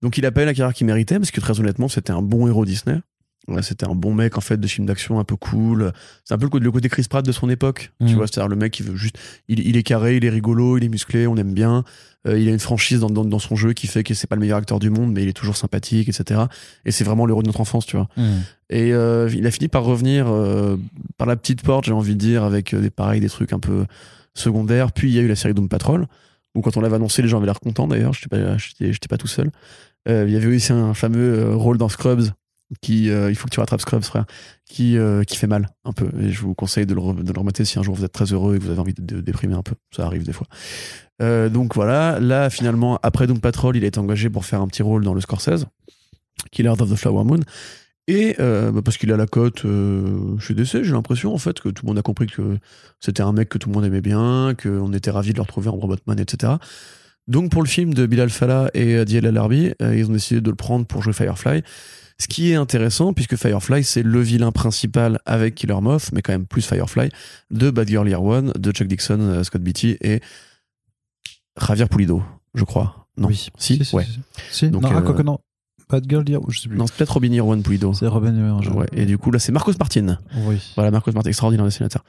[0.00, 2.22] Donc il a pas eu la carrière qu'il méritait, parce que très honnêtement, c'était un
[2.22, 3.00] bon héros Disney.
[3.48, 5.92] Ouais, c'était un bon mec en fait de film d'action un peu cool.
[6.24, 7.92] C'est un peu le côté- Chris Pratt de son époque.
[8.00, 8.14] Tu Mhm.
[8.16, 9.18] vois, c'est-à-dire le mec qui veut juste.
[9.48, 11.82] Il, il est carré, il est rigolo, il est musclé, on aime bien.
[12.26, 14.36] Euh, il a une franchise dans, dans, dans son jeu qui fait que c'est pas
[14.36, 16.42] le meilleur acteur du monde, mais il est toujours sympathique, etc.
[16.84, 18.08] Et c'est vraiment l'héros de notre enfance, tu vois.
[18.70, 20.76] Et euh, il a fini par revenir euh,
[21.16, 23.86] par la petite porte, j'ai envie de dire, avec des pareils, des trucs un peu
[24.34, 24.92] secondaires.
[24.92, 26.06] Puis il y a eu la série Doom Patrol,
[26.54, 28.12] où quand on l'avait annoncé, les gens avaient l'air contents d'ailleurs.
[28.12, 29.50] J'étais pas, j'étais, pas tout seul.
[30.06, 32.28] Il y avait aussi un fameux rôle dans Scrubs
[32.80, 34.26] qui, euh, il faut que tu rattrapes Scrubs, frère,
[34.66, 36.08] qui, euh, qui fait mal un peu.
[36.20, 38.58] Et je vous conseille de le, re- si un jour vous êtes très heureux et
[38.58, 39.74] que vous avez envie de, déprimer un peu.
[39.94, 40.46] Ça arrive des fois.
[41.22, 44.82] Euh, donc voilà, là finalement, après Doom Patrol, il été engagé pour faire un petit
[44.82, 45.66] rôle dans le Scorsese,
[46.52, 47.40] Killers of the Flower Moon.
[48.06, 49.66] Et bah, parce qu'il a la cote
[50.40, 52.56] chez DC, j'ai l'impression en fait que tout le monde a compris que
[53.00, 55.68] c'était un mec que tout le monde aimait bien, qu'on était ravis de le retrouver
[55.68, 56.54] en Robotman, etc.
[57.28, 60.40] Donc pour le film de Bilal Fallah et Adiel El Arbi, euh, ils ont décidé
[60.40, 61.62] de le prendre pour jouer Firefly.
[62.20, 66.32] Ce qui est intéressant, puisque Firefly, c'est le vilain principal avec Killer Moth, mais quand
[66.32, 67.10] même plus Firefly,
[67.50, 70.20] de Bad Girl Year One, de Chuck Dixon, euh, Scott Beatty et
[71.60, 72.22] Javier Pulido,
[72.54, 73.06] je crois.
[73.16, 73.28] Non.
[73.28, 73.48] Oui.
[73.56, 74.06] Si, ouais.
[74.50, 75.38] Si, Donc, non, ah, euh, quoi que non.
[75.88, 76.76] Bad Girl, dire, je sais plus.
[76.76, 77.94] Non, c'est peut-être Robin Year One Pulido.
[77.94, 78.68] C'est Robin Williams.
[78.76, 78.86] Ouais.
[78.92, 80.18] Et du coup, là, c'est Marcos Martin.
[80.46, 80.60] Oui.
[80.74, 82.04] Voilà, Marcos Martin, extraordinaire dessinateur.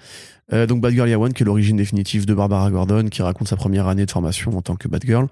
[0.51, 3.47] Euh, donc Bad Girl Year One, qui est l'origine définitive de Barbara Gordon, qui raconte
[3.47, 5.27] sa première année de formation en tant que Bad Girl.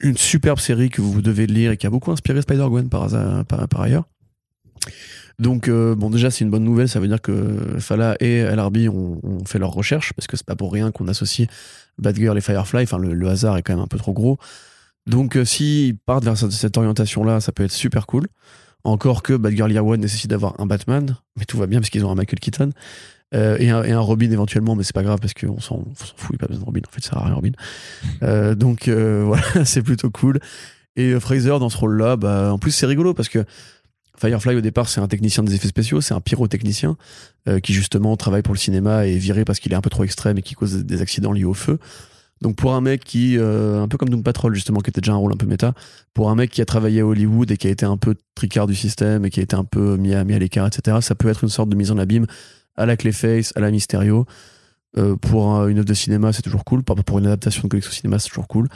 [0.00, 4.04] Une superbe série que vous devez lire et qui a beaucoup inspiré Spider-Gwen par, ailleurs.
[5.38, 6.88] Donc, euh, bon, déjà, c'est une bonne nouvelle.
[6.88, 10.46] Ça veut dire que Fala et El Arbi ont, fait leurs recherches, parce que c'est
[10.46, 11.48] pas pour rien qu'on associe
[11.98, 12.84] Bad Girl et Firefly.
[12.84, 14.38] Enfin, le, le hasard est quand même un peu trop gros.
[15.06, 18.26] Donc, euh, s'ils partent vers cette, cette orientation-là, ça peut être super cool.
[18.84, 22.04] Encore que Batgirl Year One nécessite d'avoir un Batman, mais tout va bien parce qu'ils
[22.04, 22.70] ont un Michael Keaton.
[23.32, 25.94] Euh, et, un, et un Robin éventuellement, mais c'est pas grave parce qu'on s'en on
[25.94, 26.80] s'en fout, il n'y a pas besoin de Robin.
[26.88, 27.52] En fait, ça sert à rien, Robin.
[28.22, 30.40] Euh, donc, euh, voilà, c'est plutôt cool.
[30.96, 33.44] Et euh, Fraser, dans ce rôle-là, bah, en plus, c'est rigolo parce que
[34.20, 36.96] Firefly, au départ, c'est un technicien des effets spéciaux, c'est un pyrotechnicien
[37.48, 39.88] euh, qui, justement, travaille pour le cinéma et est viré parce qu'il est un peu
[39.88, 41.78] trop extrême et qui cause des accidents liés au feu.
[42.42, 45.12] Donc, pour un mec qui, euh, un peu comme Doom Patrol, justement, qui était déjà
[45.12, 45.72] un rôle un peu méta,
[46.12, 48.66] pour un mec qui a travaillé à Hollywood et qui a été un peu tricard
[48.66, 51.14] du système et qui a été un peu mis à, mis à l'écart, etc., ça
[51.14, 52.26] peut être une sorte de mise en abîme
[52.80, 54.26] à la Clayface, à la Mysterio.
[54.98, 56.82] Euh, pour un- une œuvre de cinéma, c'est toujours cool.
[56.82, 58.68] Pour une adaptation de au cinéma, c'est toujours cool.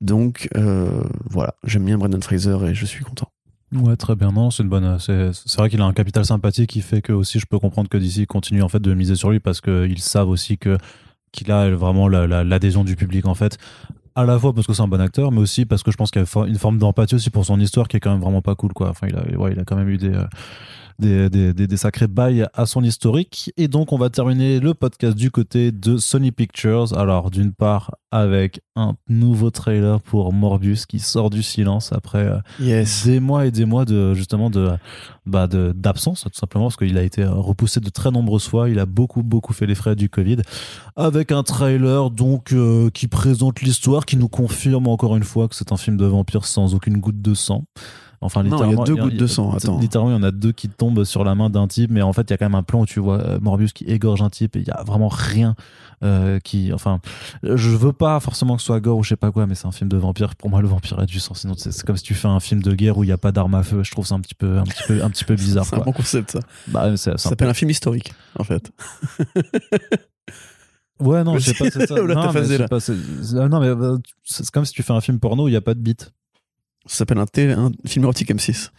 [0.00, 3.28] Donc, euh, voilà, j'aime bien Brendan Fraser et je suis content.
[3.74, 4.32] Ouais, très bien.
[4.32, 4.98] Non, c'est une bonne.
[4.98, 7.98] C'est vrai qu'il a un capital sympathique qui fait que aussi je peux comprendre que
[7.98, 10.78] DC continue en fait de miser sur lui parce qu'ils savent aussi que
[11.32, 13.58] qu'il a vraiment la- la- l'adhésion du public en fait.
[14.14, 16.10] À la fois parce que c'est un bon acteur, mais aussi parce que je pense
[16.10, 18.40] qu'il y a une forme d'empathie aussi pour son histoire qui est quand même vraiment
[18.40, 18.88] pas cool quoi.
[18.88, 20.24] Enfin, il a, ouais, il a quand même eu des, euh,
[20.98, 23.52] des, des, des, des sacrés bails à son historique.
[23.56, 26.96] Et donc, on va terminer le podcast du côté de Sony Pictures.
[26.98, 32.38] Alors, d'une part, avec un nouveau trailer pour Morbius qui sort du silence après euh,
[32.60, 33.04] Yes.
[33.06, 34.70] des mois et des mois de justement de
[35.26, 38.86] bah d'absence tout simplement parce qu'il a été repoussé de très nombreuses fois il a
[38.86, 40.38] beaucoup beaucoup fait les frais du Covid
[40.96, 45.54] avec un trailer donc euh, qui présente l'histoire qui nous confirme encore une fois que
[45.54, 47.64] c'est un film de vampire sans aucune goutte de sang
[48.20, 49.78] Enfin, Non, il y a littéralement, deux gouttes de sang, attends.
[49.78, 52.12] Littéralement, il y en a deux qui tombent sur la main d'un type, mais en
[52.12, 54.22] fait, il y a quand même un plan où tu vois euh, Morbius qui égorge
[54.22, 55.54] un type et il y a vraiment rien
[56.02, 56.72] euh, qui.
[56.72, 57.00] Enfin,
[57.44, 59.66] je veux pas forcément que ce soit gore ou je sais pas quoi, mais c'est
[59.68, 60.34] un film de vampire.
[60.34, 61.34] Pour moi, le vampire a du sang.
[61.34, 63.30] Sinon, c'est comme si tu fais un film de guerre où il y a pas
[63.30, 63.82] d'armes à feu.
[63.84, 65.64] Je trouve ça un petit peu, un petit peu, un petit peu bizarre.
[65.64, 66.40] C'est un bon concept, ça.
[66.66, 68.70] Bah, Ça un s'appelle un film historique, en fait.
[71.00, 71.94] Ouais, non, je sais pas, c'est ça.
[72.02, 72.66] Non, mais là.
[72.68, 75.80] pas, c'est- comme si tu fais un film porno où il y a pas de
[75.80, 76.12] beat.
[76.88, 77.24] Ça s'appelle un,
[77.66, 78.70] un film érotique M6.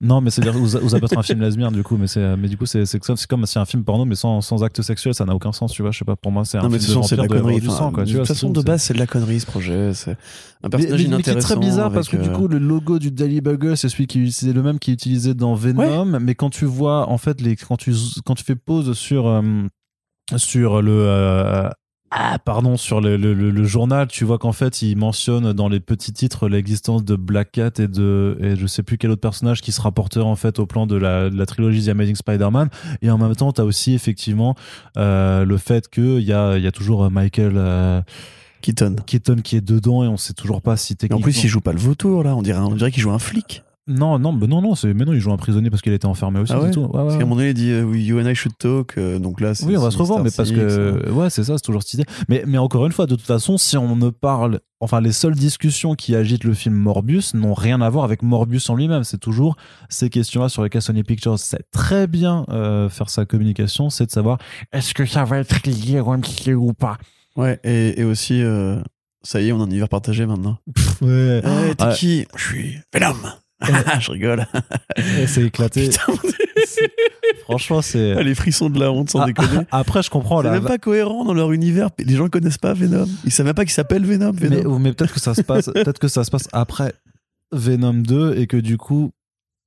[0.00, 2.58] Non, mais c'est-à-dire, ça peut être un film lesbien, du coup, mais c'est, mais du
[2.58, 5.14] coup, c'est, c'est comme, c'est comme si un film porno, mais sans, sans acte sexuel,
[5.14, 5.92] ça n'a aucun sens, tu vois.
[5.92, 7.22] Je sais pas, pour moi, c'est un Non, mais de film toute façon, c'est de
[7.22, 7.60] la connerie.
[7.60, 9.46] du Enfin, sang, quoi, tu de toute façon, de base, c'est de la connerie, ce
[9.46, 9.94] projet.
[9.94, 10.16] C'est
[10.62, 11.48] un personnage mais- mais qui est inintéressant.
[11.48, 14.30] très bizarre parce que du euh, coup le logo du Daily Bugle c'est celui qui
[14.32, 17.54] c'est le même qui est utilisé dans Venom mais quand tu vois en fait les
[17.56, 19.42] quand tu quand tu fais pause sur euh,
[20.36, 21.68] sur le euh,
[22.16, 25.80] ah, pardon, sur le, le- le- journal, tu vois qu'en fait, il mentionne dans les
[25.80, 29.60] petits titres l'existence de Black Cat et de, et je sais plus quel autre personnage
[29.62, 32.68] qui se rapporterait en fait au plan de la, de la trilogie The Amazing Spider-Man.
[33.02, 34.54] Et en même temps, tu as aussi effectivement
[34.96, 38.00] euh, le fait qu'il y a, il y a toujours Michael euh,
[38.62, 38.96] Keaton.
[39.04, 41.22] Keaton qui est dedans et on sait toujours pas si Et en techniquement.
[41.24, 42.36] plus, il joue pas le vautour, là.
[42.36, 43.62] On dirait, on dirait qu'il joue un flic.
[43.86, 46.06] Non, non, mais non, non, c'est, mais non, il joue un prisonnier parce qu'il été
[46.06, 46.52] enfermé aussi.
[46.54, 46.80] Ah ouais c'est tout.
[46.80, 48.96] Ouais, ouais, Parce qu'à un moment donné, il dit euh, You and I should talk.
[48.96, 49.52] euh, donc là.
[49.66, 50.58] Oui, on va se revoir, mais parce Six, hein.
[51.04, 52.04] que ouais, c'est ça, c'est toujours cette idée.
[52.30, 55.34] Mais mais encore une fois, de toute façon, si on ne parle, enfin, les seules
[55.34, 59.04] discussions qui agitent le film Morbius n'ont rien à voir avec Morbius en lui-même.
[59.04, 59.56] C'est toujours
[59.90, 64.10] ces questions-là sur lesquelles Sony Pictures sait très bien euh, faire sa communication, c'est de
[64.10, 64.38] savoir
[64.72, 66.96] Est-ce que ça va être lié au MCU ou pas?
[67.36, 68.80] Ouais, et, et aussi, euh,
[69.22, 70.56] ça y est, on a un univers partagé maintenant.
[71.02, 71.42] ouais,
[71.76, 72.26] t'es qui?
[72.36, 73.14] Je suis Venom.
[74.00, 74.46] je rigole.
[75.26, 75.90] c'est éclaté.
[77.42, 78.22] Franchement, c'est.
[78.22, 79.64] les frissons de la honte, sans Ah, déconner.
[79.70, 80.52] Après, je comprends C'est la.
[80.54, 81.90] même pas cohérent dans leur univers.
[81.98, 83.06] Les gens ne connaissent pas Venom.
[83.24, 84.32] Ils savent même pas qu'il s'appelle Venom.
[84.40, 84.78] Mais, Venom.
[84.78, 86.94] mais peut-être que ça se passe, peut-être que ça se passe après
[87.52, 89.10] Venom 2 et que du coup,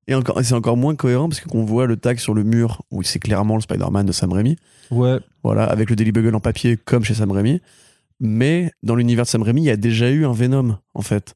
[0.07, 3.03] Et encore, c'est encore moins cohérent parce qu'on voit le tag sur le mur où
[3.03, 4.55] c'est clairement le Spider-Man de Sam Raimi.
[4.91, 7.61] ouais, Voilà, avec le Daily Bugle en papier comme chez Sam Raimi.
[8.19, 11.35] Mais dans l'univers de Sam Raimi, il y a déjà eu un Venom, en fait.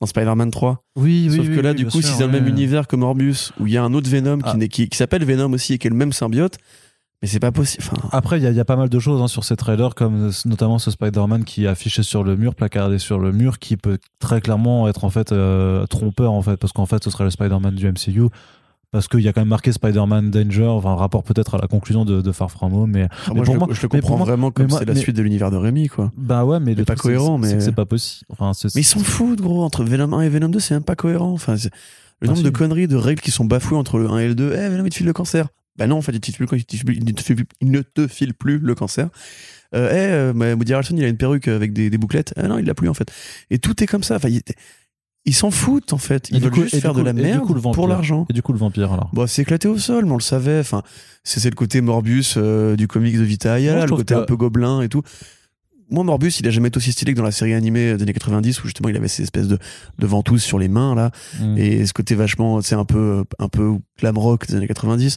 [0.00, 0.82] Dans Spider-Man 3.
[0.96, 1.28] oui.
[1.34, 2.96] Sauf oui, que là, oui, du coup, sûr, si c'est dans le même univers que
[2.96, 4.68] Morbius, où il y a un autre Venom qui, Ah.
[4.68, 6.58] qui, qui s'appelle Venom aussi et qui est le même symbiote,
[7.22, 7.82] mais c'est pas possible.
[7.90, 9.56] Enfin, Après, il y, a- il y a pas mal de choses hein, sur ces
[9.56, 13.32] trailers, comme euh, notamment ce Spider-Man qui est affiché sur le mur, placardé sur le
[13.32, 17.02] mur, qui peut très clairement être en fait euh, trompeur en fait, parce qu'en fait,
[17.02, 18.28] ce serait le Spider-Man du MCU.
[18.92, 22.04] Parce qu'il y a quand même marqué Spider-Man Danger, enfin, rapport peut-être à la conclusion
[22.04, 24.26] de, de Far From Home, mais moi, pour je, moi- le, je le comprends moi-
[24.26, 26.12] vraiment comme c'est la mais- suite de l'univers de Raimi, quoi.
[26.16, 28.26] bah ouais, mais le pas cohérent, mais- c'est pas possible.
[28.30, 29.62] Enfin, Mais ils s'en foutent, gros.
[29.64, 31.32] Entre Venom 1 et Venom 2, c'est même pas cohérent.
[31.32, 31.70] Enfin, c'est-
[32.20, 34.34] le Ah, nombre de conneries, de règles qui sont bafouées entre le 1 et le
[34.34, 34.52] 2.
[34.54, 35.48] Eh, Venom, il te file le cancer.
[35.76, 37.44] Bah non, en fait, il, te file plus, il, te file- il ne te file,
[37.60, 39.08] il ne te file plus le cancer.
[39.74, 42.32] Euh, eh, euh, bah, Woody Harrelson, il a une perruque avec des, des bouclettes.
[42.36, 43.12] Ah non, il l'a plus, en fait.
[43.50, 44.16] Et tout est comme ça.
[44.16, 44.40] Enfin, il-
[45.26, 46.28] ils s'en foutent, en fait.
[46.30, 48.26] Ils veulent coup- juste faire coup- de la merde coup, pour l'argent.
[48.30, 49.10] Et du coup, le vampire alors.
[49.12, 50.60] Bon, c'est éclaté au sol, mais on le savait.
[50.60, 50.82] Enfin,
[51.24, 54.36] c'est le côté Morbius euh, du comics de Vita Moi, le côté que- un peu
[54.36, 55.02] gobelin et tout.
[55.90, 58.12] Moi, Morbius, il a jamais été aussi stylé que dans la série animée des années
[58.12, 59.56] 90 où justement il avait ces espèces de,
[59.98, 61.58] de ventouses sur les mains là Mm.
[61.58, 65.16] et ce côté vachement, c'est un peu, un peu glam rock des années 90.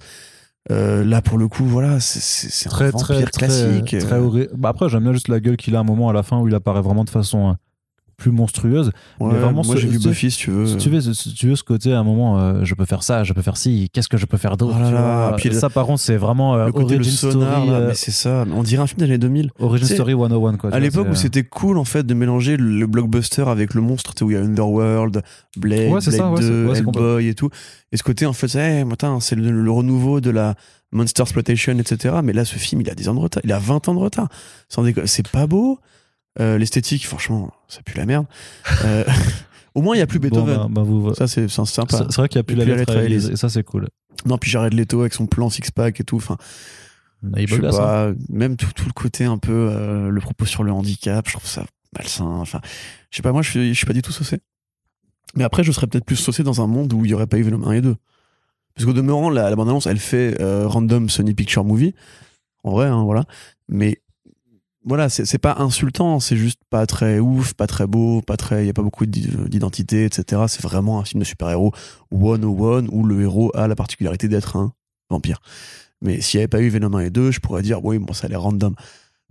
[0.71, 3.97] Euh, là, pour le coup, voilà, c'est- un très vampire très très classique.
[3.99, 4.21] très euh.
[4.21, 4.49] horrible.
[4.57, 6.39] Bah après j'aime bien juste la gueule qu'il a à un moment à la fin
[6.39, 7.53] où il apparaît vraiment de façon euh,
[8.19, 8.91] plus monstrueuse.
[9.19, 10.67] Ouais, Mais vraiment, moi j'ai vu Buffy, si tu veux.
[10.67, 13.01] Si tu veux, si tu veux ce côté à un moment, euh, je peux faire
[13.01, 14.77] ça, je peux faire ci, qu'est-ce que je peux faire d'autre
[15.53, 17.93] le- ça, par contre, c'est vraiment euh, le côté le Origin sonar, Story, euh, mais
[17.95, 18.45] c'est ça.
[18.53, 19.49] On dirait un film des années 2000.
[19.59, 20.69] Origin Tu sais, Story 101, quoi.
[20.73, 24.13] À l'époque où euh, c'était cool en fait de mélanger le blockbuster avec le monstre,
[24.21, 25.21] où il y a Underworld,
[25.57, 27.49] Blade, Ouais, Blade ça, ouais, 2, c'est- ouais, c'est Hellboy et tout.
[27.91, 28.85] Et ce côté en fait, c'est hey,
[29.21, 30.55] c'est le, le renouveau de la
[30.91, 32.15] Monster Exploitation, etc.
[32.23, 33.41] Mais là, ce film, il a 10 ans de retard.
[33.45, 34.27] Il a 20 ans de retard.
[35.05, 35.79] C'est pas beau.
[36.39, 38.25] Euh, L'esthétique, franchement, ça pue la merde.
[38.85, 39.03] Euh,
[39.75, 40.57] au moins, il y a plus bon, Beethoven.
[40.57, 41.97] bah, bah, vous- Ça, c'est sympa.
[42.09, 43.87] c'est vrai qu'il n'y a plus la la lettre à Élise, et ça, c'est cool.
[44.25, 46.17] Non, puis Jared Leto avec son plan six-pack et tout.
[46.17, 46.37] Enfin,
[47.23, 50.71] je sais pas, même tout, tout le côté un peu, euh, le propos sur le
[50.71, 51.65] handicap, je trouve ça
[51.97, 52.25] malsain.
[52.25, 52.61] Enfin,
[53.11, 54.39] je sais pas, moi, je suis, je suis pas du tout saucé.
[55.35, 57.37] Mais après, je serais peut-être plus saucé dans un monde où il y aurait pas
[57.37, 57.95] eu Venom 1 et 2.
[58.75, 61.93] Parce qu'au demeurant, la, la bande-annonce, elle fait euh, random Sony Picture Movie.
[62.63, 63.25] En vrai, hein, voilà.
[63.67, 64.01] Mais
[64.85, 68.67] voilà, c'est pas insultant, c'est juste pas très ouf, pas très beau, pas très, il
[68.67, 70.43] y a pas beaucoup d'i- d'identité, etc.
[70.47, 71.73] C'est vraiment un film de super-héros
[72.11, 74.73] one on one où le héros a la particularité d'être un
[75.09, 75.41] vampire.
[76.01, 78.13] Mais s'il n'y avait pas eu Venom 1 et 2, je pourrais dire, oui, bon,
[78.13, 78.73] ça a l'air random.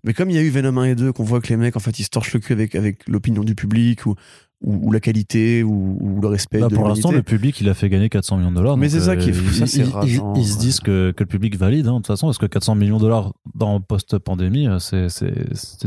[0.05, 1.77] Mais comme il y a eu Venom 1 et 2, qu'on voit que les mecs,
[1.77, 4.15] en fait, ils se torchent le cul avec, avec l'opinion du public ou,
[4.61, 7.69] ou, ou la qualité ou, ou le respect Bah, de pour l'instant, le public, il
[7.69, 8.77] a fait gagner 400 millions de dollars.
[8.77, 10.55] Mais c'est ça qui est euh, fou, ça, ils- c'est ils- ils- rageant, Ils, se
[10.55, 10.59] ouais.
[10.61, 13.03] disent que, que le public valide, hein, de toute façon, parce que 400 millions de
[13.03, 15.29] dollars dans post-pandémie, euh, c'est c'est-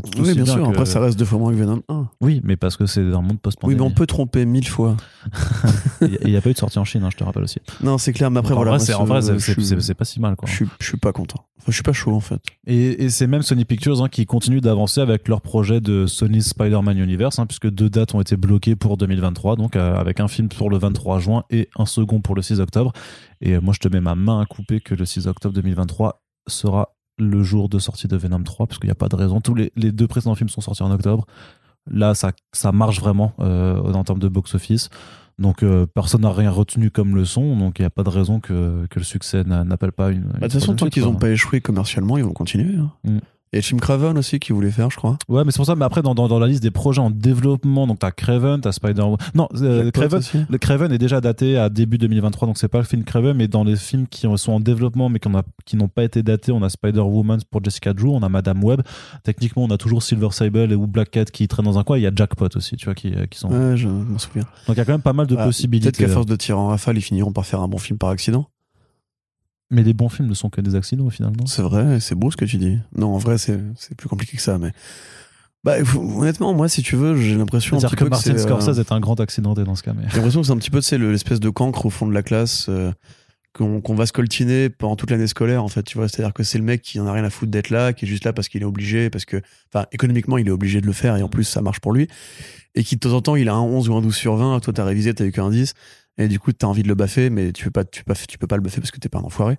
[0.02, 0.64] tout Oui, bien sûr.
[0.64, 2.08] que- Après, ça reste deux fois moins que Venom 1.
[2.22, 3.80] Oui, mais parce que c'est un monde Oui, post-pandémie.
[3.80, 4.96] mais on peut tromper mille fois.
[6.02, 7.60] Il n'y a pas eu de sortie en Chine, hein, je te rappelle aussi.
[7.84, 8.32] Non, c'est clair.
[8.32, 8.72] Mais après, Donc, voilà.
[8.72, 10.36] vrai, moi, c'est- en vrai, c'est- pas si mal.
[10.36, 10.48] Quoi.
[10.50, 11.44] Je suis, je suis pas content.
[11.68, 12.42] Je suis pas chaud, en fait.
[12.66, 16.42] Et, et c'est même Sony Pictures hein, qui continue d'avancer avec leur projet de Sony
[16.42, 20.48] Spider-Man Universe, puisque deux dates ont été bloquées pour 2023, donc euh, avec un film
[20.50, 22.92] pour le 23 juin et un second pour le 6 octobre.
[23.42, 26.22] Et euh, moi, je te mets ma main à couper que le 6 octobre 2023
[26.48, 29.42] sera le jour de sortie de Venom 3, parce qu'il n'y a pas de raison.
[29.42, 31.26] Tous les, les deux précédents films sont sortis en octobre.
[31.90, 34.90] Là, ça, ça marche vraiment euh, en termes de box-office.
[35.40, 38.40] Donc, euh, personne n'a rien retenu comme leçon, donc il n'y a pas de raison
[38.40, 40.22] que, que le succès n'a- n'appelle pas une.
[40.26, 42.76] Bah, De toute façon, tant qu'ils n'ont pas échoué commercialement, ils vont continuer.
[42.78, 42.92] hein.
[43.04, 43.18] Mm.
[43.54, 45.18] A Jim Craven aussi qui voulait faire, je crois.
[45.28, 45.76] Ouais, mais c'est pour ça.
[45.76, 48.72] Mais après, dans, dans, dans la liste des projets en développement, donc t'as Craven, t'as
[48.72, 49.04] Spider.
[49.36, 52.86] Non, euh, Craven, le Craven est déjà daté à début 2023, donc c'est pas le
[52.86, 55.90] film Craven, mais dans les films qui ont- sont en développement mais a- qui n'ont
[55.90, 58.82] pas été datés, on a Spider-Woman pour Jessica Drew, on a Madame Web.
[59.24, 61.98] Techniquement, on a toujours Silver Sable ou Black Cat qui traînent dans un coin.
[61.98, 63.50] Il y a Jackpot aussi, tu vois, qui, euh, qui sont.
[63.50, 64.44] Ouais, je m'en souviens.
[64.68, 65.92] Donc il y a quand même pas mal de Bah, possibilités.
[65.92, 68.12] Peut-être qu'à force de tirer en rafale, ils finiront par faire un bon film par
[68.12, 68.48] accident.
[69.72, 71.46] Mais les bons films ne sont que des accidents au final, non?
[71.46, 72.78] C'est vrai, c'est beau ce que tu dis.
[72.96, 73.58] Non, en vrai, c'est
[73.98, 74.72] plus compliqué que ça, mais.
[75.64, 78.92] Bah, honnêtement, moi, si tu veux, j'ai l'impression C'est-à-dire que peu Martin euh, Scorsese est
[78.92, 80.04] un grand accidenté dans ce cas, mais.
[80.10, 82.24] J'ai l'impression que c'est un petit peu, c'est l'espèce de cancre au fond de la
[82.24, 82.92] classe euh,
[83.54, 86.10] qu'on qu'on va scoltiner pendant toute l'année scolaire, en fait, tu vois.
[86.10, 88.08] C'est-à-dire que c'est le mec qui en a rien à foutre d'être là, qui est
[88.08, 89.40] juste là parce qu'il est obligé, parce que,
[89.72, 92.08] enfin, économiquement, il est obligé de le faire et en plus, ça marche pour lui.
[92.74, 94.62] Et qui, de temps en temps, il a un 11 ou un 12 sur 20,
[94.62, 95.74] toi, t'as révisé, t'as eu qu'un 10.
[96.18, 98.20] Et du coup, t'as envie de le baffer, mais tu peux pas, tu peux pas,
[98.28, 99.58] tu peux pas le baffer parce que t'es pas un enfoiré.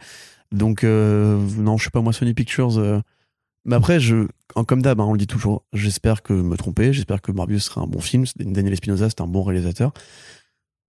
[0.53, 2.79] Donc, euh, non, je sais pas, moi, Sony Pictures.
[2.79, 3.01] euh,
[3.65, 4.27] Mais après, je,
[4.67, 7.81] comme d'hab, hein, on le dit toujours, j'espère que me tromper, j'espère que Morbius sera
[7.81, 8.25] un bon film.
[8.37, 9.93] Daniel Espinosa, c'est un bon réalisateur.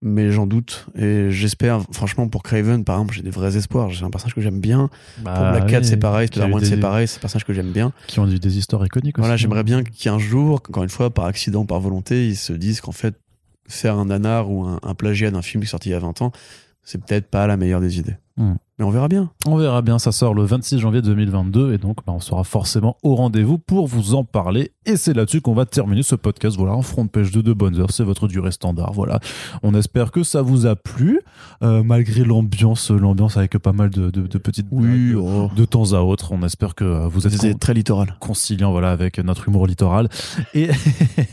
[0.05, 0.85] Mais j'en doute.
[0.95, 3.89] Et j'espère, franchement, pour Craven, par exemple, j'ai des vrais espoirs.
[3.89, 4.89] J'ai un personnage que j'aime bien.
[5.23, 6.27] pour Black Cat, c'est pareil.
[6.27, 7.07] Spider-Man, c'est pareil.
[7.07, 7.93] C'est un personnage que j'aime bien.
[8.07, 9.43] Qui ont eu des histoires iconiques Voilà, aussi.
[9.43, 12.91] j'aimerais bien qu'un jour, encore une fois, par accident, par volonté, ils se disent qu'en
[12.91, 13.15] fait,
[13.67, 16.21] faire un nanar ou un, plagiat d'un film qui est sorti il y a 20
[16.21, 16.31] ans,
[16.83, 18.17] c'est peut-être pas la meilleure des idées.
[18.37, 18.55] Hmm.
[18.79, 19.29] Mais on verra bien.
[19.45, 22.97] On verra bien, ça sort le 26 janvier 2022 et donc bah, on sera forcément
[23.03, 24.71] au rendez-vous pour vous en parler.
[24.87, 26.57] Et c'est là-dessus qu'on va terminer ce podcast.
[26.57, 28.91] Voilà, en front page de deux bonnes heures, c'est votre durée standard.
[28.91, 29.19] Voilà,
[29.61, 31.19] on espère que ça vous a plu,
[31.61, 35.51] euh, malgré l'ambiance, l'ambiance avec pas mal de, de- de petites blagues oh.
[35.55, 36.31] de temps à autre.
[36.31, 38.15] On espère que vous êtes très littoral.
[38.19, 40.09] conciliant voilà avec notre humour littoral
[40.55, 40.69] et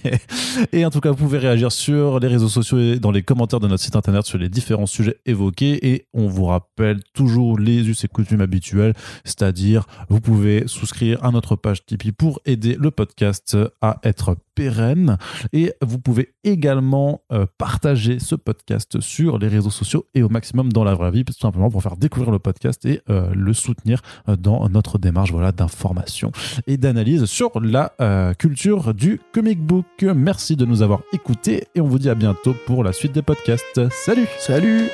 [0.72, 3.60] et en tout cas vous pouvez réagir sur les réseaux sociaux et dans les commentaires
[3.60, 7.88] de notre site internet sur les différents sujets évoqués et on vous rappelle toujours les
[7.88, 8.94] us et coutumes habituels
[9.24, 15.16] c'est-à-dire vous pouvez souscrire à notre page Tipeee pour aider le podcast à être pérenne
[15.52, 20.70] et vous pouvez également euh, partager ce podcast sur les réseaux sociaux et au maximum
[20.70, 24.02] dans la vraie vie tout simplement pour faire découvrir le podcast et euh, le soutenir
[24.28, 26.30] euh, dans notre démarche voilà d'information
[26.66, 27.92] et d'analyse sur la
[28.38, 29.86] culture du comic book.
[30.02, 33.22] Merci de nous avoir écoutés et on vous dit à bientôt pour la suite des
[33.22, 33.88] podcasts.
[33.90, 34.90] Salut Salut